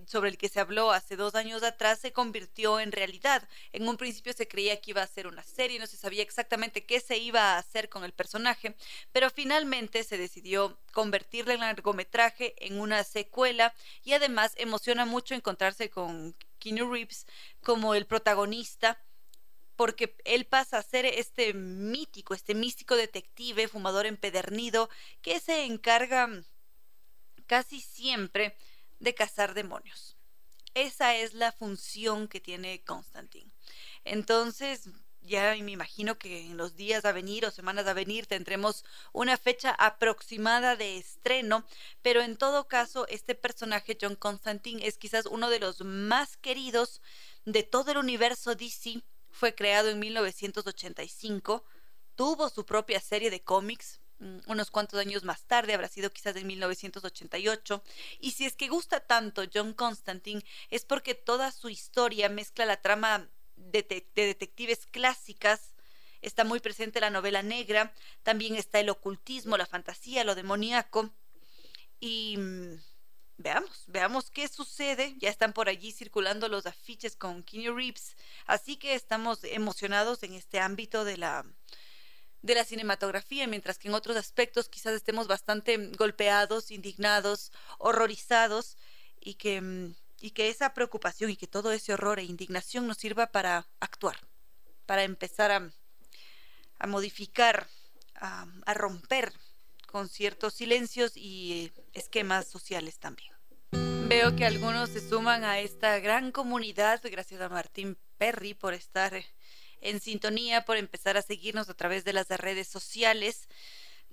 sobre 0.08 0.30
el 0.30 0.38
que 0.38 0.50
se 0.50 0.60
habló 0.60 0.92
hace 0.92 1.16
dos 1.16 1.36
años 1.36 1.64
atrás 1.64 2.00
se 2.00 2.12
convirtió 2.12 2.80
en 2.80 2.92
realidad. 2.92 3.48
En 3.72 3.88
un 3.88 3.98
principio 3.98 4.34
se 4.34 4.48
creía 4.48 4.80
que 4.80 4.92
iba 4.92 5.02
a 5.02 5.08
ser 5.08 5.28
una 5.28 5.44
serie, 5.44 5.80
no 5.80 5.88
se 5.88 5.98
sabía 5.98 6.24
exactamente 6.24 6.86
qué 6.86 7.00
se 7.00 7.18
iba 7.18 7.54
a 7.54 7.58
hacer 7.58 7.90
con 7.90 8.04
el 8.04 8.14
personaje, 8.14 8.76
pero 9.12 9.30
finalmente 9.30 10.04
se 10.04 10.18
decidió 10.18 10.78
convertirle 10.92 11.54
en 11.56 11.62
largometraje 11.62 12.56
en 12.66 12.80
una 12.80 13.04
secuela 13.04 13.74
y 14.04 14.14
además 14.14 14.54
emociona 14.58 15.06
mucho 15.06 15.36
encontrarse 15.36 15.90
con 15.90 16.36
Keanu 16.60 16.92
Reeves 16.92 17.26
como 17.62 17.96
el 17.96 18.06
protagonista 18.06 19.00
porque 19.76 20.16
él 20.26 20.46
pasa 20.46 20.78
a 20.78 20.84
ser 20.84 21.06
este 21.06 21.56
mítico, 21.56 22.36
este 22.36 22.54
místico 22.54 22.96
detective, 22.96 23.68
fumador 23.68 24.06
empedernido, 24.06 24.90
que 25.24 25.40
se 25.40 25.66
encarga 25.66 26.30
casi 27.48 27.82
siempre 27.82 28.56
de 29.02 29.14
cazar 29.14 29.54
demonios. 29.54 30.16
Esa 30.74 31.16
es 31.18 31.34
la 31.34 31.52
función 31.52 32.28
que 32.30 32.40
tiene 32.40 32.82
Constantine. 32.84 33.52
Entonces, 34.06 34.88
ya 35.22 35.56
me 35.60 35.72
imagino 35.72 36.18
que 36.18 36.46
en 36.46 36.58
los 36.58 36.76
días 36.76 37.06
a 37.06 37.12
venir 37.12 37.46
o 37.46 37.52
semanas 37.52 37.88
a 37.88 37.94
venir 37.94 38.26
tendremos 38.26 38.86
una 39.12 39.38
fecha 39.38 39.72
aproximada 39.72 40.76
de 40.76 40.98
estreno, 40.98 41.66
pero 42.02 42.22
en 42.22 42.38
todo 42.38 42.68
caso, 42.68 43.06
este 43.08 43.36
personaje, 43.36 43.98
John 44.00 44.16
Constantine, 44.16 44.86
es 44.86 44.98
quizás 44.98 45.26
uno 45.26 45.50
de 45.50 45.60
los 45.60 45.82
más 45.82 46.38
queridos 46.38 47.02
de 47.46 47.64
todo 47.64 47.92
el 47.92 47.98
universo 47.98 48.56
DC. 48.56 49.04
Fue 49.30 49.56
creado 49.56 49.90
en 49.90 50.00
1985, 50.00 51.64
tuvo 52.16 52.50
su 52.50 52.66
propia 52.66 53.00
serie 53.00 53.30
de 53.30 53.42
cómics, 53.42 54.01
unos 54.46 54.70
cuantos 54.70 55.00
años 55.00 55.24
más 55.24 55.44
tarde, 55.44 55.74
habrá 55.74 55.88
sido 55.88 56.12
quizás 56.12 56.36
en 56.36 56.48
1988. 56.48 57.84
Y 58.20 58.32
si 58.32 58.46
es 58.46 58.56
que 58.56 58.68
gusta 58.68 59.00
tanto 59.00 59.44
John 59.52 59.74
Constantine, 59.74 60.44
es 60.70 60.86
porque 60.86 61.16
toda 61.16 61.52
su 61.52 61.70
historia 61.70 62.30
mezcla 62.30 62.66
la 62.66 62.82
trama 62.82 63.28
de, 63.56 64.06
detectives 64.16 64.86
clásicas, 64.86 65.74
está 66.22 66.44
muy 66.44 66.60
presente 66.60 67.02
la 67.02 67.10
novela 67.10 67.42
negra, 67.42 67.94
también 68.24 68.56
está 68.56 68.80
el 68.80 68.90
ocultismo, 68.90 69.58
la 69.58 69.66
fantasía, 69.66 70.24
lo 70.24 70.36
demoníaco. 70.36 71.10
Y 72.00 72.38
mm, 72.38 72.80
veamos, 73.38 73.84
veamos 73.88 74.30
qué 74.30 74.48
sucede. 74.48 75.16
Ya 75.18 75.30
están 75.30 75.54
por 75.54 75.68
allí 75.68 75.92
circulando 75.92 76.48
los 76.48 76.66
afiches 76.68 77.16
con 77.16 77.44
Keanu 77.44 77.76
Reeves, 77.76 78.16
así 78.46 78.78
que 78.78 78.94
estamos 78.94 79.44
emocionados 79.44 80.24
en 80.24 80.34
este 80.34 80.60
ámbito 80.60 81.06
de 81.06 81.18
la 81.18 81.46
de 82.42 82.56
la 82.56 82.64
cinematografía, 82.64 83.48
mientras 83.48 83.78
que 83.78 83.88
en 83.88 83.94
otros 83.94 84.18
aspectos 84.18 84.70
quizás 84.70 84.94
estemos 84.94 85.28
bastante 85.28 85.78
golpeados, 85.98 86.72
indignados, 86.72 87.52
horrorizados 87.78 88.78
y 89.20 89.36
que, 89.36 89.62
mm, 89.62 89.96
y 90.22 90.32
que 90.32 90.50
esa 90.50 90.74
preocupación 90.74 91.30
y 91.30 91.36
que 91.36 91.48
todo 91.48 91.72
ese 91.72 91.94
horror 91.94 92.20
e 92.20 92.24
indignación 92.24 92.88
nos 92.88 92.98
sirva 92.98 93.28
para 93.28 93.68
actuar, 93.80 94.18
para 94.86 95.04
empezar 95.04 95.52
a, 95.52 95.72
modificar, 96.88 97.68
a, 98.16 98.74
romper 98.74 99.34
con 99.88 100.10
ciertos 100.10 100.56
silencios 100.56 101.16
y 101.16 101.72
esquemas 101.94 102.48
sociales 102.48 102.98
también. 102.98 103.32
Veo 104.08 104.36
que 104.36 104.46
algunos 104.46 104.90
se 104.90 105.08
suman 105.08 105.44
a 105.44 105.60
esta 105.60 106.00
gran 106.00 106.32
comunidad, 106.32 107.02
gracias 107.04 107.40
a 107.40 107.50
Martín 107.50 107.98
Perry 108.18 108.54
por 108.54 108.74
estar 108.74 109.14
en 109.82 110.00
sintonía, 110.00 110.66
por 110.66 110.78
empezar 110.78 111.18
a 111.18 111.22
seguirnos 111.22 111.70
a 111.70 111.74
través 111.74 112.04
de 112.04 112.14
las 112.14 112.28
redes 112.30 112.68
sociales. 112.68 113.48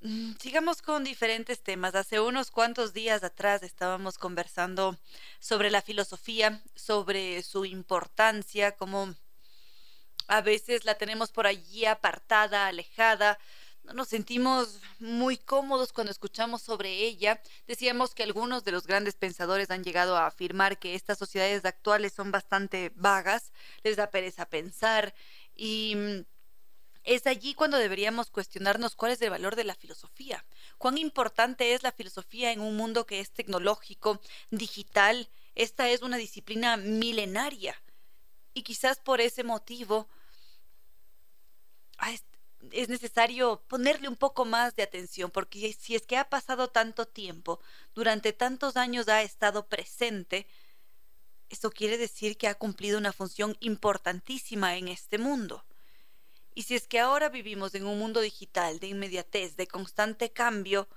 Mm, 0.01 0.35
sigamos 0.41 0.83
con 0.83 1.05
diferentes 1.05 1.63
temas. 1.63 1.95
Hace 1.95 2.21
unos 2.21 2.51
cuantos 2.51 2.93
días 2.93 3.25
atrás 3.25 3.63
estábamos 3.63 4.19
conversando 4.19 4.99
sobre 5.41 5.71
la 5.71 5.83
filosofía, 5.83 6.63
sobre 6.75 7.43
su 7.43 7.65
importancia, 7.65 8.77
como 8.77 9.15
a 10.29 10.41
veces 10.41 10.85
la 10.85 10.95
tenemos 10.97 11.31
por 11.33 11.47
allí 11.47 11.85
apartada, 11.85 12.67
alejada, 12.67 13.39
no 13.89 13.95
nos 13.95 14.09
sentimos 14.09 14.81
muy 14.99 15.39
cómodos 15.39 15.95
cuando 15.95 16.11
escuchamos 16.11 16.61
sobre 16.61 16.91
ella. 16.91 17.41
Decíamos 17.67 18.15
que 18.15 18.23
algunos 18.23 18.63
de 18.63 18.73
los 18.73 18.87
grandes 18.87 19.15
pensadores 19.15 19.71
han 19.71 19.83
llegado 19.83 20.17
a 20.19 20.27
afirmar 20.27 20.79
que 20.79 20.95
estas 20.95 21.17
sociedades 21.17 21.65
actuales 21.65 22.13
son 22.13 22.31
bastante 22.31 22.93
vagas, 22.97 23.51
les 23.83 23.97
da 23.97 24.11
pereza 24.11 24.45
pensar 24.45 25.15
y 25.59 25.95
mm, 25.97 26.25
es 27.05 27.27
allí 27.27 27.53
cuando 27.53 27.77
deberíamos 27.77 28.31
cuestionarnos 28.31 28.95
cuál 28.95 29.13
es 29.13 29.21
el 29.21 29.31
valor 29.31 29.57
de 29.57 29.65
la 29.65 29.75
filosofía, 29.75 30.45
cuán 30.79 30.97
importante 30.97 31.75
es 31.75 31.83
la 31.83 31.93
filosofía 31.93 32.53
en 32.53 32.61
un 32.61 32.77
mundo 32.77 33.05
que 33.05 33.21
es 33.21 33.31
tecnológico, 33.33 34.21
digital. 34.51 35.29
Esta 35.55 35.89
es 35.89 36.03
una 36.03 36.17
disciplina 36.17 36.77
milenaria 36.77 37.83
y 38.55 38.63
quizás 38.63 38.99
por 39.01 39.21
ese 39.21 39.43
motivo 39.43 40.09
es 42.73 42.89
necesario 42.89 43.63
ponerle 43.69 44.09
un 44.09 44.17
poco 44.17 44.45
más 44.45 44.77
de 44.77 44.83
atención, 44.83 45.31
porque 45.31 45.73
si 45.73 45.95
es 45.95 46.07
que 46.07 46.17
ha 46.17 46.29
pasado 46.29 46.69
tanto 46.69 47.07
tiempo, 47.07 47.61
durante 47.95 48.33
tantos 48.33 48.77
años 48.77 49.09
ha 49.09 49.23
estado 49.23 49.67
presente, 49.67 50.47
eso 51.51 51.71
quiere 51.71 51.99
decir 51.99 52.37
que 52.37 52.49
ha 52.49 52.55
cumplido 52.55 52.99
una 52.99 53.13
función 53.13 53.57
importantísima 53.61 54.77
en 54.77 54.89
este 54.89 55.19
mundo. 55.19 55.65
Y 56.55 56.63
si 56.63 56.75
es 56.75 56.89
que 56.89 56.99
ahora 56.99 57.29
vivimos 57.29 57.75
en 57.75 57.87
un 57.87 57.99
mundo 57.99 58.21
digital, 58.21 58.81
de 58.81 58.89
inmediatez, 58.89 59.57
de 59.57 59.67
constante 59.67 60.31
cambio, 60.31 60.89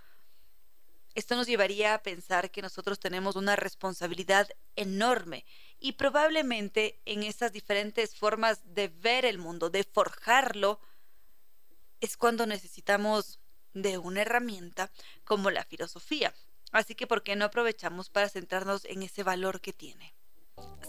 esto 1.13 1.35
nos 1.35 1.47
llevaría 1.47 1.93
a 1.93 2.01
pensar 2.03 2.51
que 2.51 2.61
nosotros 2.61 2.99
tenemos 2.99 3.35
una 3.35 3.55
responsabilidad 3.55 4.49
enorme 4.75 5.45
y 5.79 5.93
probablemente 5.93 7.01
en 7.05 7.23
esas 7.23 7.51
diferentes 7.51 8.15
formas 8.15 8.61
de 8.73 8.87
ver 8.87 9.25
el 9.25 9.37
mundo, 9.37 9.69
de 9.69 9.83
forjarlo, 9.83 10.79
es 11.99 12.17
cuando 12.17 12.45
necesitamos 12.45 13.39
de 13.73 13.97
una 13.97 14.21
herramienta 14.21 14.91
como 15.23 15.51
la 15.51 15.63
filosofía. 15.65 16.33
Así 16.71 16.95
que, 16.95 17.07
¿por 17.07 17.23
qué 17.23 17.35
no 17.35 17.45
aprovechamos 17.45 18.09
para 18.09 18.29
centrarnos 18.29 18.85
en 18.85 19.03
ese 19.03 19.23
valor 19.23 19.59
que 19.59 19.73
tiene? 19.73 20.13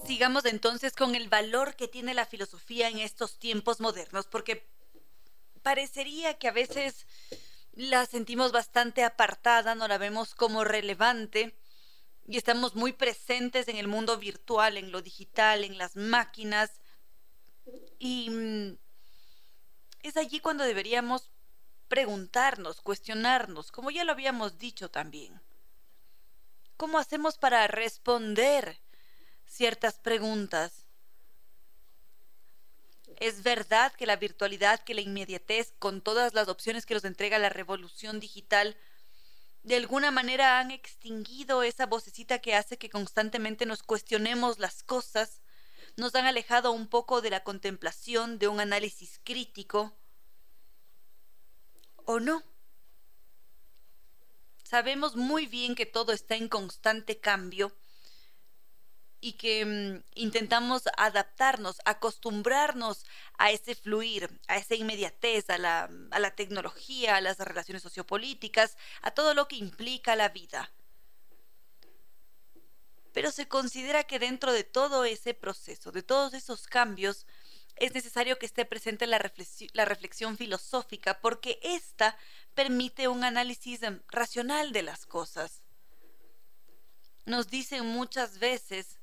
Sigamos 0.06 0.44
entonces 0.44 0.94
con 0.94 1.14
el 1.14 1.28
valor 1.28 1.76
que 1.76 1.88
tiene 1.88 2.14
la 2.14 2.26
filosofía 2.26 2.88
en 2.88 2.98
estos 2.98 3.38
tiempos 3.38 3.80
modernos, 3.80 4.26
porque 4.26 4.66
parecería 5.62 6.38
que 6.38 6.48
a 6.48 6.52
veces 6.52 7.06
la 7.72 8.04
sentimos 8.06 8.52
bastante 8.52 9.04
apartada, 9.04 9.74
no 9.74 9.88
la 9.88 9.98
vemos 9.98 10.34
como 10.34 10.64
relevante 10.64 11.56
y 12.26 12.36
estamos 12.36 12.74
muy 12.74 12.92
presentes 12.92 13.68
en 13.68 13.76
el 13.76 13.88
mundo 13.88 14.18
virtual, 14.18 14.76
en 14.76 14.92
lo 14.92 15.02
digital, 15.02 15.64
en 15.64 15.78
las 15.78 15.96
máquinas. 15.96 16.80
Y 17.98 18.30
mm, 18.30 18.76
es 20.02 20.16
allí 20.16 20.40
cuando 20.40 20.64
deberíamos 20.64 21.30
preguntarnos, 21.88 22.80
cuestionarnos, 22.80 23.70
como 23.70 23.90
ya 23.90 24.04
lo 24.04 24.12
habíamos 24.12 24.58
dicho 24.58 24.90
también. 24.90 25.40
¿Cómo 26.76 26.98
hacemos 26.98 27.38
para 27.38 27.66
responder 27.66 28.80
ciertas 29.52 29.98
preguntas. 29.98 30.86
Es 33.20 33.42
verdad 33.42 33.92
que 33.92 34.06
la 34.06 34.16
virtualidad, 34.16 34.80
que 34.80 34.94
la 34.94 35.02
inmediatez, 35.02 35.74
con 35.78 36.00
todas 36.00 36.32
las 36.32 36.48
opciones 36.48 36.86
que 36.86 36.94
nos 36.94 37.04
entrega 37.04 37.38
la 37.38 37.50
revolución 37.50 38.18
digital, 38.18 38.76
de 39.62 39.76
alguna 39.76 40.10
manera 40.10 40.58
han 40.58 40.70
extinguido 40.70 41.62
esa 41.62 41.86
vocecita 41.86 42.40
que 42.40 42.54
hace 42.54 42.78
que 42.78 42.90
constantemente 42.90 43.66
nos 43.66 43.82
cuestionemos 43.82 44.58
las 44.58 44.82
cosas, 44.82 45.40
nos 45.96 46.14
han 46.14 46.24
alejado 46.24 46.72
un 46.72 46.88
poco 46.88 47.20
de 47.20 47.30
la 47.30 47.44
contemplación, 47.44 48.38
de 48.38 48.48
un 48.48 48.58
análisis 48.58 49.20
crítico. 49.22 49.94
¿O 52.06 52.18
no? 52.18 52.42
Sabemos 54.64 55.14
muy 55.14 55.46
bien 55.46 55.74
que 55.74 55.86
todo 55.86 56.12
está 56.12 56.34
en 56.34 56.48
constante 56.48 57.20
cambio 57.20 57.76
y 59.22 59.34
que 59.34 59.64
mm, 59.64 60.02
intentamos 60.16 60.82
adaptarnos, 60.96 61.80
acostumbrarnos 61.84 63.06
a 63.38 63.52
ese 63.52 63.76
fluir, 63.76 64.28
a 64.48 64.56
esa 64.56 64.74
inmediatez, 64.74 65.48
a 65.48 65.58
la, 65.58 65.88
a 66.10 66.18
la 66.18 66.34
tecnología, 66.34 67.16
a 67.16 67.20
las 67.20 67.38
relaciones 67.38 67.84
sociopolíticas, 67.84 68.76
a 69.00 69.12
todo 69.12 69.32
lo 69.32 69.46
que 69.46 69.56
implica 69.56 70.16
la 70.16 70.28
vida. 70.28 70.72
Pero 73.12 73.30
se 73.30 73.46
considera 73.46 74.02
que 74.04 74.18
dentro 74.18 74.52
de 74.52 74.64
todo 74.64 75.04
ese 75.04 75.34
proceso, 75.34 75.92
de 75.92 76.02
todos 76.02 76.34
esos 76.34 76.66
cambios, 76.66 77.24
es 77.76 77.94
necesario 77.94 78.40
que 78.40 78.46
esté 78.46 78.64
presente 78.64 79.06
la 79.06 79.18
reflexión, 79.18 79.70
la 79.72 79.84
reflexión 79.84 80.36
filosófica 80.36 81.20
porque 81.20 81.60
ésta 81.62 82.18
permite 82.54 83.06
un 83.06 83.22
análisis 83.22 83.84
em, 83.84 84.00
racional 84.08 84.72
de 84.72 84.82
las 84.82 85.06
cosas. 85.06 85.62
Nos 87.24 87.48
dicen 87.48 87.86
muchas 87.86 88.40
veces 88.40 88.98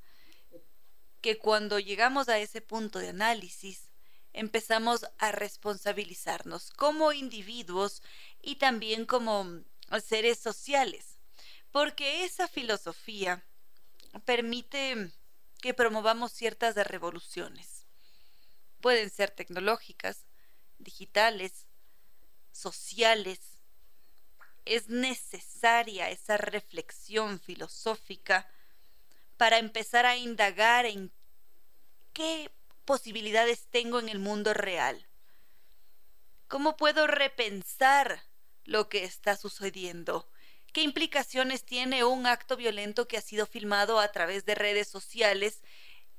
que 1.22 1.38
cuando 1.38 1.80
llegamos 1.80 2.30
a 2.30 2.40
ese 2.40 2.62
punto 2.62 3.00
de 3.00 3.10
análisis, 3.10 3.90
empezamos 4.34 5.06
a 5.18 5.32
responsabilizarnos 5.32 6.72
como 6.72 7.12
individuos 7.14 8.02
y 8.42 8.56
también 8.56 9.06
como 9.06 9.64
seres 10.04 10.40
sociales, 10.40 11.20
porque 11.72 12.24
esa 12.24 12.48
filosofía 12.48 13.44
permite 14.26 15.12
que 15.62 15.74
promovamos 15.74 16.32
ciertas 16.32 16.76
revoluciones. 16.76 17.86
Pueden 18.82 19.10
ser 19.10 19.32
tecnológicas, 19.32 20.26
digitales, 20.78 21.66
sociales. 22.52 23.40
Es 24.66 24.88
necesaria 24.88 26.10
esa 26.10 26.38
reflexión 26.38 27.40
filosófica 27.40 28.48
para 29.40 29.58
empezar 29.58 30.06
a 30.06 30.18
indagar 30.18 30.86
en 30.86 31.14
qué 32.12 32.52
posibilidades 32.84 33.68
tengo 33.70 33.98
en 34.00 34.10
el 34.10 34.20
mundo 34.20 34.54
real. 34.54 35.08
¿Cómo 36.50 36.76
puedo 36.76 37.08
repensar 37.08 38.22
lo 38.66 38.90
que 38.90 39.06
está 39.06 39.38
sucediendo? 39.38 40.30
¿Qué 40.74 40.82
implicaciones 40.82 41.64
tiene 41.64 42.04
un 42.04 42.28
acto 42.28 42.58
violento 42.58 43.08
que 43.08 43.16
ha 43.16 43.22
sido 43.22 43.46
filmado 43.46 44.02
a 44.02 44.12
través 44.12 44.44
de 44.44 44.56
redes 44.56 44.90
sociales 44.90 45.62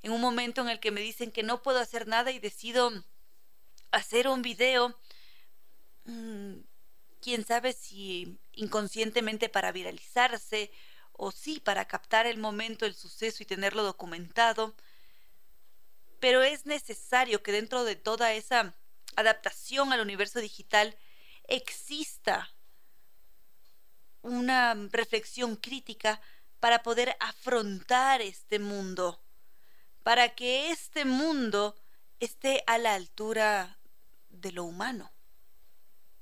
en 0.02 0.12
un 0.12 0.22
momento 0.22 0.62
en 0.62 0.70
el 0.70 0.80
que 0.80 0.90
me 0.90 1.02
dicen 1.02 1.30
que 1.30 1.42
no 1.42 1.62
puedo 1.62 1.78
hacer 1.78 2.08
nada 2.08 2.30
y 2.30 2.38
decido 2.38 2.90
hacer 3.90 4.28
un 4.28 4.40
video? 4.40 4.98
Mm, 6.06 6.60
quién 7.20 7.44
sabe 7.44 7.74
si 7.74 8.38
inconscientemente 8.54 9.50
para 9.50 9.72
viralizarse 9.72 10.72
o 11.22 11.30
sí 11.30 11.60
para 11.60 11.84
captar 11.84 12.26
el 12.26 12.38
momento 12.38 12.86
del 12.86 12.94
suceso 12.94 13.42
y 13.42 13.46
tenerlo 13.46 13.82
documentado. 13.82 14.74
Pero 16.18 16.42
es 16.42 16.64
necesario 16.64 17.42
que 17.42 17.52
dentro 17.52 17.84
de 17.84 17.94
toda 17.94 18.32
esa 18.32 18.74
adaptación 19.16 19.92
al 19.92 20.00
universo 20.00 20.40
digital 20.40 20.96
exista 21.46 22.50
una 24.22 24.74
reflexión 24.90 25.56
crítica 25.56 26.22
para 26.58 26.82
poder 26.82 27.14
afrontar 27.20 28.22
este 28.22 28.58
mundo, 28.58 29.22
para 30.02 30.34
que 30.34 30.70
este 30.70 31.04
mundo 31.04 31.76
esté 32.18 32.64
a 32.66 32.78
la 32.78 32.94
altura 32.94 33.78
de 34.30 34.52
lo 34.52 34.64
humano, 34.64 35.12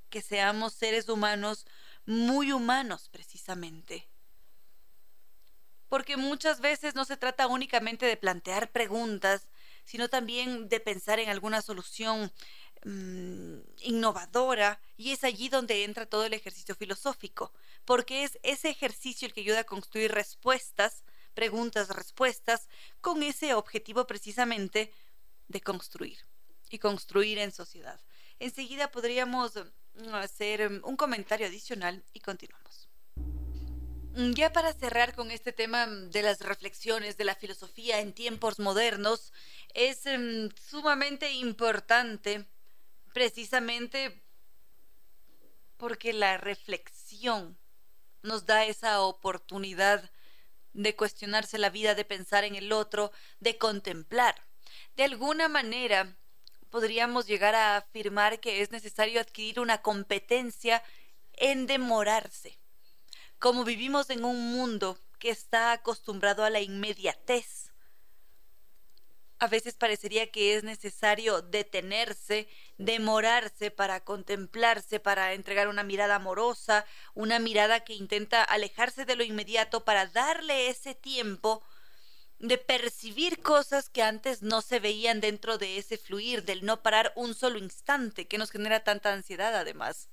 que 0.09 0.21
seamos 0.21 0.73
seres 0.73 1.07
humanos 1.07 1.65
muy 2.05 2.51
humanos 2.51 3.07
precisamente. 3.07 4.09
Porque 5.89 6.15
muchas 6.17 6.61
veces 6.61 6.95
no 6.95 7.03
se 7.03 7.17
trata 7.17 7.47
únicamente 7.47 8.05
de 8.05 8.15
plantear 8.15 8.71
preguntas, 8.71 9.49
sino 9.83 10.07
también 10.07 10.69
de 10.69 10.79
pensar 10.79 11.19
en 11.19 11.29
alguna 11.29 11.61
solución 11.61 12.31
Mm, 12.85 13.59
innovadora 13.81 14.79
y 14.95 15.11
es 15.11 15.25
allí 15.25 15.49
donde 15.49 15.83
entra 15.83 16.05
todo 16.05 16.25
el 16.25 16.33
ejercicio 16.33 16.75
filosófico, 16.75 17.51
porque 17.83 18.23
es 18.23 18.39
ese 18.41 18.69
ejercicio 18.69 19.25
el 19.27 19.33
que 19.33 19.41
ayuda 19.41 19.59
a 19.59 19.63
construir 19.65 20.13
respuestas, 20.13 21.03
preguntas, 21.33 21.89
respuestas, 21.89 22.69
con 23.01 23.21
ese 23.21 23.53
objetivo 23.53 24.07
precisamente 24.07 24.93
de 25.49 25.59
construir 25.59 26.19
y 26.69 26.79
construir 26.79 27.37
en 27.39 27.51
sociedad. 27.51 27.99
Enseguida 28.39 28.91
podríamos 28.91 29.55
mm, 29.95 30.13
hacer 30.13 30.69
mm, 30.69 30.81
un 30.85 30.95
comentario 30.95 31.47
adicional 31.47 32.05
y 32.13 32.21
continuamos. 32.21 32.78
Ya 34.15 34.51
para 34.51 34.73
cerrar 34.73 35.15
con 35.15 35.31
este 35.31 35.53
tema 35.53 35.85
de 35.85 36.23
las 36.23 36.41
reflexiones 36.41 37.15
de 37.17 37.23
la 37.23 37.35
filosofía 37.35 37.99
en 37.99 38.13
tiempos 38.13 38.59
modernos, 38.59 39.31
es 39.73 40.03
sumamente 40.67 41.31
importante 41.31 42.45
precisamente 43.13 44.21
porque 45.77 46.11
la 46.11 46.37
reflexión 46.37 47.57
nos 48.21 48.45
da 48.45 48.65
esa 48.65 49.01
oportunidad 49.01 50.11
de 50.73 50.95
cuestionarse 50.95 51.57
la 51.57 51.69
vida, 51.69 51.95
de 51.95 52.05
pensar 52.05 52.43
en 52.43 52.55
el 52.55 52.71
otro, 52.71 53.11
de 53.39 53.57
contemplar. 53.57 54.35
De 54.95 55.03
alguna 55.03 55.47
manera, 55.47 56.17
podríamos 56.69 57.25
llegar 57.25 57.55
a 57.55 57.77
afirmar 57.77 58.39
que 58.39 58.61
es 58.61 58.71
necesario 58.71 59.21
adquirir 59.21 59.59
una 59.59 59.81
competencia 59.81 60.83
en 61.33 61.65
demorarse. 61.67 62.58
Como 63.39 63.63
vivimos 63.63 64.09
en 64.09 64.25
un 64.25 64.51
mundo 64.51 64.99
que 65.17 65.29
está 65.29 65.71
acostumbrado 65.71 66.43
a 66.43 66.49
la 66.49 66.59
inmediatez, 66.59 67.71
a 69.39 69.47
veces 69.47 69.75
parecería 69.75 70.29
que 70.29 70.55
es 70.55 70.65
necesario 70.65 71.41
detenerse, 71.41 72.49
demorarse 72.77 73.71
para 73.71 74.03
contemplarse, 74.03 74.99
para 74.99 75.33
entregar 75.33 75.69
una 75.69 75.83
mirada 75.83 76.15
amorosa, 76.15 76.85
una 77.13 77.39
mirada 77.39 77.85
que 77.85 77.93
intenta 77.93 78.43
alejarse 78.43 79.05
de 79.05 79.15
lo 79.15 79.23
inmediato 79.23 79.85
para 79.85 80.07
darle 80.07 80.67
ese 80.67 80.93
tiempo 80.93 81.63
de 82.39 82.57
percibir 82.57 83.41
cosas 83.41 83.89
que 83.89 84.03
antes 84.03 84.41
no 84.41 84.61
se 84.61 84.81
veían 84.81 85.21
dentro 85.21 85.57
de 85.57 85.77
ese 85.77 85.97
fluir, 85.97 86.43
del 86.43 86.65
no 86.65 86.83
parar 86.83 87.13
un 87.15 87.33
solo 87.33 87.57
instante, 87.57 88.27
que 88.27 88.37
nos 88.37 88.51
genera 88.51 88.83
tanta 88.83 89.13
ansiedad 89.13 89.55
además. 89.55 90.09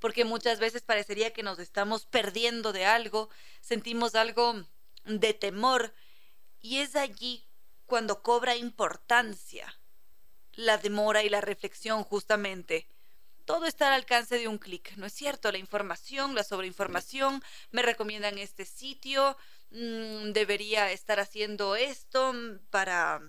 Porque 0.00 0.24
muchas 0.24 0.58
veces 0.58 0.82
parecería 0.82 1.32
que 1.32 1.42
nos 1.42 1.58
estamos 1.58 2.06
perdiendo 2.06 2.72
de 2.72 2.86
algo, 2.86 3.30
sentimos 3.60 4.14
algo 4.14 4.64
de 5.04 5.34
temor, 5.34 5.94
y 6.60 6.78
es 6.78 6.96
allí 6.96 7.46
cuando 7.86 8.22
cobra 8.22 8.56
importancia 8.56 9.80
la 10.52 10.78
demora 10.78 11.22
y 11.22 11.28
la 11.28 11.40
reflexión 11.40 12.04
justamente. 12.04 12.86
Todo 13.44 13.66
está 13.66 13.88
al 13.88 13.94
alcance 13.94 14.38
de 14.38 14.46
un 14.46 14.58
clic, 14.58 14.96
¿no 14.96 15.06
es 15.06 15.12
cierto? 15.12 15.50
La 15.50 15.58
información, 15.58 16.34
la 16.34 16.44
sobreinformación, 16.44 17.42
me 17.72 17.82
recomiendan 17.82 18.38
este 18.38 18.64
sitio, 18.64 19.36
mm, 19.70 20.32
debería 20.32 20.92
estar 20.92 21.18
haciendo 21.18 21.74
esto 21.74 22.32
para, 22.70 23.20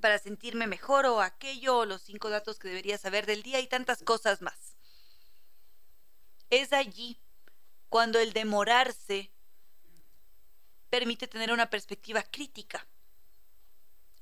para 0.00 0.18
sentirme 0.18 0.66
mejor 0.66 1.06
o 1.06 1.20
aquello, 1.20 1.78
o 1.78 1.84
los 1.84 2.02
cinco 2.02 2.30
datos 2.30 2.58
que 2.58 2.68
debería 2.68 2.96
saber 2.96 3.26
del 3.26 3.42
día 3.42 3.60
y 3.60 3.66
tantas 3.66 4.02
cosas 4.02 4.40
más. 4.40 4.73
Es 6.50 6.72
allí 6.72 7.18
cuando 7.88 8.18
el 8.18 8.32
demorarse 8.32 9.30
permite 10.90 11.26
tener 11.26 11.52
una 11.52 11.70
perspectiva 11.70 12.22
crítica 12.22 12.86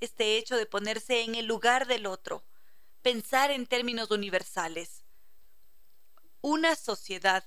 este 0.02 0.36
hecho 0.36 0.56
de 0.56 0.66
ponerse 0.66 1.22
en 1.22 1.36
el 1.36 1.46
lugar 1.46 1.86
del 1.86 2.06
otro, 2.06 2.42
pensar 3.02 3.52
en 3.52 3.66
términos 3.66 4.10
universales. 4.10 5.04
Una 6.40 6.74
sociedad 6.74 7.44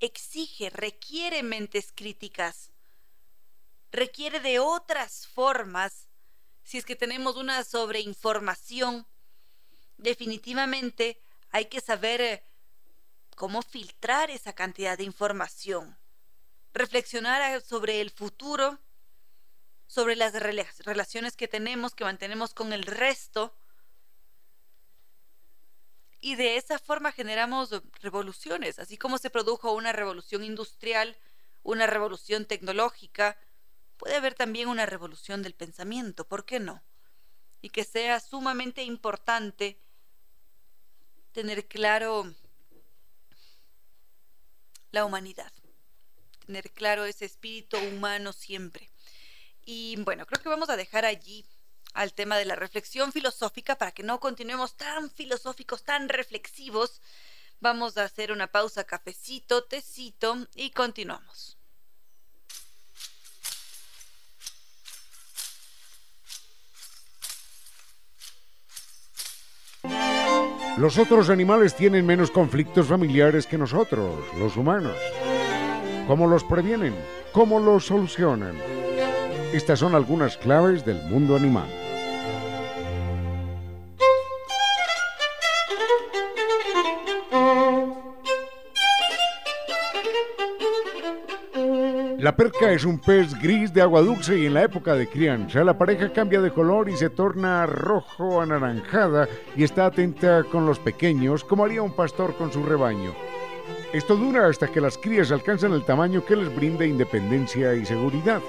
exige, 0.00 0.68
requiere 0.68 1.42
mentes 1.42 1.92
críticas, 1.94 2.70
requiere 3.90 4.40
de 4.40 4.58
otras 4.58 5.26
formas. 5.26 6.08
Si 6.62 6.76
es 6.76 6.84
que 6.84 6.94
tenemos 6.94 7.36
una 7.36 7.64
sobreinformación, 7.64 9.06
definitivamente 9.96 11.18
hay 11.50 11.66
que 11.66 11.80
saber 11.80 12.20
eh, 12.20 12.44
cómo 13.36 13.62
filtrar 13.62 14.30
esa 14.30 14.52
cantidad 14.52 14.98
de 14.98 15.04
información, 15.04 15.96
reflexionar 16.74 17.60
sobre 17.60 18.00
el 18.00 18.10
futuro 18.10 18.80
sobre 19.86 20.16
las 20.16 20.32
relaciones 20.32 21.36
que 21.36 21.48
tenemos, 21.48 21.94
que 21.94 22.04
mantenemos 22.04 22.54
con 22.54 22.72
el 22.72 22.82
resto. 22.82 23.54
Y 26.20 26.34
de 26.34 26.56
esa 26.56 26.78
forma 26.78 27.12
generamos 27.12 27.70
revoluciones, 28.00 28.78
así 28.78 28.98
como 28.98 29.18
se 29.18 29.30
produjo 29.30 29.72
una 29.72 29.92
revolución 29.92 30.42
industrial, 30.42 31.16
una 31.62 31.86
revolución 31.86 32.46
tecnológica, 32.46 33.38
puede 33.96 34.16
haber 34.16 34.34
también 34.34 34.68
una 34.68 34.86
revolución 34.86 35.42
del 35.42 35.54
pensamiento, 35.54 36.26
¿por 36.26 36.44
qué 36.44 36.58
no? 36.58 36.82
Y 37.62 37.70
que 37.70 37.84
sea 37.84 38.18
sumamente 38.20 38.82
importante 38.82 39.80
tener 41.32 41.66
claro 41.68 42.34
la 44.96 45.04
humanidad, 45.04 45.52
tener 46.46 46.70
claro 46.72 47.04
ese 47.04 47.26
espíritu 47.26 47.76
humano 47.76 48.32
siempre. 48.32 48.90
Y 49.62 49.96
bueno, 49.98 50.24
creo 50.24 50.42
que 50.42 50.48
vamos 50.48 50.70
a 50.70 50.76
dejar 50.76 51.04
allí 51.04 51.44
al 51.92 52.14
tema 52.14 52.38
de 52.38 52.46
la 52.46 52.56
reflexión 52.56 53.12
filosófica 53.12 53.76
para 53.76 53.92
que 53.92 54.02
no 54.02 54.20
continuemos 54.20 54.74
tan 54.78 55.10
filosóficos, 55.10 55.84
tan 55.84 56.08
reflexivos. 56.08 57.02
Vamos 57.60 57.98
a 57.98 58.04
hacer 58.04 58.32
una 58.32 58.46
pausa, 58.46 58.84
cafecito, 58.84 59.64
tecito 59.64 60.46
y 60.54 60.70
continuamos. 60.70 61.55
Los 70.76 70.98
otros 70.98 71.30
animales 71.30 71.74
tienen 71.74 72.04
menos 72.04 72.30
conflictos 72.30 72.88
familiares 72.88 73.46
que 73.46 73.56
nosotros, 73.56 74.14
los 74.38 74.58
humanos. 74.58 74.96
¿Cómo 76.06 76.26
los 76.26 76.44
previenen? 76.44 76.94
¿Cómo 77.32 77.58
los 77.58 77.86
solucionan? 77.86 78.56
Estas 79.54 79.78
son 79.78 79.94
algunas 79.94 80.36
claves 80.36 80.84
del 80.84 81.02
mundo 81.04 81.34
animal. 81.34 81.85
La 92.18 92.34
perca 92.34 92.72
es 92.72 92.86
un 92.86 92.98
pez 92.98 93.38
gris 93.42 93.74
de 93.74 93.82
agua 93.82 94.00
dulce 94.00 94.38
y 94.38 94.46
en 94.46 94.54
la 94.54 94.62
época 94.62 94.94
de 94.94 95.06
crianza 95.06 95.62
la 95.62 95.76
pareja 95.76 96.10
cambia 96.10 96.40
de 96.40 96.50
color 96.50 96.88
y 96.88 96.96
se 96.96 97.10
torna 97.10 97.66
rojo 97.66 98.40
anaranjada 98.40 99.28
y 99.54 99.64
está 99.64 99.84
atenta 99.84 100.42
con 100.44 100.64
los 100.64 100.78
pequeños 100.78 101.44
como 101.44 101.64
haría 101.64 101.82
un 101.82 101.94
pastor 101.94 102.34
con 102.36 102.50
su 102.50 102.62
rebaño. 102.64 103.12
Esto 103.92 104.16
dura 104.16 104.46
hasta 104.46 104.68
que 104.68 104.80
las 104.80 104.96
crías 104.96 105.30
alcanzan 105.30 105.74
el 105.74 105.84
tamaño 105.84 106.24
que 106.24 106.36
les 106.36 106.54
brinda 106.56 106.86
independencia 106.86 107.74
y 107.74 107.84
seguridad. 107.84 108.40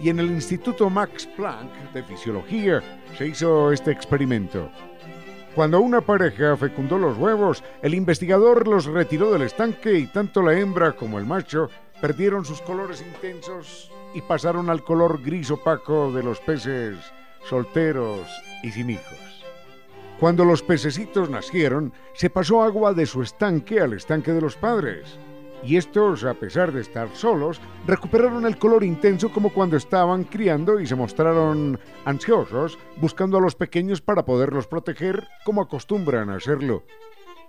Y 0.00 0.08
en 0.08 0.18
el 0.18 0.30
Instituto 0.30 0.88
Max 0.88 1.28
Planck 1.36 1.92
de 1.92 2.02
Fisiología 2.04 2.82
se 3.18 3.26
hizo 3.26 3.72
este 3.72 3.90
experimento. 3.90 4.70
Cuando 5.54 5.80
una 5.80 6.00
pareja 6.00 6.56
fecundó 6.56 6.96
los 6.96 7.18
huevos, 7.18 7.62
el 7.82 7.92
investigador 7.92 8.66
los 8.66 8.86
retiró 8.86 9.30
del 9.30 9.42
estanque 9.42 9.98
y 9.98 10.06
tanto 10.06 10.40
la 10.40 10.58
hembra 10.58 10.92
como 10.92 11.18
el 11.18 11.26
macho 11.26 11.68
perdieron 12.02 12.44
sus 12.44 12.60
colores 12.60 13.00
intensos 13.00 13.92
y 14.12 14.22
pasaron 14.22 14.68
al 14.68 14.82
color 14.82 15.22
gris 15.22 15.52
opaco 15.52 16.10
de 16.10 16.24
los 16.24 16.40
peces 16.40 16.98
solteros 17.48 18.26
y 18.64 18.72
sin 18.72 18.90
hijos. 18.90 19.44
Cuando 20.18 20.44
los 20.44 20.64
pececitos 20.64 21.30
nacieron, 21.30 21.92
se 22.14 22.28
pasó 22.28 22.64
agua 22.64 22.92
de 22.92 23.06
su 23.06 23.22
estanque 23.22 23.80
al 23.80 23.92
estanque 23.92 24.32
de 24.32 24.40
los 24.40 24.56
padres. 24.56 25.16
Y 25.64 25.76
estos, 25.76 26.24
a 26.24 26.34
pesar 26.34 26.72
de 26.72 26.80
estar 26.80 27.08
solos, 27.14 27.60
recuperaron 27.86 28.46
el 28.46 28.58
color 28.58 28.82
intenso 28.82 29.32
como 29.32 29.52
cuando 29.52 29.76
estaban 29.76 30.24
criando 30.24 30.80
y 30.80 30.88
se 30.88 30.96
mostraron 30.96 31.78
ansiosos, 32.04 32.80
buscando 32.96 33.38
a 33.38 33.40
los 33.40 33.54
pequeños 33.54 34.00
para 34.00 34.24
poderlos 34.24 34.66
proteger 34.66 35.22
como 35.44 35.62
acostumbran 35.62 36.30
a 36.30 36.36
hacerlo. 36.36 36.82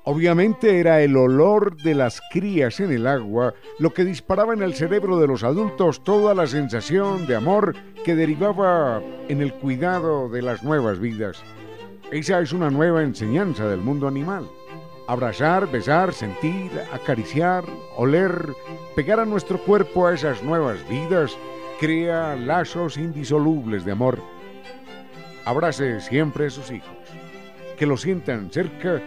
Obviamente 0.05 0.81
era 0.81 1.01
el 1.01 1.15
olor 1.15 1.77
de 1.77 1.95
las 1.95 2.21
crías 2.29 2.81
en 2.81 2.91
el 2.91 3.07
agua 3.07 3.53
lo 3.79 3.93
que 3.93 4.03
disparaba 4.03 4.53
en 4.53 4.61
el 4.61 4.73
cerebro 4.73 5.17
de 5.17 5.27
los 5.27 5.45
adultos 5.45 6.03
toda 6.03 6.35
la 6.35 6.45
sensación 6.45 7.25
de 7.25 7.37
amor 7.37 7.73
que 8.03 8.13
derivaba 8.13 9.01
en 9.29 9.41
el 9.41 9.53
cuidado 9.53 10.27
de 10.27 10.41
las 10.41 10.61
nuevas 10.61 10.99
vidas. 10.99 11.41
Esa 12.11 12.41
es 12.41 12.51
una 12.51 12.69
nueva 12.69 13.01
enseñanza 13.01 13.65
del 13.69 13.79
mundo 13.79 14.05
animal. 14.09 14.45
Abrazar, 15.07 15.71
besar, 15.71 16.13
sentir, 16.13 16.69
acariciar, 16.91 17.63
oler, 17.95 18.53
pegar 18.97 19.21
a 19.21 19.25
nuestro 19.25 19.57
cuerpo 19.57 20.07
a 20.07 20.13
esas 20.13 20.43
nuevas 20.43 20.77
vidas, 20.89 21.37
crea 21.79 22.35
lazos 22.35 22.97
indisolubles 22.97 23.85
de 23.85 23.93
amor. 23.93 24.19
Abrace 25.45 26.01
siempre 26.01 26.47
a 26.47 26.49
sus 26.49 26.71
hijos, 26.71 26.97
que 27.77 27.85
lo 27.85 27.95
sientan 27.95 28.51
cerca 28.51 29.01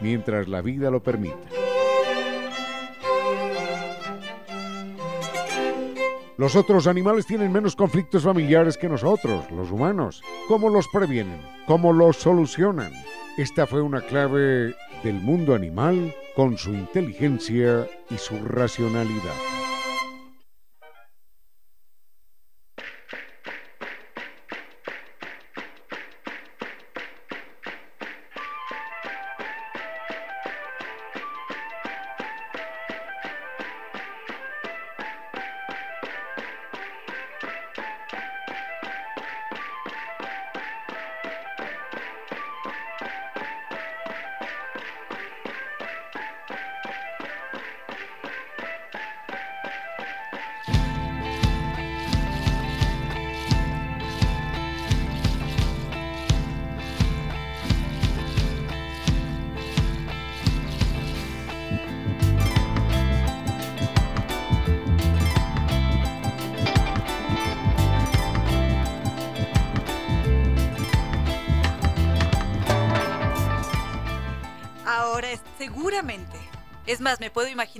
mientras 0.00 0.48
la 0.48 0.62
vida 0.62 0.90
lo 0.90 1.02
permita. 1.02 1.48
Los 6.40 6.56
otros 6.56 6.86
animales 6.86 7.26
tienen 7.26 7.52
menos 7.52 7.76
conflictos 7.76 8.22
familiares 8.22 8.78
que 8.78 8.88
nosotros, 8.88 9.50
los 9.50 9.70
humanos. 9.70 10.22
¿Cómo 10.48 10.70
los 10.70 10.88
previenen? 10.88 11.42
¿Cómo 11.66 11.92
los 11.92 12.16
solucionan? 12.16 12.92
Esta 13.36 13.66
fue 13.66 13.82
una 13.82 14.00
clave 14.00 14.74
del 15.04 15.20
mundo 15.20 15.54
animal 15.54 16.14
con 16.34 16.56
su 16.56 16.70
inteligencia 16.70 17.86
y 18.08 18.16
su 18.16 18.38
racionalidad. 18.42 19.59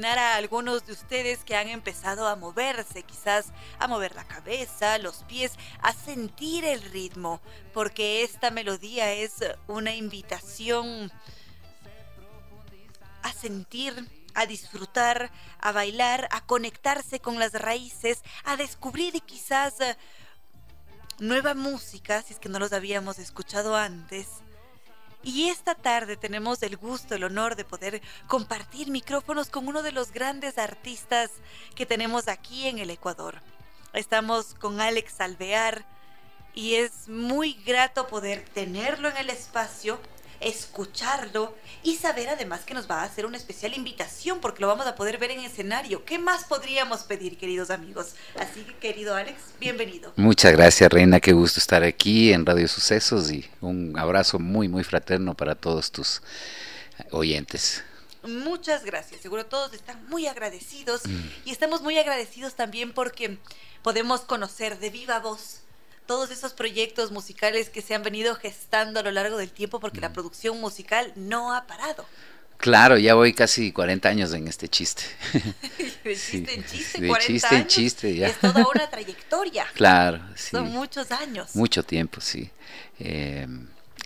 A 0.04 0.36
algunos 0.36 0.86
de 0.86 0.92
ustedes 0.92 1.44
que 1.44 1.56
han 1.56 1.68
empezado 1.68 2.26
a 2.26 2.36
moverse, 2.36 3.02
quizás 3.02 3.46
a 3.78 3.86
mover 3.86 4.14
la 4.14 4.24
cabeza, 4.24 4.98
los 4.98 5.24
pies, 5.24 5.52
a 5.82 5.92
sentir 5.92 6.64
el 6.64 6.82
ritmo, 6.82 7.40
porque 7.72 8.22
esta 8.22 8.50
melodía 8.50 9.12
es 9.12 9.34
una 9.66 9.94
invitación 9.94 11.12
a 13.22 13.32
sentir, 13.32 14.08
a 14.34 14.46
disfrutar, 14.46 15.30
a 15.60 15.72
bailar, 15.72 16.28
a 16.30 16.44
conectarse 16.46 17.20
con 17.20 17.38
las 17.38 17.52
raíces, 17.52 18.22
a 18.44 18.56
descubrir 18.56 19.20
quizás 19.22 19.74
nueva 21.18 21.54
música, 21.54 22.22
si 22.22 22.32
es 22.32 22.38
que 22.38 22.48
no 22.48 22.58
los 22.58 22.72
habíamos 22.72 23.18
escuchado 23.18 23.76
antes 23.76 24.28
y 25.22 25.48
esta 25.48 25.74
tarde 25.74 26.16
tenemos 26.16 26.62
el 26.62 26.76
gusto, 26.76 27.14
el 27.14 27.24
honor 27.24 27.56
de 27.56 27.64
poder 27.64 28.00
compartir 28.26 28.88
micrófonos 28.90 29.50
con 29.50 29.68
uno 29.68 29.82
de 29.82 29.92
los 29.92 30.12
grandes 30.12 30.58
artistas 30.58 31.30
que 31.74 31.86
tenemos 31.86 32.28
aquí 32.28 32.66
en 32.66 32.78
el 32.78 32.90
Ecuador. 32.90 33.42
Estamos 33.92 34.54
con 34.54 34.80
Alex 34.80 35.20
Alvear 35.20 35.84
y 36.54 36.76
es 36.76 37.08
muy 37.08 37.54
grato 37.64 38.06
poder 38.06 38.44
tenerlo 38.54 39.08
en 39.08 39.16
el 39.18 39.30
espacio 39.30 40.00
escucharlo 40.40 41.54
y 41.82 41.96
saber 41.96 42.28
además 42.28 42.60
que 42.60 42.74
nos 42.74 42.90
va 42.90 43.02
a 43.02 43.04
hacer 43.04 43.26
una 43.26 43.36
especial 43.36 43.74
invitación 43.74 44.40
porque 44.40 44.60
lo 44.60 44.68
vamos 44.68 44.86
a 44.86 44.94
poder 44.94 45.18
ver 45.18 45.30
en 45.30 45.40
escenario. 45.40 46.04
¿Qué 46.04 46.18
más 46.18 46.44
podríamos 46.44 47.00
pedir, 47.02 47.36
queridos 47.38 47.70
amigos? 47.70 48.14
Así 48.38 48.62
que, 48.62 48.74
querido 48.76 49.14
Alex, 49.14 49.38
bienvenido. 49.58 50.12
Muchas 50.16 50.52
gracias, 50.52 50.90
Reina. 50.90 51.20
Qué 51.20 51.32
gusto 51.32 51.60
estar 51.60 51.82
aquí 51.82 52.32
en 52.32 52.46
Radio 52.46 52.68
Sucesos 52.68 53.30
y 53.30 53.48
un 53.60 53.98
abrazo 53.98 54.38
muy, 54.38 54.68
muy 54.68 54.84
fraterno 54.84 55.34
para 55.34 55.54
todos 55.54 55.90
tus 55.92 56.22
oyentes. 57.10 57.84
Muchas 58.22 58.84
gracias. 58.84 59.20
Seguro 59.20 59.46
todos 59.46 59.72
están 59.72 60.06
muy 60.08 60.26
agradecidos 60.26 61.06
mm. 61.06 61.20
y 61.46 61.50
estamos 61.52 61.80
muy 61.82 61.98
agradecidos 61.98 62.54
también 62.54 62.92
porque 62.92 63.38
podemos 63.82 64.20
conocer 64.22 64.78
de 64.78 64.90
viva 64.90 65.18
voz 65.20 65.62
todos 66.10 66.32
esos 66.32 66.54
proyectos 66.54 67.12
musicales 67.12 67.70
que 67.70 67.82
se 67.82 67.94
han 67.94 68.02
venido 68.02 68.34
gestando 68.34 68.98
a 68.98 69.04
lo 69.04 69.12
largo 69.12 69.36
del 69.36 69.52
tiempo 69.52 69.78
porque 69.78 70.00
la 70.00 70.08
mm. 70.08 70.12
producción 70.12 70.60
musical 70.60 71.12
no 71.14 71.54
ha 71.54 71.68
parado. 71.68 72.04
Claro, 72.56 72.98
ya 72.98 73.14
voy 73.14 73.32
casi 73.32 73.70
40 73.70 74.08
años 74.08 74.32
en 74.32 74.48
este 74.48 74.66
chiste. 74.66 75.04
de 76.02 76.16
chiste 76.16 76.52
en 76.52 76.64
chiste, 76.64 77.00
de 77.00 77.12
chiste 77.20 77.54
en 77.54 77.66
chiste, 77.68 78.16
ya. 78.16 78.26
Es 78.26 78.40
toda 78.40 78.66
una 78.74 78.90
trayectoria. 78.90 79.66
claro, 79.74 80.20
sí. 80.34 80.50
Son 80.50 80.72
muchos 80.72 81.12
años. 81.12 81.54
Mucho 81.54 81.84
tiempo, 81.84 82.20
sí. 82.20 82.50
Eh, 82.98 83.46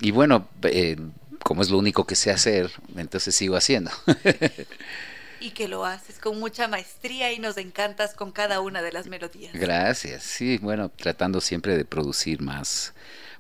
y 0.03 0.11
bueno, 0.11 0.47
eh, 0.65 0.99
como 1.43 1.63
es 1.63 1.71
lo 1.71 1.79
único 1.79 2.07
que 2.07 2.17
sé 2.17 2.31
hacer, 2.31 2.71
entonces 2.99 3.35
sigo 3.35 3.57
haciendo. 3.57 3.91
y 5.45 5.51
que 5.51 5.69
lo 5.69 5.85
haces 5.85 6.19
con 6.19 6.41
mucha 6.41 6.69
maestría 6.69 7.31
y 7.33 7.39
nos 7.39 7.59
encantas 7.59 8.15
con 8.15 8.33
cada 8.33 8.61
una 8.61 8.81
de 8.81 8.93
las 8.93 9.07
melodías. 9.09 9.53
Gracias, 9.53 10.23
sí, 10.23 10.57
bueno, 10.57 10.89
tratando 10.89 11.43
siempre 11.43 11.77
de 11.77 11.85
producir 11.85 12.41
más, 12.41 12.95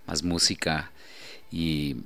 más 0.06 0.22
música 0.22 0.90
y, 1.50 1.96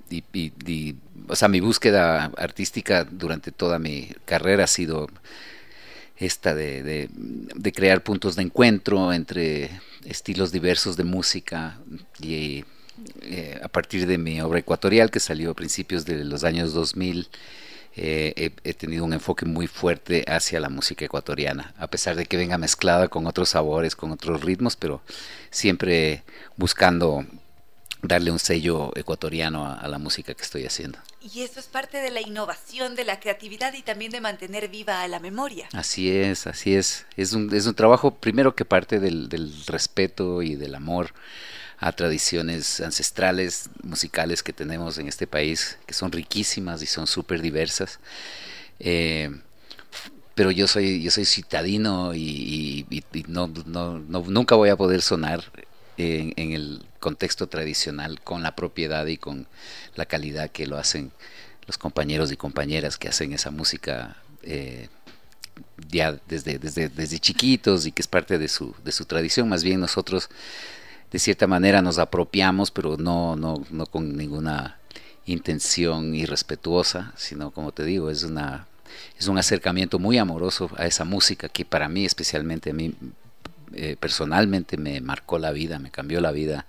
o 1.27 1.35
sea, 1.35 1.49
mi 1.49 1.59
búsqueda 1.59 2.31
artística 2.37 3.03
durante 3.05 3.51
toda 3.51 3.81
mi 3.81 4.13
carrera 4.25 4.65
ha 4.65 4.69
sido 4.69 5.09
esta 6.17 6.55
de, 6.55 7.09
crear 7.75 8.03
puntos 8.05 8.37
de 8.37 8.43
encuentro 8.43 9.13
entre 9.13 9.81
estilos 10.05 10.53
diversos 10.53 10.97
de 10.97 11.05
música 11.05 11.79
y 12.21 12.65
eh, 13.23 13.61
a 13.61 13.69
partir 13.69 14.07
de 14.07 14.17
mi 14.17 14.41
obra 14.41 14.61
ecuatorial 14.61 15.11
que 15.11 15.19
salió 15.19 15.51
a 15.51 15.55
principios 15.55 16.05
de 16.05 16.25
los 16.25 16.45
años 16.45 16.73
2000 16.73 17.29
eh, 18.01 18.53
he, 18.63 18.75
tenido 18.75 19.05
un 19.05 19.13
enfoque 19.13 19.45
muy 19.45 19.67
fuerte 19.67 20.25
hacia 20.29 20.61
la 20.61 20.69
música 20.69 21.05
ecuatoriana, 21.05 21.75
a 21.79 21.89
pesar 21.89 22.17
de 22.17 22.27
que 22.27 22.37
venga 22.37 22.57
mezclada 22.57 23.09
con 23.09 23.27
otros 23.27 23.51
sabores, 23.51 23.97
con 23.97 24.13
otros 24.13 24.43
ritmos, 24.43 24.77
pero 24.77 25.03
siempre 25.51 26.23
buscando 26.57 27.27
darle 28.03 28.31
un 28.31 28.39
sello 28.39 28.93
ecuatoriano 28.97 29.67
a, 29.67 29.89
la 29.89 29.99
música 29.99 30.33
que 30.35 30.43
estoy 30.43 30.65
haciendo. 30.65 30.99
Y 31.21 31.43
eso 31.43 31.59
es 31.59 31.67
parte 31.67 31.99
de 31.99 32.11
la 32.11 32.21
innovación, 32.21 32.95
de 32.95 33.05
la 33.05 33.19
creatividad 33.19 33.75
y 33.75 33.83
también 33.83 34.13
de 34.13 34.21
mantener 34.21 34.69
viva 34.69 35.07
la 35.09 35.19
memoria. 35.19 35.69
Así 35.73 36.11
es, 36.11 36.47
así 36.47 36.77
es. 36.77 37.07
Es 37.17 37.33
un, 37.33 37.53
es 37.53 37.67
un 37.67 37.75
trabajo 37.75 38.15
primero 38.15 38.55
que 38.55 38.65
parte 38.65 39.01
del, 39.01 39.29
del 39.29 39.53
respeto 39.67 40.43
y 40.43 40.55
del 40.55 40.77
amor 40.77 41.13
a 41.81 41.93
tradiciones 41.93 42.81
ancestrales 42.81 43.71
musicales 43.83 44.43
que 44.43 44.53
tenemos 44.53 44.99
en 44.99 45.09
este 45.09 45.27
país, 45.27 45.79
que 45.87 45.95
son 45.95 46.11
riquísimas 46.11 46.83
y 46.83 46.87
son 46.87 47.07
súper 47.07 47.41
diversas. 47.41 48.01
Eh, 48.81 49.31
pero 50.35 50.51
yo 50.51 50.69
soy 50.69 51.03
yo 51.03 51.11
soy 51.11 51.25
citadino 51.25 52.15
y, 52.15 52.87
no, 53.27 53.49
no, 53.67 53.99
nunca 53.99 54.55
voy 54.55 54.69
a 54.69 54.77
poder 54.77 55.03
sonar 55.03 55.45
en, 55.97 56.53
el 56.53 56.85
contexto 57.01 57.49
tradicional 57.49 58.21
con 58.23 58.43
la 58.43 58.55
propiedad 58.55 59.07
y 59.07 59.17
con 59.17 59.49
la 59.97 60.07
calidad 60.07 60.51
que 60.51 60.67
lo 60.67 60.79
hacen 60.79 61.13
los 61.67 61.77
compañeros 61.77 62.31
y 62.33 62.37
compañeras 62.37 62.99
que 62.99 63.09
hacen 63.09 63.33
esa 63.33 63.51
música 63.51 64.17
eh, 64.43 64.89
ya 65.89 66.19
desde, 66.29 66.59
desde, 66.59 66.89
desde 66.89 67.19
chiquitos 67.19 67.87
y 67.87 67.93
que 67.93 68.03
es 68.03 68.09
parte 68.09 68.39
de 68.39 68.49
su, 68.49 68.75
de 68.85 68.93
su 68.93 69.05
tradición. 69.05 69.49
Más 69.49 69.65
bien 69.65 69.81
nosotros 69.81 70.31
de 71.11 71.19
cierta 71.19 71.47
manera 71.47 71.83
nos 71.83 71.99
apropiamos, 71.99 72.71
pero 72.71 72.97
no, 72.97 73.37
no, 73.37 73.65
no 73.71 73.87
con 73.87 74.17
ninguna 74.17 74.79
intención 75.27 76.15
irrespetuosa, 76.15 77.13
sino 77.17 77.51
como 77.51 77.73
te 77.73 77.85
digo, 77.85 78.11
es 78.11 78.23
una 78.23 78.67
es 79.19 79.29
un 79.29 79.39
acercamiento 79.39 79.99
muy 79.99 80.19
amoroso 80.19 80.71
a 80.77 80.87
esa 80.87 81.05
música 81.05 81.49
que 81.49 81.65
para 81.65 81.89
mí, 81.89 82.05
especialmente 82.05 82.71
a 82.71 82.75
eh, 83.75 83.97
personalmente, 83.99 84.77
me 84.77 85.01
marcó 85.01 85.39
la 85.39 85.53
vida, 85.53 85.79
me 85.79 85.91
cambió 85.91 86.21
la 86.21 86.33
vida 86.33 86.67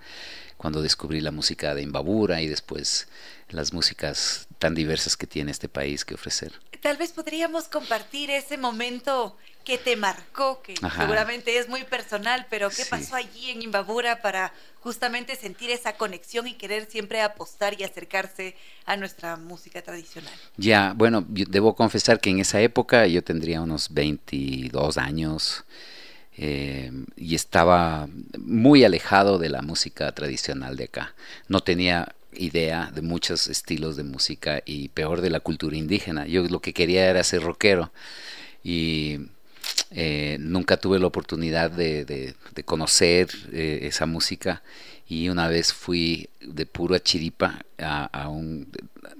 cuando 0.57 0.81
descubrí 0.81 1.21
la 1.21 1.31
música 1.31 1.73
de 1.75 1.81
Imbabura 1.81 2.41
y 2.41 2.47
después 2.47 3.07
las 3.49 3.73
músicas 3.73 4.47
tan 4.57 4.75
diversas 4.75 5.15
que 5.15 5.27
tiene 5.27 5.51
este 5.51 5.69
país 5.69 6.03
que 6.03 6.15
ofrecer. 6.15 6.53
Tal 6.81 6.97
vez 6.97 7.11
podríamos 7.11 7.67
compartir 7.67 8.29
ese 8.31 8.57
momento 8.57 9.35
que 9.65 9.77
te 9.77 9.95
marcó, 9.95 10.61
que 10.61 10.75
seguramente 10.97 11.57
es 11.57 11.67
muy 11.67 11.83
personal, 11.83 12.47
pero 12.49 12.69
¿qué 12.69 12.85
pasó 12.85 13.15
allí 13.15 13.51
en 13.51 13.61
Imbabura 13.61 14.21
para 14.21 14.53
justamente 14.79 15.35
sentir 15.35 15.69
esa 15.69 15.93
conexión 15.93 16.47
y 16.47 16.53
querer 16.53 16.89
siempre 16.89 17.21
apostar 17.21 17.79
y 17.79 17.83
acercarse 17.83 18.55
a 18.85 18.95
nuestra 18.95 19.35
música 19.35 19.81
tradicional? 19.81 20.33
Ya, 20.57 20.93
bueno, 20.95 21.25
debo 21.27 21.75
confesar 21.75 22.19
que 22.19 22.29
en 22.29 22.39
esa 22.39 22.61
época 22.61 23.05
yo 23.07 23.23
tendría 23.23 23.61
unos 23.61 23.93
22 23.93 24.97
años. 24.97 25.65
Eh, 26.41 26.89
y 27.17 27.35
estaba 27.35 28.07
muy 28.37 28.85
alejado 28.85 29.39
de 29.39 29.49
la 29.49 29.61
música 29.61 30.09
tradicional 30.13 30.77
de 30.77 30.85
acá. 30.85 31.13
No 31.49 31.59
tenía 31.59 32.15
idea 32.33 32.91
de 32.93 33.01
muchos 33.01 33.47
estilos 33.47 33.95
de 33.95 34.03
música 34.03 34.61
y 34.65 34.89
peor 34.89 35.21
de 35.21 35.29
la 35.29 35.39
cultura 35.39 35.75
indígena. 35.75 36.27
Yo 36.27 36.43
lo 36.43 36.61
que 36.61 36.73
quería 36.73 37.09
era 37.09 37.23
ser 37.23 37.41
rockero 37.41 37.91
y 38.63 39.19
eh, 39.91 40.37
nunca 40.39 40.77
tuve 40.77 40.99
la 40.99 41.07
oportunidad 41.07 41.71
de, 41.71 42.35
conocer 42.65 43.29
eh, 43.51 43.79
esa 43.83 44.05
música 44.05 44.61
y 45.07 45.29
una 45.29 45.47
vez 45.47 45.73
fui 45.73 46.29
de 46.41 46.65
puro 46.67 46.97
chiripa 46.99 47.65
a, 47.79 48.29
un... 48.29 48.67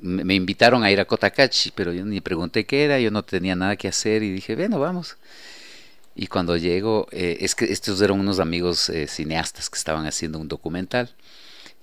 Me 0.02 0.36
invitaron 0.36 0.84
a 0.84 0.92
ir 0.92 1.00
a 1.00 1.06
Cotacachi, 1.06 1.72
pero 1.72 1.92
yo 1.94 2.06
ni 2.06 2.22
pregunté 2.22 2.66
qué 2.66 2.84
era, 2.84 3.00
yo 3.00 3.10
no 3.10 3.24
tenía 3.24 3.56
nada 3.56 3.76
que 3.76 3.88
hacer 3.88 4.22
y 4.22 4.32
dije, 4.32 4.56
bueno, 4.56 4.80
vamos. 4.80 5.18
Y 6.16 6.28
cuando 6.28 6.58
llego, 6.58 7.08
eh, 7.12 7.38
es 7.42 7.56
que 7.56 7.66
estos 7.66 8.00
eran 8.02 8.20
unos 8.20 8.40
amigos 8.40 8.92
cineastas 9.08 9.70
que 9.70 9.78
estaban 9.78 10.06
haciendo 10.06 10.38
un 10.38 10.48
documental. 10.48 11.10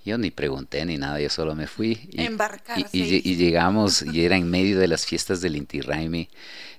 Yo 0.06 0.18
ni 0.18 0.30
pregunté 0.30 0.84
ni 0.84 0.98
nada, 0.98 1.20
yo 1.20 1.28
solo 1.28 1.56
me 1.56 1.66
fui. 1.66 1.98
Y, 2.92 3.02
y, 3.02 3.34
llegamos 3.34 4.02
y 4.02 4.24
era 4.24 4.36
en 4.36 4.48
medio 4.48 4.78
de 4.78 4.86
las 4.86 5.04
fiestas 5.04 5.40
del 5.40 5.56
Inti 5.56 5.80
Raimi, 5.80 6.28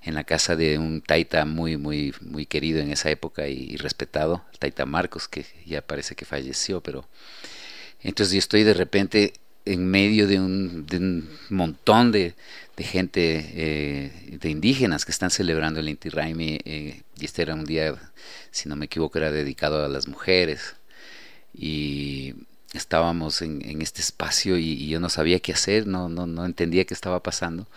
en 0.01 0.15
la 0.15 0.23
casa 0.23 0.55
de 0.55 0.77
un 0.77 1.01
taita 1.01 1.43
muy, 1.43 1.75
muy, 1.75 2.15
muy 2.21 2.45
querido 2.45 2.79
en 2.79 2.89
esa 2.89 3.09
época 3.09 3.49
y, 3.49 3.75
respetado, 3.75 4.45
el 4.53 4.59
taita 4.59 4.85
Marcos, 4.85 5.27
que 5.27 5.45
ya 5.65 5.81
parece 5.81 6.15
que 6.15 6.23
falleció, 6.23 6.79
pero 6.79 7.05
entonces 8.01 8.31
yo 8.31 8.39
estoy 8.39 8.63
de 8.63 8.73
repente 8.73 9.33
en 9.65 9.85
medio 9.85 10.25
de 10.25 10.39
un, 10.39 10.85
de 10.85 10.95
un 10.95 11.29
montón 11.49 12.13
de, 12.13 12.33
de 12.77 12.83
gente, 12.85 13.51
eh, 13.55 14.37
de 14.39 14.49
indígenas 14.49 15.03
que 15.03 15.11
están 15.11 15.31
celebrando 15.31 15.81
el 15.81 15.89
Inti 15.89 16.07
Raimi, 16.07 16.59
eh, 16.63 17.01
y 17.19 17.25
este 17.25 17.41
era 17.41 17.55
un 17.55 17.65
día, 17.65 17.93
si 18.51 18.69
no 18.69 18.77
me 18.77 18.85
equivoco, 18.85 19.17
era 19.17 19.31
dedicado 19.31 19.83
a 19.83 19.89
las 19.89 20.07
mujeres, 20.07 20.77
y 21.53 22.33
estábamos 22.73 23.41
en, 23.41 23.81
este 23.81 24.01
espacio 24.01 24.57
y, 24.57 24.87
yo 24.87 24.99
no 24.99 25.09
sabía 25.09 25.39
qué 25.39 25.53
hacer, 25.53 25.87
no, 25.87 26.09
no, 26.09 26.27
no 26.27 26.45
entendía 26.45 26.85
qué 26.85 26.93
estaba 26.93 27.21
pasando, 27.21 27.67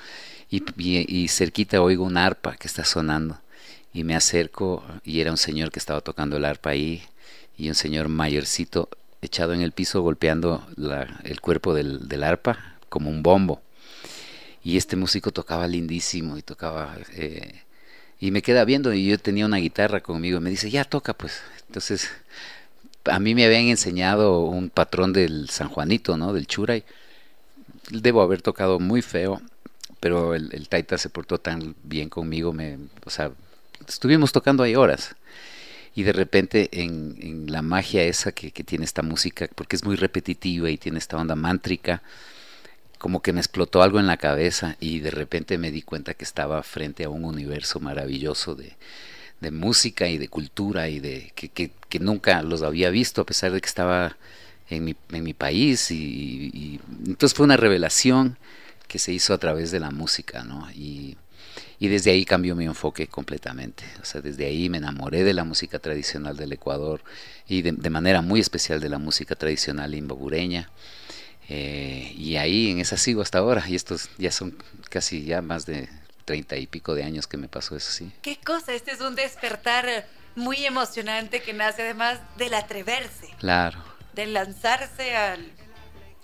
y, 0.51 0.63
y, 0.77 1.29
cerquita 1.29 1.81
oigo 1.83 2.05
un 2.05 2.17
arpa 2.17 2.57
que 2.57 2.67
está 2.67 2.85
sonando, 2.85 3.39
y 3.93 4.05
me 4.05 4.17
acerco, 4.17 4.85
y 5.05 5.21
era 5.21 5.31
un 5.31 5.37
señor 5.37 5.71
que 5.71 5.79
estaba 5.79 6.01
tocando 6.01 6.37
el 6.37 6.45
arpa 6.45 6.71
ahí, 6.71 7.03
y 7.57 7.69
un 7.69 7.75
señor 7.75 8.09
mayorcito 8.09 8.89
echado 9.23 9.53
en 9.53 9.61
el 9.61 9.73
piso 9.73 10.01
golpeando 10.01 10.67
el 11.25 11.41
cuerpo 11.41 11.75
del, 11.75 12.09
del 12.09 12.25
arpa 12.25 12.77
como 12.89 13.11
un 13.11 13.23
bombo. 13.23 13.63
Y 14.63 14.77
este 14.77 14.97
músico 14.97 15.31
tocaba 15.31 15.67
lindísimo 15.67 16.37
y 16.37 16.43
tocaba 16.43 16.97
eh, 17.15 17.63
y 18.21 18.31
me 18.31 18.43
queda 18.43 18.65
viendo 18.67 18.93
y 18.93 19.07
yo 19.07 19.19
tenía 19.19 19.47
una 19.47 19.57
guitarra 19.57 20.03
conmigo 20.03 20.39
y 20.39 20.43
me 20.43 20.51
dice 20.51 20.71
ya 20.71 20.85
toca 20.85 21.15
pues 21.15 21.41
entonces 21.67 22.11
a 23.05 23.19
mí 23.19 23.35
me 23.35 23.45
habían 23.45 23.65
enseñado 23.65 24.41
un 24.41 24.71
patrón 24.71 25.13
del 25.13 25.49
San 25.49 25.69
Juanito 25.69 26.17
no 26.17 26.33
del 26.33 26.47
Churay. 26.47 26.85
Debo 27.91 28.23
haber 28.23 28.43
tocado 28.43 28.79
muy 28.79 29.03
feo 29.03 29.43
pero 30.01 30.35
el, 30.35 30.69
Taita 30.69 30.97
se 30.99 31.11
portó 31.11 31.39
tan 31.39 31.77
bien 31.83 32.09
conmigo 32.09 32.53
me 32.53 32.79
o 33.05 33.11
sea 33.11 33.31
estuvimos 33.87 34.33
tocando 34.33 34.63
ahí 34.63 34.75
horas. 34.75 35.15
Y 35.95 36.05
de 36.05 36.13
repente 36.13 36.69
en, 36.73 37.17
en 37.21 37.53
la 37.53 37.63
magia 37.63 38.05
esa 38.05 38.33
que, 38.33 38.53
que 38.53 38.63
tiene 38.63 38.85
esta 38.85 39.03
música 39.03 39.49
porque 39.55 39.77
es 39.77 39.85
muy 39.85 39.97
repetitiva 39.97 40.71
y 40.71 40.79
tiene 40.79 40.99
esta 40.99 41.17
onda 41.17 41.35
mántrica 41.35 42.03
como 42.99 43.23
que 43.23 43.33
me 43.33 43.41
explotó 43.41 43.83
algo 43.83 43.99
en 43.99 44.07
la 44.07 44.17
cabeza 44.17 44.77
y 44.79 45.01
de 45.01 45.11
repente 45.11 45.59
me 45.59 45.73
di 45.73 45.83
cuenta 45.83 46.15
que 46.15 46.25
estaba 46.25 46.63
frente 46.63 47.05
a 47.05 47.09
un 47.09 47.25
universo 47.25 47.81
maravilloso 47.81 48.55
de, 48.55 48.77
música 49.51 50.09
y 50.09 50.19
de 50.19 50.29
cultura 50.29 50.89
y 50.89 51.01
de 51.01 51.33
que, 51.35 51.49
que, 51.49 51.99
nunca 51.99 52.43
los 52.43 52.63
había 52.63 52.91
visto 52.91 53.23
a 53.23 53.27
pesar 53.27 53.53
de 53.53 53.61
que 53.61 53.67
estaba 53.67 54.17
en 54.69 54.85
mi, 54.85 54.95
en 55.11 55.25
mi 55.25 55.35
país 55.35 55.91
y, 55.91 56.81
entonces 57.07 57.35
fue 57.35 57.45
una 57.45 57.57
revelación 57.57 58.37
que 58.87 58.99
se 58.99 59.13
hizo 59.13 59.33
a 59.33 59.39
través 59.39 59.71
de 59.71 59.81
la 59.81 59.91
música, 59.91 60.45
¿no? 60.45 60.71
Y, 60.73 61.17
y 61.79 61.89
desde 61.89 62.11
ahí 62.11 62.25
cambió 62.27 62.55
mi 62.55 62.67
enfoque 62.67 63.07
completamente. 63.07 63.85
O 64.03 64.05
sea, 64.05 64.21
desde 64.21 64.45
ahí 64.45 64.69
me 64.69 64.79
enamoré 64.79 65.25
de 65.25 65.33
la 65.33 65.45
música 65.45 65.79
tradicional 65.79 66.37
del 66.37 66.53
Ecuador 66.53 67.01
y 67.49 67.63
de, 67.63 67.73
de 67.73 67.91
manera 67.91 68.21
muy 68.21 68.41
especial 68.41 68.81
de 68.81 68.91
la 68.91 68.99
música 68.99 69.35
tradicional 69.35 69.95
imbabureña. 69.95 70.69
Eh, 71.49 72.15
y 72.17 72.37
ahí 72.37 72.71
en 72.71 72.79
esa 72.79 72.97
sigo 72.97 73.23
hasta 73.23 73.39
ahora. 73.39 73.65
Y 73.69 73.75
estos 73.75 74.09
ya 74.19 74.31
son 74.31 74.57
casi 74.89 75.25
ya 75.25 75.43
más 75.43 75.67
de 75.67 75.89
treinta 76.25 76.57
y 76.57 76.67
pico 76.67 76.95
de 76.95 77.05
años 77.05 77.27
que 77.27 77.37
me 77.37 77.49
pasó 77.49 77.77
eso, 77.77 77.91
sí. 77.91 78.13
Qué 78.23 78.39
cosa, 78.39 78.73
este 78.73 78.93
es 78.93 79.01
un 79.01 79.15
despertar 79.15 80.07
muy 80.37 80.65
emocionante 80.65 81.43
que 81.43 81.53
nace 81.53 81.83
además 81.83 82.21
del 82.37 82.55
atreverse. 82.55 83.29
Claro. 83.39 83.83
Del 84.15 84.33
lanzarse 84.33 85.15
al, 85.17 85.51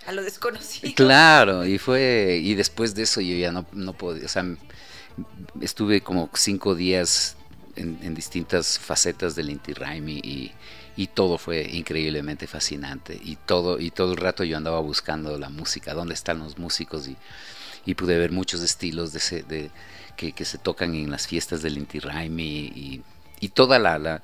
a 0.07 0.13
lo 0.13 0.23
desconocido. 0.23 0.93
Claro, 0.95 1.67
y 1.67 1.79
fue, 1.79 2.41
y 2.43 2.55
después 2.55 2.95
de 2.95 3.03
eso 3.03 3.21
yo 3.21 3.35
ya 3.37 3.53
no, 3.53 3.67
no 3.73 3.93
podía, 3.93 4.25
o 4.25 4.29
sea, 4.29 4.45
estuve 5.61 6.01
como 6.01 6.31
cinco 6.35 6.75
días 6.75 7.37
en, 7.77 7.99
en 8.03 8.15
distintas 8.15 8.79
facetas 8.79 9.35
del 9.35 9.51
Inti 9.51 9.73
Raimi 9.73 10.21
y 10.23 10.53
y 10.97 11.09
todo 11.09 11.37
fue 11.37 11.63
increíblemente 11.71 12.47
fascinante 12.47 13.21
y 13.23 13.37
todo 13.37 13.79
y 13.79 13.91
todo 13.91 14.13
el 14.13 14.17
rato 14.17 14.45
yo 14.45 14.57
andaba 14.57 14.81
buscando 14.81 15.39
la 15.39 15.51
música 15.51 15.93
dónde 15.93 16.15
están 16.15 16.39
los 16.39 16.59
músicos 16.59 17.07
y, 17.07 17.17
y 17.87 17.95
pude 17.95 18.19
ver 18.19 18.33
muchos 18.33 18.63
estilos 18.63 19.13
que, 20.17 20.45
se 20.45 20.59
tocan 20.59 20.95
en 20.95 21.11
las 21.11 21.27
fiestas 21.27 21.63
del 21.63 21.79
Inti 21.79 22.01
Raimi 22.01 23.03
y, 23.41 23.49
toda 23.51 23.79
la, 23.79 23.99
la, 23.99 24.21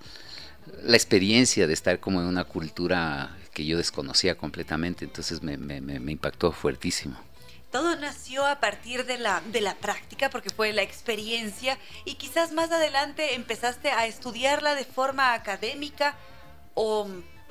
experiencia 0.93 1.69
de 1.69 1.73
estar 1.73 2.01
como 2.01 2.21
en 2.21 2.27
una 2.27 2.45
cultura 2.45 3.37
que 3.55 3.65
yo 3.65 3.79
desconocía 3.79 4.37
completamente. 4.37 5.05
Entonces 5.05 5.43
me, 5.43 5.55
impactó 6.13 6.51
fuertísimo. 6.51 7.17
Todo 7.71 7.97
nació 7.97 8.45
a 8.45 8.61
partir 8.61 9.07
de 9.07 9.17
la, 9.17 9.41
de 9.53 9.63
la 9.63 9.77
práctica, 9.77 10.29
porque 10.29 10.51
fue 10.51 10.73
la 10.75 10.83
experiencia, 10.83 11.79
y 12.05 12.17
quizás 12.17 12.53
más 12.53 12.71
adelante 12.71 13.35
empezaste 13.35 13.91
a 13.93 14.07
estudiarla 14.07 14.75
de 14.75 14.85
forma 14.85 15.33
académica 15.33 16.17
o 16.75 17.09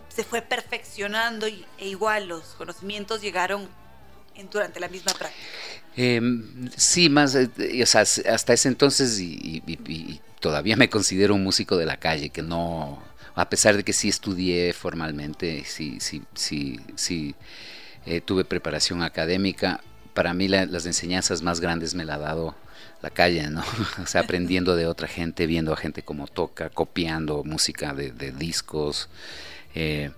se 0.09 0.23
fue 0.23 0.41
perfeccionando 0.41 1.47
y, 1.47 1.65
e 1.79 1.87
igual 1.87 2.27
los 2.27 2.43
conocimientos 2.55 3.21
llegaron 3.21 3.67
durante 4.51 4.79
la 4.79 4.87
misma 4.87 5.13
práctica? 5.13 5.45
Em, 5.95 6.69
sí, 6.75 7.09
más, 7.09 7.35
eh, 7.35 7.49
o 7.83 7.85
sea, 7.85 8.01
hasta 8.01 8.53
ese 8.53 8.69
entonces 8.69 9.19
y, 9.19 9.61
todavía 10.39 10.75
me 10.75 10.89
considero 10.89 11.35
un 11.35 11.43
músico 11.43 11.77
de 11.77 11.85
la 11.85 11.97
calle, 11.97 12.29
que 12.29 12.41
no, 12.41 13.03
a 13.35 13.49
pesar 13.49 13.77
de 13.77 13.83
que 13.83 13.93
sí 13.93 14.09
estudié 14.09 14.73
formalmente, 14.73 15.63
sí, 15.65 15.99
sí, 15.99 16.23
sí, 16.33 16.79
sí 16.95 17.35
eh, 18.05 18.21
tuve 18.21 18.43
preparación 18.43 19.03
académica, 19.03 19.81
para 20.13 20.33
mí 20.33 20.47
las 20.47 20.85
enseñanzas 20.85 21.41
más 21.41 21.59
grandes 21.59 21.93
me 21.93 22.05
la 22.05 22.15
ha 22.15 22.19
dado 22.19 22.55
la 23.01 23.09
calle, 23.09 23.49
¿no? 23.49 23.63
O 24.03 24.07
sea, 24.07 24.21
aprendiendo 24.21 24.75
de 24.75 24.87
otra 24.87 25.07
gente, 25.07 25.45
viendo 25.45 25.73
a 25.73 25.77
gente 25.77 26.03
cómo 26.03 26.27
toca, 26.27 26.69
copiando 26.69 27.43
música 27.43 27.93
de, 27.93 28.31
discos. 28.31 29.09
Eh, 29.75 30.11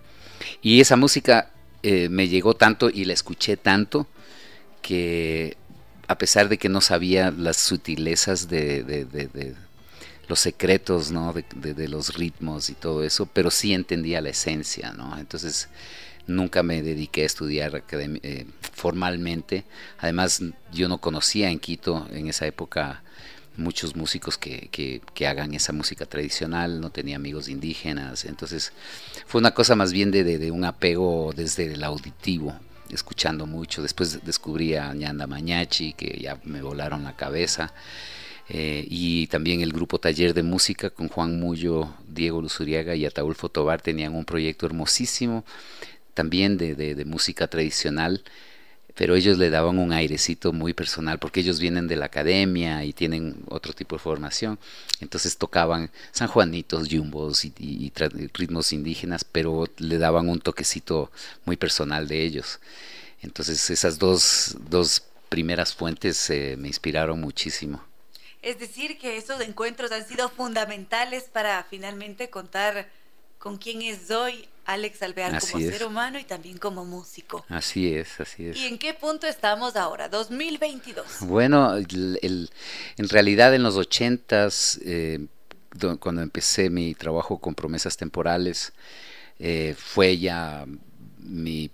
y 0.61 0.81
esa 0.81 0.95
música 0.95 1.52
eh, 1.83 2.09
me 2.09 2.29
llegó 2.29 2.55
tanto 2.55 2.89
y 2.89 3.05
la 3.05 3.13
escuché 3.13 3.57
tanto 3.57 4.07
que 4.81 5.57
a 6.07 6.17
pesar 6.17 6.49
de 6.49 6.57
que 6.57 6.69
no 6.69 6.81
sabía 6.81 7.31
las 7.31 7.57
sutilezas 7.57 8.47
de, 8.49 9.55
los 10.27 10.39
secretos, 10.39 11.11
¿no? 11.11 11.33
De, 11.55 11.87
los 11.87 12.15
ritmos 12.15 12.69
y 12.69 12.73
todo 12.73 13.03
eso, 13.03 13.25
pero 13.25 13.51
sí 13.51 13.73
entendía 13.73 14.21
la 14.21 14.29
esencia, 14.29 14.93
¿no? 14.93 15.17
Entonces 15.17 15.69
nunca 16.25 16.63
me 16.63 16.81
dediqué 16.81 17.23
a 17.23 17.25
estudiar 17.25 17.83
eh, 17.91 18.45
formalmente. 18.73 19.65
Además, 19.99 20.41
yo 20.71 20.87
no 20.87 20.99
conocía 20.99 21.49
en 21.49 21.59
Quito 21.59 22.07
en 22.11 22.27
esa 22.27 22.47
época 22.47 23.03
muchos 23.57 23.95
músicos 23.95 24.37
que, 24.37 24.69
que, 24.71 25.27
hagan 25.27 25.53
esa 25.53 25.73
música 25.73 26.05
tradicional, 26.05 26.81
no 26.81 26.89
tenía 26.89 27.15
amigos 27.15 27.49
indígenas, 27.49 28.25
entonces 28.25 28.73
fue 29.25 29.39
una 29.39 29.53
cosa 29.53 29.75
más 29.75 29.93
bien 29.93 30.11
de, 30.11 30.23
de, 30.23 30.51
un 30.51 30.65
apego 30.65 31.33
desde 31.35 31.73
el 31.73 31.83
auditivo, 31.83 32.53
escuchando 32.89 33.45
mucho. 33.45 33.81
Después 33.81 34.23
descubrí 34.23 34.75
a 34.75 34.93
Ñanda 34.93 35.27
Mañachi, 35.27 35.93
que 35.93 36.19
ya 36.21 36.39
me 36.43 36.61
volaron 36.61 37.03
la 37.03 37.15
cabeza. 37.15 37.73
Eh, 38.49 38.85
y 38.89 39.27
también 39.27 39.61
el 39.61 39.71
grupo 39.71 39.99
Taller 39.99 40.33
de 40.33 40.43
Música 40.43 40.89
con 40.89 41.07
Juan 41.07 41.39
Mullo, 41.39 41.93
Diego 42.07 42.41
Luzuriaga 42.41 42.93
y 42.93 43.05
Ataúl 43.05 43.37
Tobar 43.37 43.81
tenían 43.81 44.13
un 44.13 44.25
proyecto 44.25 44.65
hermosísimo 44.65 45.45
también 46.13 46.57
de, 46.57 46.75
de, 46.75 47.05
música 47.05 47.47
tradicional, 47.47 48.23
pero 48.95 49.15
ellos 49.15 49.37
le 49.37 49.49
daban 49.49 49.79
un 49.79 49.91
airecito 49.91 50.53
muy 50.53 50.73
personal 50.73 51.17
porque 51.17 51.39
ellos 51.39 51.59
vienen 51.59 51.87
de 51.87 51.95
la 51.95 52.05
academia 52.05 52.83
y 52.83 52.93
tienen 52.93 53.43
otro 53.49 53.73
tipo 53.73 53.95
de 53.95 54.01
formación. 54.01 54.59
Entonces 54.99 55.37
tocaban 55.37 55.89
San 56.11 56.27
Juanitos, 56.27 56.89
yumbos 56.89 57.45
y, 57.45 57.91
ritmos 58.33 58.71
indígenas, 58.71 59.23
pero 59.23 59.65
le 59.77 59.97
daban 59.97 60.29
un 60.29 60.39
toquecito 60.39 61.11
muy 61.45 61.57
personal 61.57 62.07
de 62.07 62.23
ellos. 62.23 62.59
Entonces 63.21 63.69
esas 63.69 63.97
dos, 63.97 64.57
dos 64.69 65.03
primeras 65.29 65.73
fuentes 65.73 66.29
eh, 66.29 66.55
me 66.57 66.67
inspiraron 66.67 67.19
muchísimo. 67.19 67.83
Es 68.43 68.59
decir, 68.59 68.99
que 68.99 69.17
esos 69.17 69.39
encuentros 69.41 69.91
han 69.91 70.05
sido 70.05 70.29
fundamentales 70.29 71.23
para 71.23 71.63
finalmente 71.63 72.29
contar 72.29 72.89
con 73.39 73.57
quién 73.57 73.81
es 73.81 74.07
Alex 74.65 75.01
Alvear 75.03 75.39
como 75.39 75.59
ser 75.59 75.85
humano 75.85 76.19
y 76.19 76.23
también 76.23 76.57
como 76.57 76.85
músico. 76.85 77.45
Así 77.49 77.93
es, 77.93 78.19
así 78.19 78.47
es. 78.47 78.57
¿Y 78.57 78.67
en 78.67 78.77
qué 78.77 78.93
punto 78.93 79.27
estamos 79.27 79.75
ahora, 79.75 80.07
2022? 80.09 81.05
Bueno, 81.21 81.75
en 81.77 83.09
realidad 83.09 83.53
en 83.53 83.63
los 83.63 83.75
ochentas, 83.75 84.79
eh, 84.85 85.25
cuando 85.99 86.21
empecé 86.21 86.69
mi 86.69 86.93
trabajo 86.93 87.39
con 87.39 87.55
promesas 87.55 87.97
temporales, 87.97 88.73
eh, 89.39 89.75
fue 89.77 90.17
ya 90.17 90.65
mi, 91.19 91.69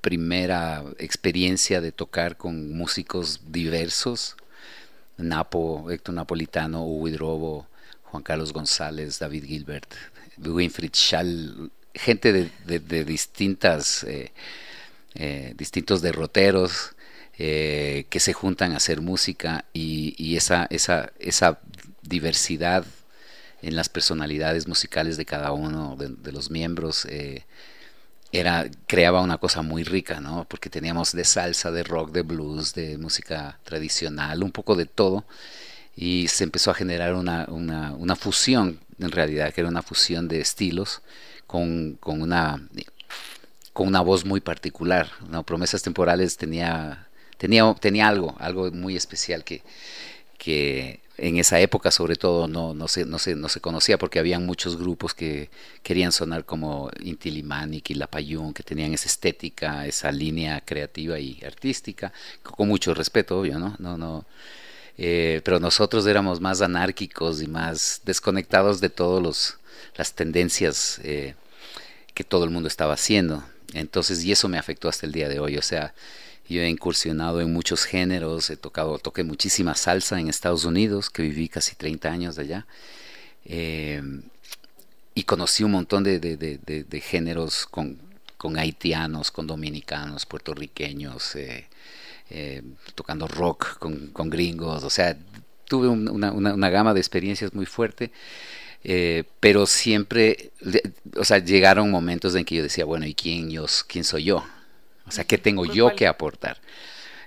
primera 0.00 0.84
experiencia 0.98 1.80
de 1.80 1.90
tocar 1.90 2.36
con 2.36 2.72
músicos 2.76 3.40
diversos. 3.46 4.36
Napo, 5.16 5.90
Héctor 5.90 6.14
Napolitano, 6.16 6.84
Hugo 6.84 7.08
Hidrobo, 7.08 7.66
Juan 8.02 8.22
Carlos 8.22 8.52
González, 8.52 9.18
David 9.18 9.44
Gilbert, 9.44 9.86
Winfried 10.36 10.92
Schall, 10.92 11.70
gente 11.94 12.50
de, 12.66 13.04
distintas, 13.04 14.04
eh, 14.04 14.32
eh, 15.14 15.54
distintos 15.56 16.02
derroteros 16.02 16.92
eh, 17.38 18.06
que 18.10 18.20
se 18.20 18.32
juntan 18.32 18.72
a 18.72 18.76
hacer 18.76 19.00
música 19.00 19.64
y, 19.72 20.36
esa, 20.36 20.66
esa, 20.70 21.12
esa 21.18 21.60
diversidad 22.02 22.84
en 23.62 23.76
las 23.76 23.88
personalidades 23.88 24.68
musicales 24.68 25.16
de 25.16 25.24
cada 25.24 25.52
uno 25.52 25.96
de, 25.96 26.32
los 26.32 26.50
miembros 26.50 27.06
era, 28.30 28.68
creaba 28.86 29.20
una 29.22 29.38
cosa 29.38 29.62
muy 29.62 29.84
rica, 29.84 30.20
¿no? 30.20 30.44
Porque 30.48 30.68
teníamos 30.68 31.12
de 31.12 31.24
salsa, 31.24 31.70
de 31.70 31.84
rock, 31.84 32.10
de 32.10 32.22
blues, 32.22 32.74
de 32.74 32.98
música 32.98 33.58
tradicional, 33.62 34.42
un 34.42 34.50
poco 34.50 34.74
de 34.74 34.86
todo. 34.86 35.24
Y 35.96 36.26
se 36.28 36.42
empezó 36.42 36.72
a 36.72 36.74
generar 36.74 37.14
una, 37.14 37.46
una, 37.48 37.94
una 37.94 38.16
fusión, 38.16 38.80
en 38.98 39.12
realidad, 39.12 39.54
que 39.54 39.60
era 39.60 39.70
una 39.70 39.82
fusión 39.82 40.26
de 40.26 40.40
estilos 40.40 41.00
con, 42.00 42.20
una, 42.20 42.60
con 43.72 43.86
una 43.86 44.00
voz 44.00 44.24
muy 44.24 44.40
particular. 44.40 45.08
¿no? 45.28 45.44
Promesas 45.44 45.82
temporales 45.82 46.36
tenía, 46.36 47.06
tenía, 47.38 47.72
tenía 47.78 48.08
algo, 48.08 48.34
algo 48.40 48.70
muy 48.72 48.96
especial 48.96 49.44
que, 49.44 49.62
que 50.36 50.98
en 51.16 51.36
esa 51.36 51.60
época 51.60 51.92
sobre 51.92 52.16
todo 52.16 52.48
no, 52.48 52.74
no, 52.74 52.88
se, 52.88 53.04
no, 53.04 53.20
se, 53.20 53.36
no 53.36 53.48
se 53.48 53.60
conocía 53.60 53.98
porque 53.98 54.18
había 54.18 54.40
muchos 54.40 54.76
grupos 54.76 55.14
que 55.14 55.48
querían 55.84 56.10
sonar 56.10 56.44
como 56.44 56.90
Inti 57.00 57.30
Limanic 57.30 57.90
y 57.90 57.94
Lapayún, 57.94 58.52
que 58.52 58.64
tenían 58.64 58.92
esa 58.92 59.06
estética, 59.06 59.86
esa 59.86 60.10
línea 60.10 60.60
creativa 60.60 61.20
y 61.20 61.40
artística, 61.46 62.12
con 62.42 62.66
mucho 62.66 62.94
respeto, 62.94 63.38
obvio, 63.38 63.60
¿no? 63.60 63.76
no, 63.78 63.96
no 63.96 64.24
eh, 64.98 65.40
pero 65.44 65.60
nosotros 65.60 66.04
éramos 66.06 66.40
más 66.40 66.62
anárquicos 66.62 67.42
y 67.42 67.46
más 67.46 68.00
desconectados 68.04 68.80
de 68.80 68.90
todas 68.90 69.58
las 69.96 70.14
tendencias 70.14 71.00
eh, 71.02 71.34
que 72.14 72.24
todo 72.24 72.44
el 72.44 72.50
mundo 72.50 72.68
estaba 72.68 72.94
haciendo. 72.94 73.44
Entonces, 73.74 74.24
y 74.24 74.32
eso 74.32 74.48
me 74.48 74.58
afectó 74.58 74.88
hasta 74.88 75.06
el 75.06 75.12
día 75.12 75.28
de 75.28 75.40
hoy. 75.40 75.58
O 75.58 75.62
sea, 75.62 75.94
yo 76.48 76.62
he 76.62 76.68
incursionado 76.68 77.40
en 77.40 77.52
muchos 77.52 77.84
géneros, 77.84 78.50
he 78.50 78.56
tocado, 78.56 78.98
toqué 78.98 79.24
muchísima 79.24 79.74
salsa 79.74 80.20
en 80.20 80.28
Estados 80.28 80.64
Unidos, 80.64 81.10
que 81.10 81.22
viví 81.22 81.48
casi 81.48 81.74
30 81.74 82.10
años 82.10 82.36
de 82.36 82.42
allá. 82.42 82.66
Eh, 83.44 84.02
y 85.14 85.24
conocí 85.24 85.64
un 85.64 85.72
montón 85.72 86.04
de, 86.04 87.02
géneros 87.04 87.66
con, 87.66 87.98
con, 88.36 88.58
haitianos, 88.58 89.30
con 89.30 89.46
dominicanos, 89.46 90.26
puertorriqueños, 90.26 91.36
eh, 91.36 91.68
eh, 92.30 92.62
tocando 92.94 93.28
rock 93.28 93.78
con, 93.78 94.08
con, 94.08 94.28
gringos. 94.28 94.82
O 94.82 94.90
sea, 94.90 95.16
tuve 95.66 95.88
una, 95.88 96.32
una, 96.32 96.52
una 96.52 96.70
gama 96.70 96.94
de 96.94 97.00
experiencias 97.00 97.54
muy 97.54 97.66
fuerte. 97.66 98.10
Eh, 98.86 99.24
pero 99.40 99.66
siempre, 99.66 100.52
o 101.16 101.24
sea, 101.24 101.38
llegaron 101.38 101.90
momentos 101.90 102.34
en 102.34 102.44
que 102.44 102.56
yo 102.56 102.62
decía, 102.62 102.84
bueno, 102.84 103.06
¿y 103.06 103.14
quién, 103.14 103.50
yo, 103.50 103.64
quién 103.88 104.04
soy 104.04 104.24
yo? 104.24 104.44
O 105.06 105.10
sea, 105.10 105.24
¿qué 105.24 105.38
tengo 105.38 105.64
pues, 105.64 105.74
yo 105.74 105.96
que 105.96 106.06
aportar? 106.06 106.60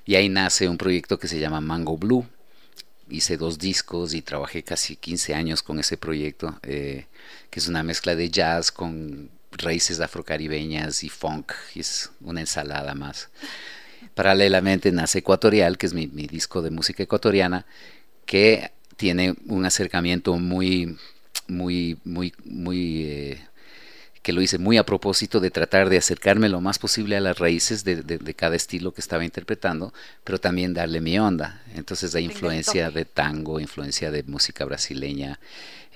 Y 0.05 0.15
ahí 0.15 0.29
nace 0.29 0.69
un 0.69 0.77
proyecto 0.77 1.17
que 1.17 1.27
se 1.27 1.39
llama 1.39 1.59
Mango 1.59 1.97
Blue. 1.97 2.27
Hice 3.09 3.37
dos 3.37 3.57
discos 3.57 4.13
y 4.13 4.21
trabajé 4.21 4.63
casi 4.63 4.95
15 4.95 5.33
años 5.33 5.63
con 5.63 5.79
ese 5.79 5.97
proyecto, 5.97 6.59
eh, 6.61 7.07
que 7.49 7.59
es 7.59 7.67
una 7.67 7.81
mezcla 7.81 8.15
de 8.15 8.29
jazz 8.29 8.71
con 8.71 9.31
raíces 9.51 9.99
afrocaribeñas 9.99 11.03
y 11.03 11.09
funk, 11.09 11.53
y 11.73 11.79
es 11.79 12.11
una 12.21 12.41
ensalada 12.41 12.93
más. 12.93 13.29
Paralelamente 14.13 14.91
nace 14.91 15.19
Ecuatorial, 15.19 15.77
que 15.77 15.87
es 15.87 15.93
mi 15.93 16.05
disco 16.05 16.61
de 16.61 16.69
música 16.69 17.01
ecuatoriana, 17.01 17.65
que 18.25 18.71
tiene 18.97 19.35
un 19.47 19.65
acercamiento 19.65 20.35
muy 20.35 20.97
muy, 21.47 21.97
muy, 22.03 22.33
muy, 22.45 23.03
eh, 23.03 23.47
que 24.21 24.33
lo 24.33 24.41
hice 24.41 24.57
muy 24.57 24.77
a 24.77 24.85
propósito 24.85 25.39
de 25.39 25.51
tratar 25.51 25.89
de 25.89 25.97
acercarme 25.97 26.49
lo 26.49 26.59
más 26.59 26.79
posible 26.79 27.15
a 27.15 27.21
las 27.21 27.39
raíces 27.39 27.83
de, 27.83 28.01
de, 28.03 28.33
cada 28.33 28.55
estilo 28.55 28.93
que 28.93 29.01
estaba 29.01 29.23
interpretando, 29.23 29.93
pero 30.23 30.37
también 30.37 30.73
darle 30.73 30.99
mi 30.99 31.17
onda. 31.17 31.61
Entonces 31.75 32.13
hay 32.13 32.25
influencia 32.25 32.91
de 32.91 33.05
tango, 33.05 33.59
influencia 33.59 34.11
de 34.11 34.23
música 34.23 34.65
brasileña, 34.65 35.39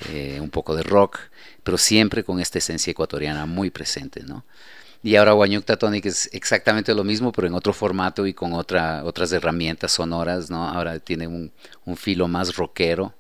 eh, 0.10 0.40
un 0.42 0.50
poco 0.50 0.76
de 0.76 0.84
rock, 0.84 1.20
pero 1.64 1.78
siempre 1.78 2.24
con 2.24 2.40
esta 2.40 2.58
esencia 2.58 2.92
ecuatoriana 2.92 3.46
muy 3.46 3.70
presente, 3.70 4.24
¿no? 4.24 4.46
Y 5.04 5.16
ahora 5.16 5.34
Guanyuk 5.34 5.66
Tonic 5.66 6.06
es 6.06 6.30
exactamente 6.32 6.94
lo 6.94 7.04
mismo, 7.04 7.32
pero 7.32 7.48
en 7.48 7.56
otro 7.56 7.74
formato 7.74 8.28
y 8.28 8.34
con 8.34 8.54
otra, 8.54 9.04
otras 9.04 9.32
herramientas 9.32 9.94
sonoras, 9.94 10.50
¿no? 10.50 10.68
Ahora 10.70 11.00
tiene 11.00 11.28
un, 11.28 11.52
un 11.86 11.98
filo 11.98 12.28
más 12.28 12.56
rockero, 12.56 13.14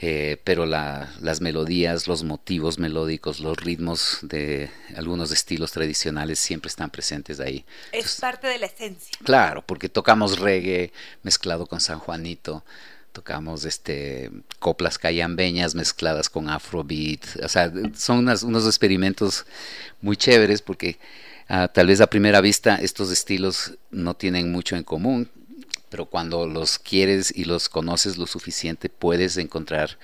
eh, 0.00 0.40
pero 0.44 0.64
las 0.64 1.40
melodías, 1.40 2.06
los 2.06 2.22
motivos 2.22 2.78
melódicos, 2.78 3.40
los 3.40 3.56
ritmos 3.56 4.18
de 4.22 4.70
algunos 4.94 5.32
estilos 5.32 5.72
tradicionales 5.72 6.38
siempre 6.38 6.68
están 6.68 6.90
presentes 6.90 7.40
ahí. 7.40 7.64
Es 7.90 8.20
parte 8.20 8.46
de 8.46 8.58
la 8.58 8.66
esencia. 8.66 9.10
Claro, 9.24 9.62
porque 9.66 9.88
tocamos 9.88 10.38
reggae 10.38 10.92
mezclado 11.24 11.66
con 11.66 11.80
San 11.80 11.98
Juanito, 11.98 12.64
tocamos 13.12 13.64
este 13.64 14.30
coplas 14.60 14.98
cayambeñas 14.98 15.74
mezcladas 15.74 16.30
con 16.30 16.48
afrobeat, 16.48 17.24
o 17.42 17.48
sea, 17.48 17.72
son 17.96 18.28
unos 18.28 18.66
experimentos 18.66 19.46
muy 20.00 20.16
chéveres 20.16 20.62
porque 20.62 21.00
ah, 21.48 21.66
tal 21.66 21.88
vez 21.88 22.00
a 22.00 22.06
primera 22.06 22.40
vista 22.40 22.76
estos 22.76 23.10
estilos 23.10 23.74
no 23.90 24.14
tienen 24.14 24.52
mucho 24.52 24.76
en 24.76 24.84
común, 24.84 25.28
pero 25.90 26.06
cuando 26.06 26.46
los 26.46 26.78
quieres 26.78 27.32
y 27.36 27.44
los 27.44 27.68
conoces 27.68 28.16
lo 28.18 28.26
suficiente 28.26 28.88
puedes 28.88 29.36
encontrar 29.36 29.98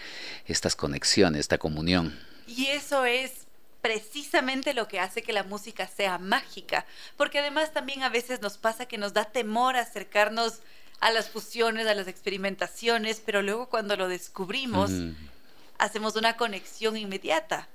estas 0.46 0.76
conexiones, 0.76 1.40
esta 1.40 1.58
comunión. 1.58 2.18
Y 2.46 2.66
eso 2.66 3.04
es 3.04 3.32
precisamente 3.80 4.72
lo 4.72 4.88
que 4.88 4.98
hace 4.98 5.22
que 5.22 5.34
la 5.34 5.42
música 5.42 5.86
sea 5.86 6.18
mágica, 6.18 6.86
porque 7.16 7.40
además 7.40 7.72
también 7.72 8.02
a 8.02 8.08
veces 8.08 8.40
nos 8.40 8.56
pasa 8.56 8.86
que 8.86 8.96
nos 8.96 9.12
da 9.12 9.26
temor 9.26 9.76
acercarnos 9.76 10.60
a 11.00 11.10
las 11.10 11.28
fusiones, 11.28 11.86
a 11.86 11.94
las 11.94 12.08
experimentaciones, 12.08 13.20
pero 13.24 13.42
luego 13.42 13.68
cuando 13.68 13.96
lo 13.96 14.08
descubrimos, 14.08 14.90
hacemos 15.76 16.16
una 16.16 16.36
conexión 16.36 16.96
inmediata. 16.96 17.68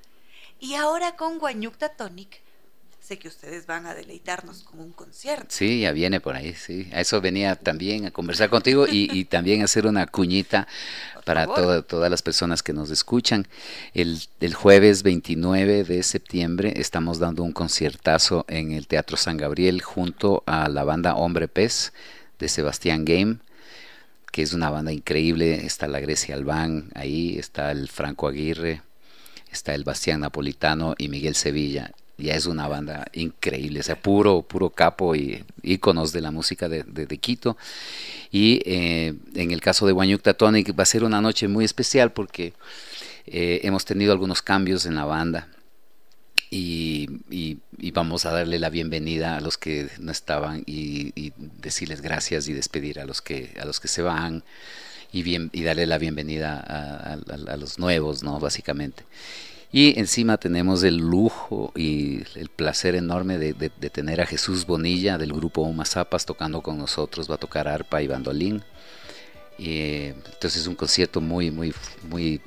Y 0.60 0.74
ahora 0.74 1.16
con 1.16 1.38
Guanyukta 1.38 1.90
Tonic, 1.90 2.42
sé 3.10 3.18
que 3.18 3.28
ustedes 3.28 3.66
van 3.66 3.88
a 3.88 3.96
deleitarnos 3.96 4.62
con 4.62 4.80
un 4.80 4.92
concierto. 4.92 5.48
Sí, 5.50 5.82
ya 5.82 5.92
viene 5.94 6.22
por 6.22 6.36
ahí, 6.36 6.54
sí. 6.54 6.88
A 6.94 7.02
eso 7.02 7.20
venía 7.20 7.56
también 7.56 8.06
a 8.06 8.12
conversar 8.12 8.52
contigo 8.52 8.86
y, 8.88 9.26
también 9.26 9.64
hacer 9.64 9.88
una 9.88 10.06
cuñita 10.06 10.68
para 11.26 11.48
todas 11.48 12.12
las 12.12 12.22
personas 12.22 12.62
que 12.62 12.72
nos 12.72 12.92
escuchan. 12.92 13.48
El, 13.96 14.22
el, 14.42 14.54
jueves 14.54 15.02
29 15.02 15.86
de 15.86 16.04
septiembre 16.04 16.74
estamos 16.76 17.18
dando 17.18 17.42
un 17.42 17.52
conciertazo 17.52 18.46
en 18.48 18.74
el 18.74 18.86
Teatro 18.86 19.18
San 19.18 19.38
Gabriel 19.38 19.82
junto 19.82 20.44
a 20.46 20.70
la 20.70 20.84
banda 20.84 21.16
Hombre 21.16 21.48
Pez 21.48 21.94
de 22.38 22.48
Sebastián 22.48 23.06
Game 23.06 23.38
que 24.32 24.44
es 24.44 24.54
una 24.54 24.70
banda 24.70 24.92
increíble. 24.92 25.66
Está 25.66 25.88
la 25.88 26.00
Grecia 26.00 26.36
Albán 26.36 26.92
ahí, 26.94 27.40
está 27.40 27.72
el 27.72 27.88
Franco 27.88 28.28
Aguirre, 28.28 28.84
está 29.52 29.74
el 29.74 29.84
Bastián 29.84 30.20
Napolitano 30.20 30.94
y 30.96 31.08
Miguel 31.08 31.34
Sevilla 31.34 31.92
ya 32.20 32.36
es 32.36 32.46
una 32.46 32.68
banda 32.68 33.08
increíble, 33.14 33.80
o 33.80 33.84
sea, 33.84 34.00
puro, 34.00 34.42
puro 34.42 34.70
capo 34.70 35.16
y 35.16 35.44
íconos 35.64 36.12
de 36.12 36.22
la 36.22 36.32
música 36.32 36.70
de, 36.70 37.18
Quito. 37.20 37.58
Y 38.32 38.62
eh, 38.66 39.16
en 39.36 39.52
el 39.52 39.62
caso 39.62 39.86
de 39.86 39.94
Guanyucta 39.94 40.34
Tonic 40.34 40.78
va 40.78 40.84
a 40.84 40.86
ser 40.86 41.04
una 41.04 41.22
noche 41.22 41.48
muy 41.48 41.66
especial 41.66 42.12
porque 42.12 42.54
eh, 43.26 43.62
hemos 43.64 43.86
tenido 43.86 44.12
algunos 44.12 44.42
cambios 44.42 44.86
en 44.86 44.96
la 44.96 45.06
banda. 45.06 45.48
Y, 46.52 47.08
vamos 47.94 48.26
a 48.26 48.32
darle 48.32 48.60
la 48.60 48.70
bienvenida 48.70 49.38
a 49.38 49.42
los 49.42 49.58
que 49.58 49.90
no 50.00 50.12
estaban 50.12 50.64
y, 50.66 51.34
decirles 51.38 52.02
gracias 52.02 52.48
y 52.48 52.54
despedir 52.54 53.00
a 53.00 53.06
los 53.06 53.22
que 53.22 53.54
a 53.60 53.66
los 53.66 53.80
que 53.80 53.88
se 53.88 54.02
van 54.02 54.44
y 55.12 55.22
bien 55.24 55.50
y 55.54 55.64
darle 55.64 55.86
la 55.86 55.98
bienvenida 55.98 56.64
a, 56.66 57.14
a 57.52 57.58
los 57.58 57.78
nuevos 57.78 58.24
no 58.24 58.40
básicamente 58.40 59.04
y 59.72 60.00
encima 60.00 60.38
tenemos 60.38 60.84
el 60.84 60.98
lujo 60.98 61.72
y 61.76 62.24
el 62.36 62.50
placer 62.50 62.96
enorme 62.96 63.38
de, 63.38 63.54
tener 63.70 64.20
a 64.20 64.26
Jesús 64.26 64.66
Bonilla 64.66 65.18
del 65.20 65.32
grupo 65.32 65.62
Uma 65.62 65.86
Zapas 65.86 66.26
tocando 66.26 66.62
con 66.62 66.78
nosotros, 66.78 67.30
va 67.30 67.36
a 67.36 67.40
tocar 67.40 67.68
arpa 67.68 68.02
y 68.02 68.08
bandolín. 68.08 68.64
Y, 69.60 70.06
entonces 70.06 70.62
es 70.62 70.68
un 70.68 70.76
concierto 70.76 71.22
muy, 71.22 71.52
muy, 71.52 71.74
muy 72.04 72.42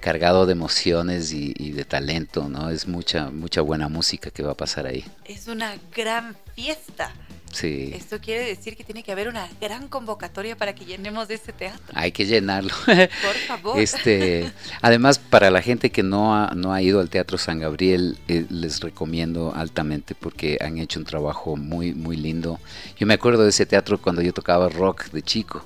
cargado 0.00 0.46
de 0.46 0.52
emociones 0.52 1.32
y, 1.32 1.52
y, 1.56 1.72
de 1.72 1.84
talento, 1.84 2.48
¿no? 2.48 2.70
Es 2.70 2.86
mucha, 2.86 3.30
mucha 3.30 3.60
buena 3.60 3.88
música 3.88 4.30
que 4.30 4.42
va 4.42 4.52
a 4.52 4.56
pasar 4.56 4.86
ahí. 4.86 5.04
Es 5.24 5.48
una 5.48 5.76
gran 5.94 6.36
fiesta. 6.54 7.12
Sí. 7.54 7.92
Esto 7.94 8.20
quiere 8.20 8.44
decir 8.46 8.76
que 8.76 8.82
tiene 8.82 9.04
que 9.04 9.12
haber 9.12 9.28
una 9.28 9.48
gran 9.60 9.86
convocatoria 9.86 10.56
para 10.56 10.74
que 10.74 10.84
llenemos 10.84 11.30
este 11.30 11.52
teatro. 11.52 11.80
Hay 11.94 12.10
que 12.10 12.26
llenarlo. 12.26 12.74
Por 12.84 13.34
favor. 13.46 13.78
Este, 13.78 14.50
además, 14.82 15.20
para 15.20 15.52
la 15.52 15.62
gente 15.62 15.90
que 15.90 16.02
no 16.02 16.34
ha, 16.34 16.52
no 16.56 16.72
ha 16.72 16.82
ido 16.82 16.98
al 17.00 17.10
Teatro 17.10 17.38
San 17.38 17.60
Gabriel, 17.60 18.18
eh, 18.26 18.44
les 18.50 18.80
recomiendo 18.80 19.54
altamente 19.54 20.16
porque 20.16 20.58
han 20.60 20.78
hecho 20.78 20.98
un 20.98 21.06
trabajo 21.06 21.56
muy, 21.56 21.94
muy 21.94 22.16
lindo. 22.16 22.58
Yo 22.98 23.06
me 23.06 23.14
acuerdo 23.14 23.44
de 23.44 23.50
ese 23.50 23.66
teatro 23.66 24.02
cuando 24.02 24.20
yo 24.20 24.32
tocaba 24.32 24.68
rock 24.68 25.10
de 25.10 25.22
chico 25.22 25.64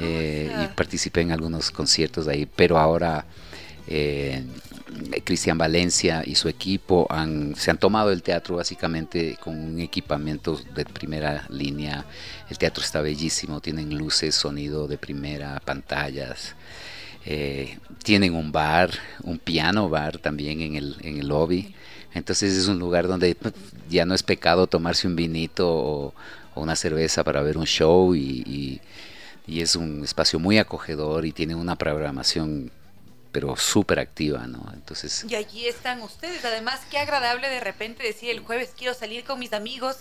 eh, 0.00 0.50
y 0.64 0.66
participé 0.74 1.20
en 1.20 1.32
algunos 1.32 1.70
conciertos 1.70 2.26
ahí, 2.26 2.46
pero 2.46 2.78
ahora... 2.78 3.26
Eh, 3.94 4.42
Cristian 5.22 5.58
Valencia 5.58 6.22
y 6.24 6.34
su 6.34 6.48
equipo 6.48 7.06
se 7.56 7.70
han 7.70 7.78
tomado 7.78 8.10
el 8.10 8.22
teatro 8.22 8.56
básicamente 8.56 9.36
con 9.38 9.58
un 9.58 9.80
equipamiento 9.80 10.58
de 10.74 10.86
primera 10.86 11.46
línea. 11.50 12.06
El 12.48 12.56
teatro 12.56 12.82
está 12.82 13.02
bellísimo, 13.02 13.60
tienen 13.60 13.96
luces, 13.96 14.34
sonido 14.34 14.88
de 14.88 14.96
primera, 14.96 15.60
pantallas. 15.60 16.54
Eh, 17.26 17.78
tienen 18.02 18.34
un 18.34 18.50
bar, 18.50 18.90
un 19.24 19.38
piano 19.38 19.90
bar 19.90 20.16
también 20.16 20.62
en 20.62 20.76
el, 20.76 20.96
en 21.00 21.18
el 21.18 21.28
lobby. 21.28 21.74
Entonces 22.14 22.56
es 22.56 22.68
un 22.68 22.78
lugar 22.78 23.08
donde 23.08 23.36
ya 23.90 24.06
no 24.06 24.14
es 24.14 24.22
pecado 24.22 24.66
tomarse 24.66 25.06
un 25.06 25.16
vinito 25.16 25.68
o, 25.68 26.14
una 26.54 26.76
cerveza 26.76 27.24
para 27.24 27.42
ver 27.42 27.58
un 27.58 27.66
show 27.66 28.14
y, 28.14 28.80
y 29.46 29.60
es 29.60 29.76
un 29.76 30.04
espacio 30.04 30.38
muy 30.38 30.58
acogedor 30.58 31.26
y 31.26 31.32
tiene 31.32 31.54
una 31.54 31.76
programación 31.76 32.70
pero 33.32 33.56
súper 33.56 33.98
activa, 33.98 34.46
¿no? 34.46 34.70
Entonces... 34.74 35.24
Y 35.28 35.34
allí 35.34 35.66
están 35.66 36.02
ustedes. 36.02 36.44
Además, 36.44 36.80
qué 36.90 36.98
agradable 36.98 37.48
de 37.48 37.60
repente 37.60 38.02
decir 38.02 38.30
el 38.30 38.40
jueves 38.40 38.74
quiero 38.76 38.92
salir 38.92 39.24
con 39.24 39.38
mis 39.38 39.54
amigos 39.54 39.96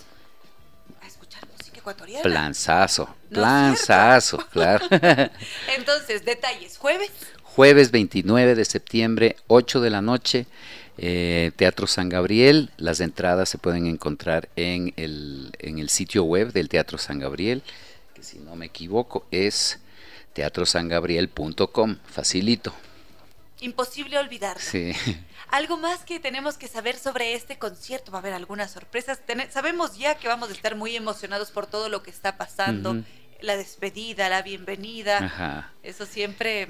a 1.01 1.07
escuchar 1.07 1.47
música 1.57 1.79
ecuatoriana. 1.79 2.21
Planzazo, 2.21 3.15
planzazo, 3.29 4.37
claro. 4.49 4.85
Entonces, 5.77 6.25
detalles, 6.25 6.77
jueves. 6.77 7.09
Jueves 7.43 7.91
29 7.91 8.55
de 8.55 8.65
septiembre, 8.65 9.35
8 9.47 9.81
de 9.81 9.89
la 9.89 10.01
noche, 10.01 10.45
eh, 10.97 11.51
Teatro 11.55 11.87
San 11.87 12.09
Gabriel. 12.09 12.71
Las 12.77 12.99
entradas 12.99 13.49
se 13.49 13.57
pueden 13.57 13.87
encontrar 13.87 14.49
en 14.57 14.93
el, 14.97 15.51
en 15.59 15.79
el 15.79 15.89
sitio 15.89 16.23
web 16.25 16.51
del 16.51 16.69
Teatro 16.69 16.97
San 16.97 17.19
Gabriel, 17.19 17.63
que 18.13 18.23
si 18.23 18.39
no 18.39 18.55
me 18.55 18.67
equivoco 18.67 19.25
es 19.31 19.79
teatrosangabriel.com, 20.33 21.97
facilito 22.05 22.73
imposible 23.61 24.17
olvidar. 24.17 24.59
Sí. 24.59 24.91
Algo 25.49 25.77
más 25.77 26.03
que 26.03 26.19
tenemos 26.19 26.57
que 26.57 26.67
saber 26.67 26.97
sobre 26.97 27.33
este 27.33 27.57
concierto, 27.57 28.11
va 28.11 28.17
a 28.17 28.21
haber 28.21 28.33
algunas 28.33 28.71
sorpresas. 28.71 29.19
sabemos 29.49 29.97
ya 29.97 30.15
que 30.15 30.27
vamos 30.27 30.49
a 30.49 30.53
estar 30.53 30.75
muy 30.75 30.95
emocionados 30.95 31.51
por 31.51 31.67
todo 31.67 31.89
lo 31.89 32.03
que 32.03 32.09
está 32.09 32.37
pasando, 32.37 33.03
la 33.41 33.55
despedida, 33.57 34.29
la 34.29 34.41
bienvenida. 34.41 35.17
Ajá. 35.19 35.71
Eso 35.83 36.05
siempre 36.05 36.69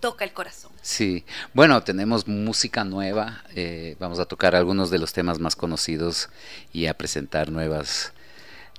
toca 0.00 0.24
el 0.24 0.32
corazón. 0.32 0.70
Sí, 0.82 1.24
bueno, 1.54 1.82
tenemos 1.82 2.28
música 2.28 2.84
nueva, 2.84 3.42
eh, 3.54 3.96
vamos 3.98 4.18
a 4.18 4.26
tocar 4.26 4.54
algunos 4.54 4.90
de 4.90 4.98
los 4.98 5.12
temas 5.12 5.38
más 5.38 5.56
conocidos 5.56 6.28
y 6.72 6.86
a 6.86 6.94
presentar 6.94 7.50
nuevas, 7.50 8.12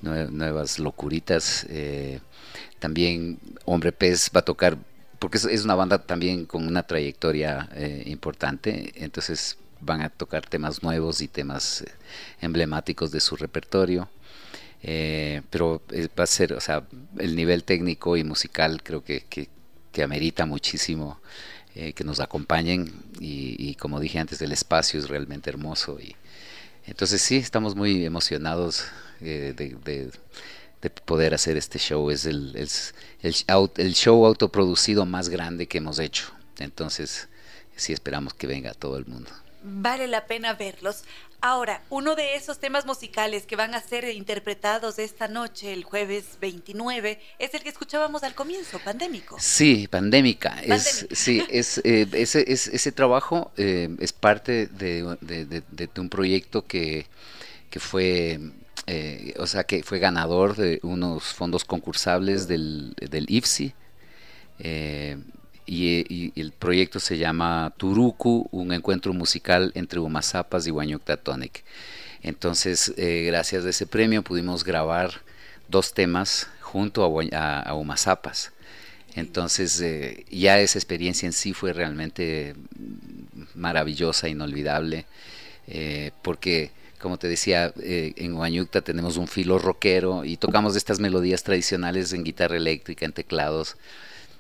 nuevas 0.02 0.80
locuritas. 0.80 1.66
Eh, 1.70 2.20
también 2.80 3.40
Hombre 3.66 3.92
Pez 3.92 4.32
va 4.34 4.40
a 4.40 4.46
tocar 4.46 4.78
porque 5.20 5.38
es, 5.38 5.66
una 5.66 5.76
banda 5.76 6.00
también 6.00 6.46
con 6.46 6.66
una 6.66 6.84
trayectoria 6.84 7.70
eh, 7.76 8.04
importante, 8.08 8.94
entonces 8.96 9.58
van 9.82 10.02
a 10.02 10.10
tocar 10.10 10.46
temas 10.48 10.82
nuevos 10.82 11.22
y 11.22 11.28
temas 11.28 11.82
eh, 11.82 11.92
emblemáticos 12.42 13.12
de 13.12 13.20
su 13.20 13.36
repertorio. 13.36 14.10
Eh, 14.82 15.42
pero 15.50 15.82
va 16.18 16.24
a 16.24 16.28
ser, 16.28 16.54
o 16.54 16.62
sea, 16.62 16.88
el 17.18 17.36
nivel 17.36 17.66
técnico 17.66 18.16
y 18.16 18.24
musical 18.24 18.82
creo 18.82 19.04
que, 19.04 19.26
que, 19.30 19.50
amerita 20.02 20.46
muchísimo 20.46 21.20
que 21.74 22.04
nos 22.06 22.22
acompañen 22.22 22.90
y, 23.20 23.76
como 23.76 24.00
dije 24.00 24.18
antes, 24.18 24.42
el 24.42 24.54
espacio 24.54 24.98
es 24.98 25.10
realmente 25.10 25.50
hermoso 25.50 26.00
y 26.00 26.16
entonces 26.86 27.22
sí, 27.22 27.36
estamos 27.36 27.76
muy 27.76 28.06
emocionados 28.06 28.86
de, 29.20 29.52
de 29.54 30.10
poder 31.06 31.34
hacer 31.34 31.58
este 31.58 31.80
show. 31.80 32.10
Es 32.10 32.26
el, 32.26 32.56
el, 33.22 33.94
show 33.94 34.26
autoproducido 34.26 35.06
más 35.06 35.30
grande 35.30 35.68
que 35.68 35.80
hemos 35.80 36.00
hecho. 36.00 36.32
Entonces, 36.60 37.28
sí 37.76 37.94
esperamos 37.94 38.34
que 38.34 38.48
venga 38.48 38.74
todo 38.74 38.98
el 38.98 39.06
mundo. 39.06 39.30
Vale 39.62 40.08
la 40.08 40.26
pena 40.26 40.54
verlos. 40.54 41.04
Ahora, 41.42 41.82
uno 41.90 42.16
de 42.16 42.36
esos 42.36 42.60
temas 42.60 42.86
musicales 42.86 43.46
que 43.46 43.56
van 43.56 43.74
a 43.74 43.82
ser 43.82 44.04
interpretados 44.10 45.00
esta 45.00 45.30
noche, 45.30 45.72
el 45.72 45.86
jueves 45.86 46.38
29, 46.42 47.18
es 47.40 47.54
el 47.54 47.64
que 47.64 47.70
escuchábamos 47.70 48.24
al 48.24 48.36
comienzo, 48.36 48.78
pandémico. 48.80 49.38
Sí, 49.40 49.88
pandémica. 49.88 50.62
Es, 50.62 51.08
sí, 51.12 51.42
es, 51.50 51.78
eh, 51.86 52.08
ese, 52.12 52.44
ese, 52.52 52.92
trabajo 52.92 53.54
eh, 53.56 53.90
es 54.00 54.12
parte 54.12 54.68
de, 54.68 55.18
de, 55.22 55.90
un 55.98 56.10
proyecto 56.10 56.66
que, 56.66 57.06
que 57.70 57.80
fue 57.80 58.38
eh, 58.88 59.34
o 59.38 59.48
sea 59.48 59.64
que 59.66 59.84
fue 59.84 60.00
ganador 60.00 60.56
de 60.56 60.80
unos 60.84 61.24
fondos 61.24 61.66
concursables 61.66 62.48
del, 62.48 62.94
del 62.96 63.26
IFSI. 63.30 63.74
Eh, 64.60 65.18
y, 65.66 66.34
el 66.40 66.52
proyecto 66.52 67.00
se 67.00 67.18
llama 67.18 67.74
Turuku, 67.78 68.48
un 68.52 68.74
encuentro 68.74 69.14
musical 69.14 69.72
entre 69.76 70.00
Umazapas 70.00 70.66
y 70.68 70.72
Tonic. 71.24 71.64
Entonces, 72.24 72.94
eh, 72.98 73.24
gracias 73.28 73.66
a 73.66 73.70
ese 73.70 73.86
premio 73.86 74.24
pudimos 74.24 74.64
grabar 74.64 75.22
dos 75.68 75.94
temas 75.94 76.50
junto 76.60 77.04
a, 77.32 77.60
a, 77.60 77.74
Umazapas. 77.76 78.52
Entonces, 79.16 79.84
ya 80.30 80.60
esa 80.60 80.80
experiencia 80.80 81.28
en 81.28 81.34
sí 81.34 81.54
fue 81.54 81.74
realmente 81.74 82.56
maravillosa, 83.54 84.28
inolvidable, 84.30 85.06
porque 86.22 86.72
como 87.00 87.18
te 87.18 87.28
decía, 87.28 87.74
eh, 87.82 88.14
en 88.18 88.36
Huayucta 88.36 88.82
tenemos 88.82 89.18
un 89.18 89.28
filo 89.28 89.58
rockero 89.58 90.26
y 90.26 90.38
tocamos 90.38 90.76
estas 90.76 91.00
melodías 91.00 91.44
tradicionales 91.44 92.14
en 92.14 92.24
guitarra 92.24 92.58
eléctrica, 92.58 93.06
en 93.06 93.14
teclados, 93.14 93.78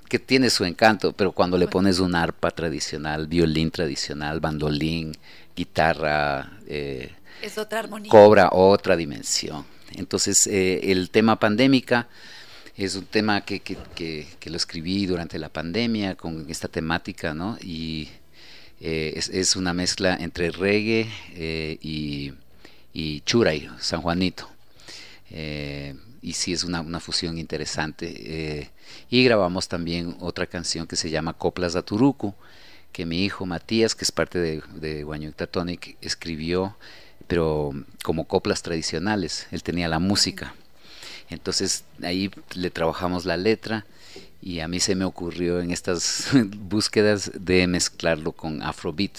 que 0.10 0.20
tiene 0.20 0.50
su 0.50 0.66
encanto, 0.66 1.14
pero 1.14 1.32
cuando 1.32 1.58
le 1.58 1.68
pones 1.68 2.00
un 2.00 2.16
arpa 2.16 2.52
tradicional, 2.52 3.28
violín 3.28 3.72
tradicional, 3.72 4.40
bandolín, 4.40 5.16
guitarra, 5.56 6.60
eh, 6.68 7.12
es 7.42 7.58
otra 7.58 7.80
armonía. 7.80 8.12
cobra 8.12 8.50
otra 8.52 8.98
dimensión. 8.98 9.66
Entonces, 9.96 10.46
eh, 10.48 10.92
el 10.92 11.10
tema 11.10 11.40
pandémica 11.40 12.10
es 12.76 12.96
un 12.96 13.06
tema 13.06 13.42
que, 13.42 13.62
que, 13.62 13.78
que, 13.96 14.50
lo 14.50 14.58
escribí 14.58 15.06
durante 15.06 15.40
la 15.40 15.50
pandemia 15.50 16.16
con 16.16 16.50
esta 16.50 16.68
temática, 16.68 17.34
¿no? 17.34 17.58
Y 17.62 18.10
es, 18.80 19.28
es, 19.30 19.58
una 19.58 19.74
mezcla 19.74 20.16
entre 20.16 20.52
reggae 20.52 21.10
y 21.82 22.32
y 23.00 23.22
Churay, 23.22 23.70
San 23.80 24.02
Juanito. 24.02 24.50
Eh, 25.32 25.96
y 26.22 26.34
sí 26.34 26.52
es 26.52 26.66
una, 26.66 26.82
una 26.82 27.00
fusión 27.00 27.38
interesante. 27.38 28.14
Eh, 28.18 28.70
y 29.10 29.24
grabamos 29.24 29.70
también 29.70 30.18
otra 30.20 30.48
canción 30.48 30.86
que 30.86 30.98
se 30.98 31.10
llama 31.10 31.34
Coplas 31.34 31.74
de 31.74 31.82
Turucu, 31.82 32.36
que 32.92 33.06
mi 33.06 33.24
hijo 33.24 33.46
Matías, 33.46 33.96
que 33.96 34.04
es 34.04 34.12
parte 34.12 34.38
de, 34.40 34.62
de 34.74 35.48
Tonic, 35.50 35.96
escribió, 36.02 36.76
pero 37.28 37.72
como 38.04 38.26
coplas 38.26 38.64
tradicionales. 38.64 39.48
Él 39.52 39.64
tenía 39.64 39.88
la 39.88 40.00
música. 40.00 40.54
Entonces 41.30 41.86
ahí 42.04 42.30
le 42.54 42.70
trabajamos 42.70 43.24
la 43.24 43.38
letra 43.38 43.86
y 44.42 44.60
a 44.60 44.68
mí 44.68 44.82
se 44.82 44.96
me 44.96 45.06
ocurrió 45.06 45.62
en 45.62 45.72
estas 45.72 46.28
búsquedas 46.58 47.32
de 47.34 47.66
mezclarlo 47.68 48.34
con 48.34 48.62
Afrobeat, 48.62 49.18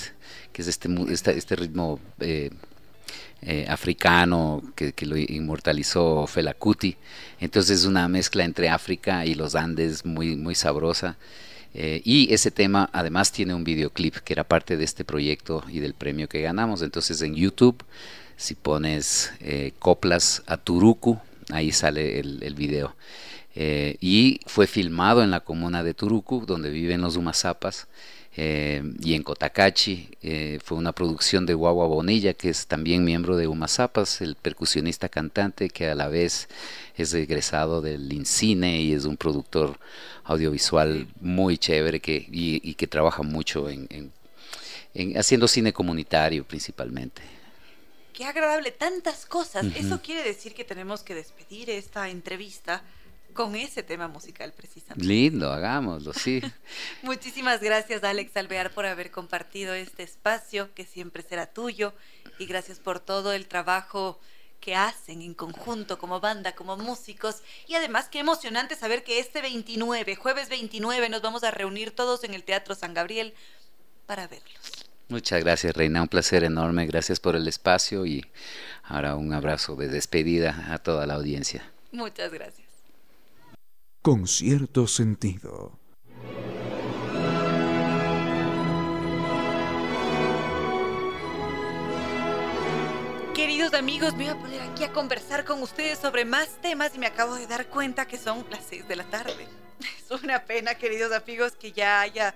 que 0.53 0.61
es 0.61 0.69
este, 0.69 0.89
este, 1.11 1.39
este 1.39 1.57
ritmo 1.57 1.99
eh, 2.19 2.51
eh, 3.43 3.65
africano 3.69 4.63
que, 4.75 4.93
lo 5.07 5.17
inmortalizó 5.17 6.27
Fela 6.27 6.53
Kuti. 6.53 6.97
Entonces 7.41 7.81
es 7.81 7.87
una 7.87 8.07
mezcla 8.07 8.45
entre 8.45 8.69
África 8.69 9.25
y 9.25 9.35
los 9.35 9.55
Andes 9.55 10.05
muy, 10.05 10.37
muy 10.37 10.55
sabrosa. 10.55 11.17
Eh, 11.73 12.03
y 12.05 12.33
ese 12.35 12.51
tema 12.51 12.91
además 12.93 13.33
tiene 13.33 13.55
un 13.55 13.65
videoclip 13.65 14.17
que 14.17 14.35
era 14.35 14.45
parte 14.45 14.77
de 14.77 14.85
este 14.85 15.05
proyecto 15.05 15.65
y 15.71 15.79
del 15.79 15.95
premio 15.95 16.29
que 16.29 16.43
ganamos. 16.43 16.83
Entonces 16.83 17.23
en 17.23 17.35
YouTube, 17.35 17.83
si 18.37 18.55
pones 18.55 19.33
eh, 19.41 19.73
Coplas 19.79 20.43
a 20.47 20.59
Turuku, 20.59 21.19
ahí 21.51 21.73
sale 21.73 22.21
el, 22.21 22.43
el 22.43 22.55
video. 22.55 22.95
y 23.55 24.41
fue 24.47 24.67
filmado 24.67 25.23
en 25.23 25.31
la 25.31 25.41
comuna 25.41 25.83
de 25.83 25.95
Turuku, 25.95 26.45
donde 26.47 26.71
viven 26.71 27.01
los 27.01 27.17
Umazapas. 27.17 27.89
Eh, 28.37 28.83
y 29.01 29.15
en 29.15 29.25
Cotacachi 29.25 30.09
eh, 30.23 30.61
fue 30.63 30.79
una 30.79 30.93
producción 30.93 31.47
de 31.47 31.55
Guagua 31.55 31.87
Bonilla, 31.87 32.33
que 32.35 32.49
es 32.49 32.67
también 32.67 33.05
miembro 33.05 33.37
de 33.37 33.49
Umazapas, 33.49 34.21
el 34.21 34.37
percusionista 34.37 35.09
cantante 35.09 35.69
que 35.69 35.89
a 35.89 35.97
la 35.97 36.09
vez 36.09 36.49
es 36.97 37.13
egresado 37.13 37.81
del 37.81 38.13
INCINE 38.13 38.83
y 38.83 38.93
es 38.93 39.05
un 39.05 39.17
productor 39.17 39.79
audiovisual 40.25 41.09
muy 41.21 41.59
chévere 41.59 42.01
que, 42.01 42.25
y, 42.31 42.75
que 42.75 42.87
trabaja 42.87 43.23
mucho 43.23 43.69
en, 43.69 43.89
en, 44.95 45.19
haciendo 45.19 45.49
cine 45.49 45.73
comunitario 45.73 46.45
principalmente. 46.45 47.23
Qué 48.13 48.27
agradable, 48.27 48.71
tantas 48.71 49.25
cosas. 49.25 49.65
Eso 49.75 50.03
quiere 50.03 50.23
decir 50.23 50.53
que 50.55 50.65
tenemos 50.65 51.03
que 51.03 51.15
despedir 51.15 51.71
esta 51.71 52.11
entrevista 52.11 52.83
con 53.33 53.57
ese 53.57 53.83
tema 53.83 54.09
musical 54.09 54.53
precisamente. 54.53 55.05
Lindo, 55.05 55.53
hagámoslo, 55.53 56.13
sí. 56.13 56.41
Muchísimas 57.03 57.61
gracias 57.61 58.05
Alex 58.05 58.37
Alvear 58.37 58.71
por 58.71 58.87
haber 58.87 59.11
compartido 59.11 59.75
este 59.75 60.03
espacio 60.03 60.73
que 60.75 60.85
siempre 60.85 61.23
será 61.23 61.47
tuyo 61.47 61.93
y 62.39 62.47
gracias 62.47 62.79
por 62.79 63.01
todo 63.01 63.33
el 63.33 63.47
trabajo 63.47 64.21
que 64.61 64.75
hacen 64.75 65.23
en 65.23 65.35
conjunto 65.35 65.99
como 65.99 66.21
banda, 66.21 66.55
como 66.55 66.77
músicos 66.77 67.43
y 67.67 67.75
además 67.75 68.09
qué 68.09 68.19
emocionante 68.21 68.77
saber 68.77 69.03
que 69.03 69.19
este 69.19 69.41
29, 69.41 70.17
jueves 70.17 70.49
29, 70.49 71.09
nos 71.09 71.23
vamos 71.23 71.45
a 71.45 71.51
reunir 71.51 71.93
todos 71.93 72.25
en 72.25 72.35
el 72.35 72.45
Teatro 72.45 72.75
San 72.75 72.95
Gabriel 72.95 73.35
para 74.07 74.29
verlos. 74.29 74.89
Muchas 75.09 75.43
gracias 75.43 75.75
Reina, 75.75 76.03
un 76.03 76.09
placer 76.09 76.45
enorme, 76.45 76.87
gracias 76.87 77.19
por 77.19 77.35
el 77.35 77.49
espacio 77.49 78.07
y 78.07 78.25
ahora 78.85 79.17
un 79.17 79.33
abrazo 79.33 79.75
de 79.77 79.89
despedida 79.89 80.67
a 80.73 80.79
toda 80.79 81.07
la 81.07 81.15
audiencia. 81.15 81.73
Muchas 81.91 82.33
gracias 82.33 82.70
con 84.03 84.27
cierto 84.27 84.87
sentido. 84.87 85.79
Queridos 93.35 93.75
amigos, 93.75 94.15
me 94.15 94.25
voy 94.25 94.29
a 94.29 94.39
poner 94.39 94.63
aquí 94.63 94.85
a 94.85 94.93
conversar 94.93 95.45
con 95.45 95.63
ustedes 95.63 95.99
sobre 95.99 96.25
más 96.25 96.61
temas 96.61 96.95
y 96.95 96.99
me 96.99 97.07
acabo 97.07 97.35
de 97.35 97.47
dar 97.47 97.67
cuenta 97.69 98.07
que 98.07 98.17
son 98.17 98.45
las 98.51 98.65
6 98.69 98.89
de 98.89 98.97
la 98.97 99.05
tarde. 99.05 99.47
Es 99.81 100.11
una 100.23 100.45
pena, 100.45 100.75
queridos 100.75 101.13
amigos, 101.13 101.53
que 101.53 101.73
ya 101.73 102.01
haya 102.01 102.35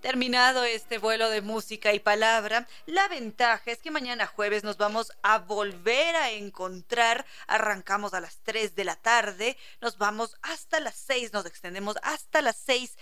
Terminado 0.00 0.64
este 0.64 0.98
vuelo 0.98 1.30
de 1.30 1.40
música 1.40 1.92
y 1.94 1.98
palabra, 1.98 2.68
la 2.84 3.08
ventaja 3.08 3.70
es 3.70 3.78
que 3.78 3.90
mañana 3.90 4.26
jueves 4.26 4.62
nos 4.62 4.76
vamos 4.76 5.10
a 5.22 5.38
volver 5.38 6.14
a 6.16 6.30
encontrar. 6.30 7.24
Arrancamos 7.46 8.12
a 8.12 8.20
las 8.20 8.38
3 8.42 8.74
de 8.74 8.84
la 8.84 8.96
tarde, 8.96 9.56
nos 9.80 9.96
vamos 9.96 10.36
hasta 10.42 10.80
las 10.80 10.96
6, 10.96 11.32
nos 11.32 11.46
extendemos 11.46 11.96
hasta 12.02 12.42
las 12.42 12.56
6. 12.56 12.96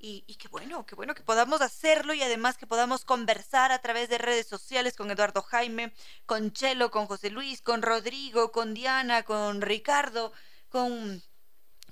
Y, 0.00 0.24
y, 0.26 0.36
qué 0.36 0.48
bueno, 0.48 0.84
qué 0.86 0.94
bueno 0.94 1.14
que 1.14 1.22
podamos 1.22 1.60
hacerlo 1.60 2.14
y 2.14 2.22
además 2.22 2.56
que 2.56 2.66
podamos 2.66 3.04
conversar 3.04 3.70
a 3.70 3.80
través 3.80 4.08
de 4.08 4.18
redes 4.18 4.46
sociales 4.46 4.96
con 4.96 5.10
Eduardo 5.10 5.42
Jaime, 5.42 5.92
con 6.26 6.52
Chelo, 6.52 6.90
con 6.90 7.06
José 7.06 7.30
Luis, 7.30 7.62
con 7.62 7.82
Rodrigo, 7.82 8.50
con 8.50 8.74
Diana, 8.74 9.22
con 9.22 9.60
Ricardo, 9.60 10.32
con 10.68 11.22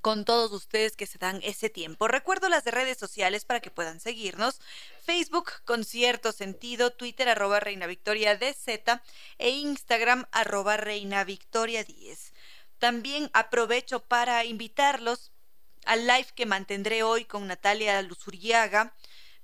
con 0.01 0.25
todos 0.25 0.53
ustedes 0.53 0.97
que 0.97 1.07
se 1.07 1.19
dan 1.19 1.41
ese 1.43 1.71
tiempo. 1.71 2.09
Recuerdo 2.09 2.49
las 2.49 2.65
de 2.65 2.71
redes 2.71 2.99
sociales 2.99 3.45
para 3.45 3.61
que 3.61 3.71
puedan 3.71 4.01
seguirnos. 4.01 4.61
Facebook 5.05 5.51
con 5.65 5.85
cierto 5.85 6.33
sentido, 6.33 6.91
Twitter 6.91 7.29
arroba 7.29 7.61
Reina 7.61 7.87
Victoria 7.87 8.37
DZ 8.37 9.01
e 9.39 9.51
Instagram 9.51 10.27
arroba 10.33 10.77
Reina 10.77 11.25
Victoria 11.25 11.85
10. 11.85 12.33
También 12.79 13.31
aprovecho 13.33 14.01
para 14.01 14.45
invitarlos 14.45 15.33
al 15.85 16.07
live 16.07 16.29
que 16.35 16.47
mantendré 16.47 17.03
hoy 17.03 17.25
con 17.25 17.47
Natalia 17.47 18.01
Luzuriaga. 18.03 18.95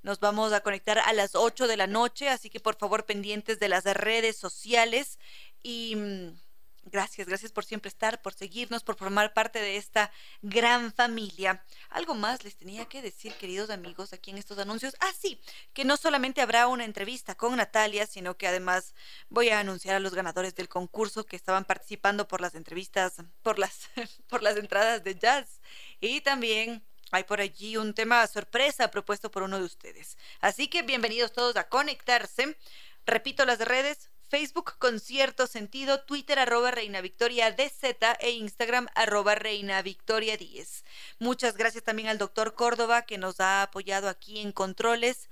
Nos 0.03 0.21
vamos 0.21 0.53
a 0.53 0.61
conectar 0.61 0.99
a 0.99 1.13
las 1.15 1.35
8 1.35 1.67
de 1.67 1.79
la 1.79 1.87
noche, 1.87 2.29
así 2.29 2.51
que 2.51 2.61
por 2.61 2.77
favor 2.77 3.07
pendientes 3.07 3.59
de 3.59 3.69
las 3.69 3.85
redes 3.85 4.37
sociales 4.37 5.19
y 5.63 5.97
mm, 5.97 6.44
Gracias, 6.87 7.27
gracias 7.27 7.51
por 7.51 7.65
siempre 7.65 7.89
estar, 7.89 8.21
por 8.21 8.35
seguirnos, 8.35 8.85
por 8.85 8.97
formar 8.97 9.33
parte 9.33 9.59
de 9.59 9.77
esta 9.77 10.13
gran 10.43 10.93
familia. 10.93 11.65
Algo 11.89 12.15
más 12.15 12.45
les 12.45 12.57
tenía 12.57 12.85
que 12.85 13.01
decir, 13.01 13.33
queridos 13.35 13.71
amigos, 13.71 14.13
aquí 14.13 14.31
en 14.31 14.39
estos 14.39 14.59
anuncios. 14.59 14.95
Ah, 15.01 15.13
sí, 15.19 15.41
que 15.73 15.85
no 15.85 15.97
solamente 15.97 16.43
habrá 16.43 16.67
una 16.67 16.85
entrevista 16.85 17.35
con 17.35 17.57
Natalia, 17.57 18.07
sino 18.07 18.37
que 18.37 18.49
además 18.49 18.95
voy 19.31 19.49
a 19.49 19.61
anunciar 19.61 19.97
a 19.97 20.01
los 20.01 20.15
ganadores 20.15 20.55
del 20.55 20.69
concurso 20.69 21.25
que 21.25 21.37
estaban 21.37 21.65
participando 21.65 22.29
por 22.29 22.43
las 22.43 22.55
entrevistas, 22.55 23.15
por 23.43 23.59
las, 23.59 23.89
por 24.29 24.43
las 24.43 24.59
entradas 24.59 25.03
de 25.03 25.15
jazz. 25.15 25.61
Y 26.01 26.21
también 26.21 26.85
hay 27.13 27.25
por 27.25 27.41
allí 27.41 27.79
un 27.79 27.95
tema 27.95 28.27
sorpresa 28.27 28.91
propuesto 28.91 29.31
por 29.31 29.43
uno 29.43 29.59
de 29.59 29.65
ustedes. 29.65 30.19
Así 30.41 30.69
que 30.69 30.83
bienvenidos 30.83 31.33
todos 31.33 31.57
a 31.57 31.69
conectarse. 31.69 32.59
Repito 33.07 33.45
las 33.45 33.59
redes, 33.59 34.11
Facebook 34.29 34.77
con 34.79 35.01
cierto 35.01 35.47
sentido, 35.47 36.01
Twitter 36.01 36.39
arroba 36.39 36.71
Reina 36.71 37.01
Victoria 37.01 37.53
DZ 37.53 38.19
e 38.21 38.31
Instagram 38.31 38.89
arroba 38.95 39.35
Reina 39.35 39.81
Victoria 39.83 40.37
10. 40.37 40.85
Muchas 41.19 41.57
gracias 41.57 41.85
también 41.85 42.09
al 42.09 42.19
doctor 42.19 42.55
Córdoba 42.55 43.03
que 43.03 43.19
nos 43.19 43.41
ha 43.41 43.63
apoyado 43.63 44.09
aquí 44.09 44.41
en 44.41 44.53
controles 44.53 45.29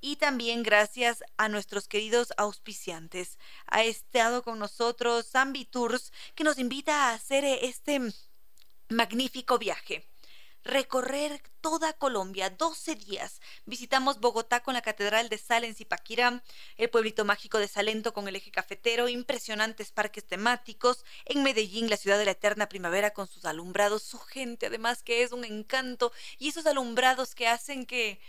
y 0.00 0.16
también 0.16 0.62
gracias 0.62 1.24
a 1.36 1.48
nuestros 1.48 1.88
queridos 1.88 2.34
auspiciantes. 2.36 3.38
Ha 3.66 3.84
estado 3.84 4.42
con 4.42 4.58
nosotros 4.58 5.30
Zambi 5.30 5.64
Tours 5.64 6.12
que 6.34 6.44
nos 6.44 6.58
invita 6.58 7.08
a 7.08 7.14
hacer 7.14 7.44
este 7.44 8.00
magnífico 8.88 9.58
viaje 9.58 10.06
recorrer 10.64 11.42
toda 11.60 11.92
Colombia, 11.92 12.50
12 12.50 12.94
días. 12.94 13.40
Visitamos 13.66 14.20
Bogotá 14.20 14.60
con 14.60 14.74
la 14.74 14.82
Catedral 14.82 15.28
de 15.28 15.38
Sal 15.38 15.64
en 15.64 15.74
Zipaquirá, 15.74 16.42
el 16.76 16.90
pueblito 16.90 17.24
mágico 17.24 17.58
de 17.58 17.68
Salento 17.68 18.12
con 18.12 18.28
el 18.28 18.36
eje 18.36 18.50
cafetero, 18.50 19.08
impresionantes 19.08 19.92
parques 19.92 20.24
temáticos, 20.24 21.04
en 21.26 21.42
Medellín, 21.42 21.90
la 21.90 21.96
ciudad 21.96 22.18
de 22.18 22.24
la 22.24 22.32
eterna 22.32 22.68
primavera 22.68 23.12
con 23.12 23.26
sus 23.26 23.44
alumbrados, 23.44 24.02
su 24.02 24.18
gente 24.18 24.66
además 24.66 25.02
que 25.02 25.22
es 25.22 25.32
un 25.32 25.44
encanto, 25.44 26.12
y 26.38 26.48
esos 26.48 26.66
alumbrados 26.66 27.34
que 27.34 27.48
hacen 27.48 27.86
que 27.86 28.20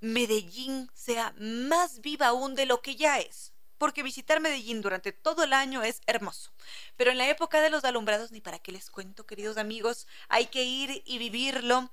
Medellín 0.00 0.90
sea 0.94 1.34
más 1.38 2.00
viva 2.00 2.28
aún 2.28 2.54
de 2.54 2.66
lo 2.66 2.80
que 2.80 2.96
ya 2.96 3.18
es 3.18 3.49
porque 3.80 4.02
visitar 4.02 4.40
Medellín 4.40 4.82
durante 4.82 5.10
todo 5.10 5.42
el 5.42 5.54
año 5.54 5.82
es 5.82 6.02
hermoso. 6.06 6.52
Pero 6.98 7.12
en 7.12 7.16
la 7.16 7.30
época 7.30 7.62
de 7.62 7.70
los 7.70 7.82
alumbrados, 7.84 8.30
ni 8.30 8.42
para 8.42 8.58
qué 8.58 8.72
les 8.72 8.90
cuento, 8.90 9.24
queridos 9.24 9.56
amigos, 9.56 10.06
hay 10.28 10.48
que 10.48 10.64
ir 10.64 11.02
y 11.06 11.16
vivirlo. 11.16 11.90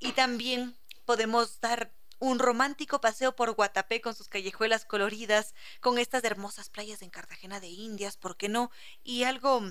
Y 0.00 0.10
también 0.12 0.76
podemos 1.04 1.60
dar 1.60 1.92
un 2.18 2.40
romántico 2.40 3.00
paseo 3.00 3.36
por 3.36 3.52
Guatapé 3.54 4.00
con 4.00 4.16
sus 4.16 4.26
callejuelas 4.26 4.84
coloridas, 4.84 5.54
con 5.80 5.96
estas 5.96 6.24
hermosas 6.24 6.70
playas 6.70 7.02
en 7.02 7.10
Cartagena 7.10 7.60
de 7.60 7.68
Indias, 7.68 8.16
¿por 8.16 8.36
qué 8.36 8.48
no? 8.48 8.72
Y 9.04 9.22
algo 9.22 9.62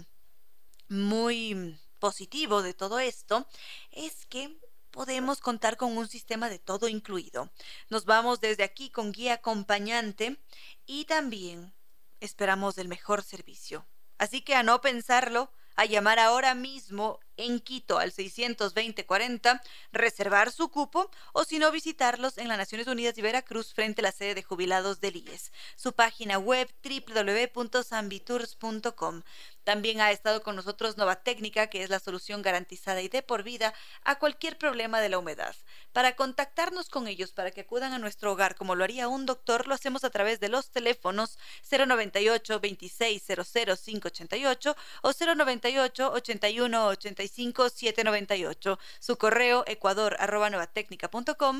muy 0.87 1.77
positivo 1.99 2.61
de 2.61 2.73
todo 2.73 2.99
esto 2.99 3.45
es 3.91 4.25
que 4.27 4.57
podemos 4.93 5.41
contar 5.41 5.75
con 5.75 5.97
un 5.97 6.07
sistema 6.07 6.49
de 6.49 6.59
todo 6.59 6.87
incluido. 6.87 7.51
Nos 7.89 8.05
vamos 8.05 8.39
desde 8.39 8.63
aquí 8.63 8.91
con 8.91 9.11
guía 9.11 9.33
acompañante 9.33 10.39
y 10.85 11.05
también 11.05 11.73
esperamos 12.21 12.77
el 12.77 12.87
mejor 12.87 13.23
servicio. 13.23 13.85
Así 14.19 14.41
que 14.41 14.55
a 14.55 14.61
no 14.61 14.79
pensarlo, 14.81 15.51
a 15.75 15.85
llamar 15.85 16.19
ahora 16.19 16.53
mismo 16.53 17.19
en 17.37 17.59
Quito 17.59 17.99
al 17.99 18.11
620-40, 18.11 19.61
reservar 19.91 20.51
su 20.51 20.69
cupo 20.69 21.11
o 21.33 21.43
si 21.43 21.59
no 21.59 21.71
visitarlos 21.71 22.37
en 22.37 22.47
las 22.47 22.57
Naciones 22.57 22.87
Unidas 22.87 23.17
y 23.17 23.21
Veracruz 23.21 23.73
frente 23.73 23.99
a 24.01 24.03
la 24.03 24.11
sede 24.11 24.35
de 24.35 24.43
jubilados 24.43 25.01
del 25.01 25.15
IES. 25.17 25.51
Su 25.75 25.93
página 25.93 26.37
web 26.37 26.69
www.sambitours.com. 26.83 29.23
También 29.63 30.01
ha 30.01 30.11
estado 30.11 30.43
con 30.43 30.57
nosotros 30.57 30.97
Nova 30.97 31.23
Técnica, 31.23 31.67
que 31.67 31.83
es 31.83 31.89
la 31.89 31.99
solución 31.99 32.41
garantizada 32.41 33.01
y 33.01 33.07
de 33.07 33.21
por 33.21 33.43
vida 33.43 33.73
a 34.03 34.19
cualquier 34.19 34.57
problema 34.57 34.99
de 34.99 35.07
la 35.07 35.17
humedad. 35.17 35.55
Para 35.93 36.17
contactarnos 36.17 36.89
con 36.89 37.07
ellos, 37.07 37.31
para 37.31 37.51
que 37.51 37.61
acudan 37.61 37.93
a 37.93 37.99
nuestro 37.99 38.33
hogar 38.33 38.55
como 38.55 38.75
lo 38.75 38.83
haría 38.83 39.07
un 39.07 39.25
doctor, 39.25 39.67
lo 39.67 39.75
hacemos 39.75 40.03
a 40.03 40.09
través 40.09 40.41
de 40.41 40.49
los 40.49 40.71
teléfonos 40.71 41.37
098 41.71 42.59
2600 42.59 43.81
588 43.81 44.75
o 45.01 45.11
098 45.13 46.11
81 46.11 46.87
798 47.27 48.79
su 48.99 49.17
correo 49.17 49.63
ecuador 49.67 50.15
arroba 50.19 50.49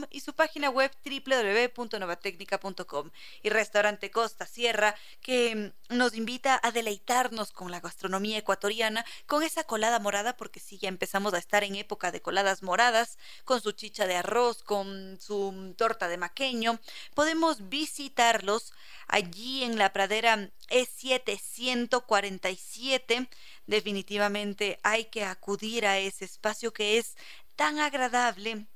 y 0.10 0.20
su 0.20 0.34
página 0.34 0.70
web 0.70 0.92
www.novatecnica.com 1.06 3.12
y 3.42 3.50
restaurante 3.50 4.12
Costa 4.12 4.46
Sierra 4.46 4.96
que 5.22 5.74
nos 5.90 6.16
invita 6.16 6.60
a 6.62 6.72
deleitarnos 6.72 7.52
con 7.52 7.72
la 7.72 7.80
gastronomía 7.80 8.38
ecuatoriana, 8.38 9.06
con 9.26 9.44
esa 9.44 9.64
colada 9.64 10.00
morada, 10.00 10.36
porque 10.36 10.60
sí, 10.60 10.78
ya 10.78 10.90
empezamos 10.90 11.34
a 11.34 11.38
estar 11.38 11.64
en 11.64 11.76
época 11.76 12.12
de 12.12 12.22
coladas 12.22 12.64
moradas, 12.64 13.18
con 13.46 13.62
su 13.62 13.72
chicha 13.72 14.08
de 14.08 14.16
arroz, 14.16 14.64
con 14.64 15.20
su 15.20 15.74
torta 15.78 16.08
de 16.08 16.18
maqueño. 16.18 16.80
Podemos 17.14 17.70
visitarlos 17.70 18.74
allí 19.08 19.64
en 19.64 19.78
la 19.78 19.94
pradera 19.94 20.50
E747. 20.74 23.30
Definitivamente 23.68 24.80
hay 24.84 25.06
que 25.06 25.24
acudir 25.24 25.86
a 25.86 26.00
ese 26.00 26.26
espacio 26.26 26.74
que 26.74 26.98
es 26.98 27.16
tan 27.56 27.80
agradable 27.80 28.68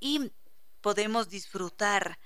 y 0.00 0.32
podemos 0.80 1.30
disfrutar 1.30 2.18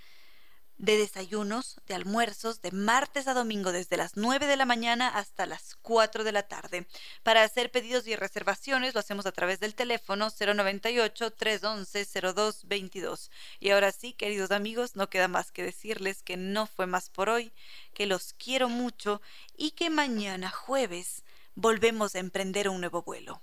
de 0.79 0.97
desayunos, 0.97 1.81
de 1.87 1.95
almuerzos, 1.95 2.61
de 2.61 2.71
martes 2.71 3.27
a 3.29 3.35
domingo 3.35 3.73
desde 3.73 3.97
las 3.97 4.17
9 4.17 4.47
de 4.47 4.57
la 4.57 4.67
mañana 4.67 5.09
hasta 5.09 5.47
las 5.47 5.77
4 5.83 6.23
de 6.25 6.33
la 6.33 6.43
tarde. 6.43 6.87
Para 7.23 7.43
hacer 7.43 7.71
pedidos 7.71 8.07
y 8.07 8.17
reservaciones 8.17 8.93
lo 8.95 9.01
hacemos 9.01 9.25
a 9.27 9.33
través 9.33 9.61
del 9.61 9.75
teléfono 9.75 10.31
098-311-0222. 10.31 13.31
Y 13.61 13.71
ahora 13.71 13.93
sí, 13.93 14.13
queridos 14.13 14.51
amigos, 14.51 14.97
no 14.97 15.09
queda 15.09 15.29
más 15.29 15.53
que 15.53 15.63
decirles 15.63 16.23
que 16.23 16.37
no 16.37 16.67
fue 16.67 16.87
más 16.87 17.09
por 17.11 17.31
hoy, 17.31 17.53
que 17.95 18.07
los 18.07 18.35
quiero 18.35 18.69
mucho 18.69 19.23
y 19.57 19.71
que 19.73 19.91
mañana 19.91 20.51
jueves 20.51 21.25
volvemos 21.55 22.15
a 22.15 22.19
emprender 22.19 22.69
un 22.69 22.81
nuevo 22.81 23.03
vuelo. 23.03 23.43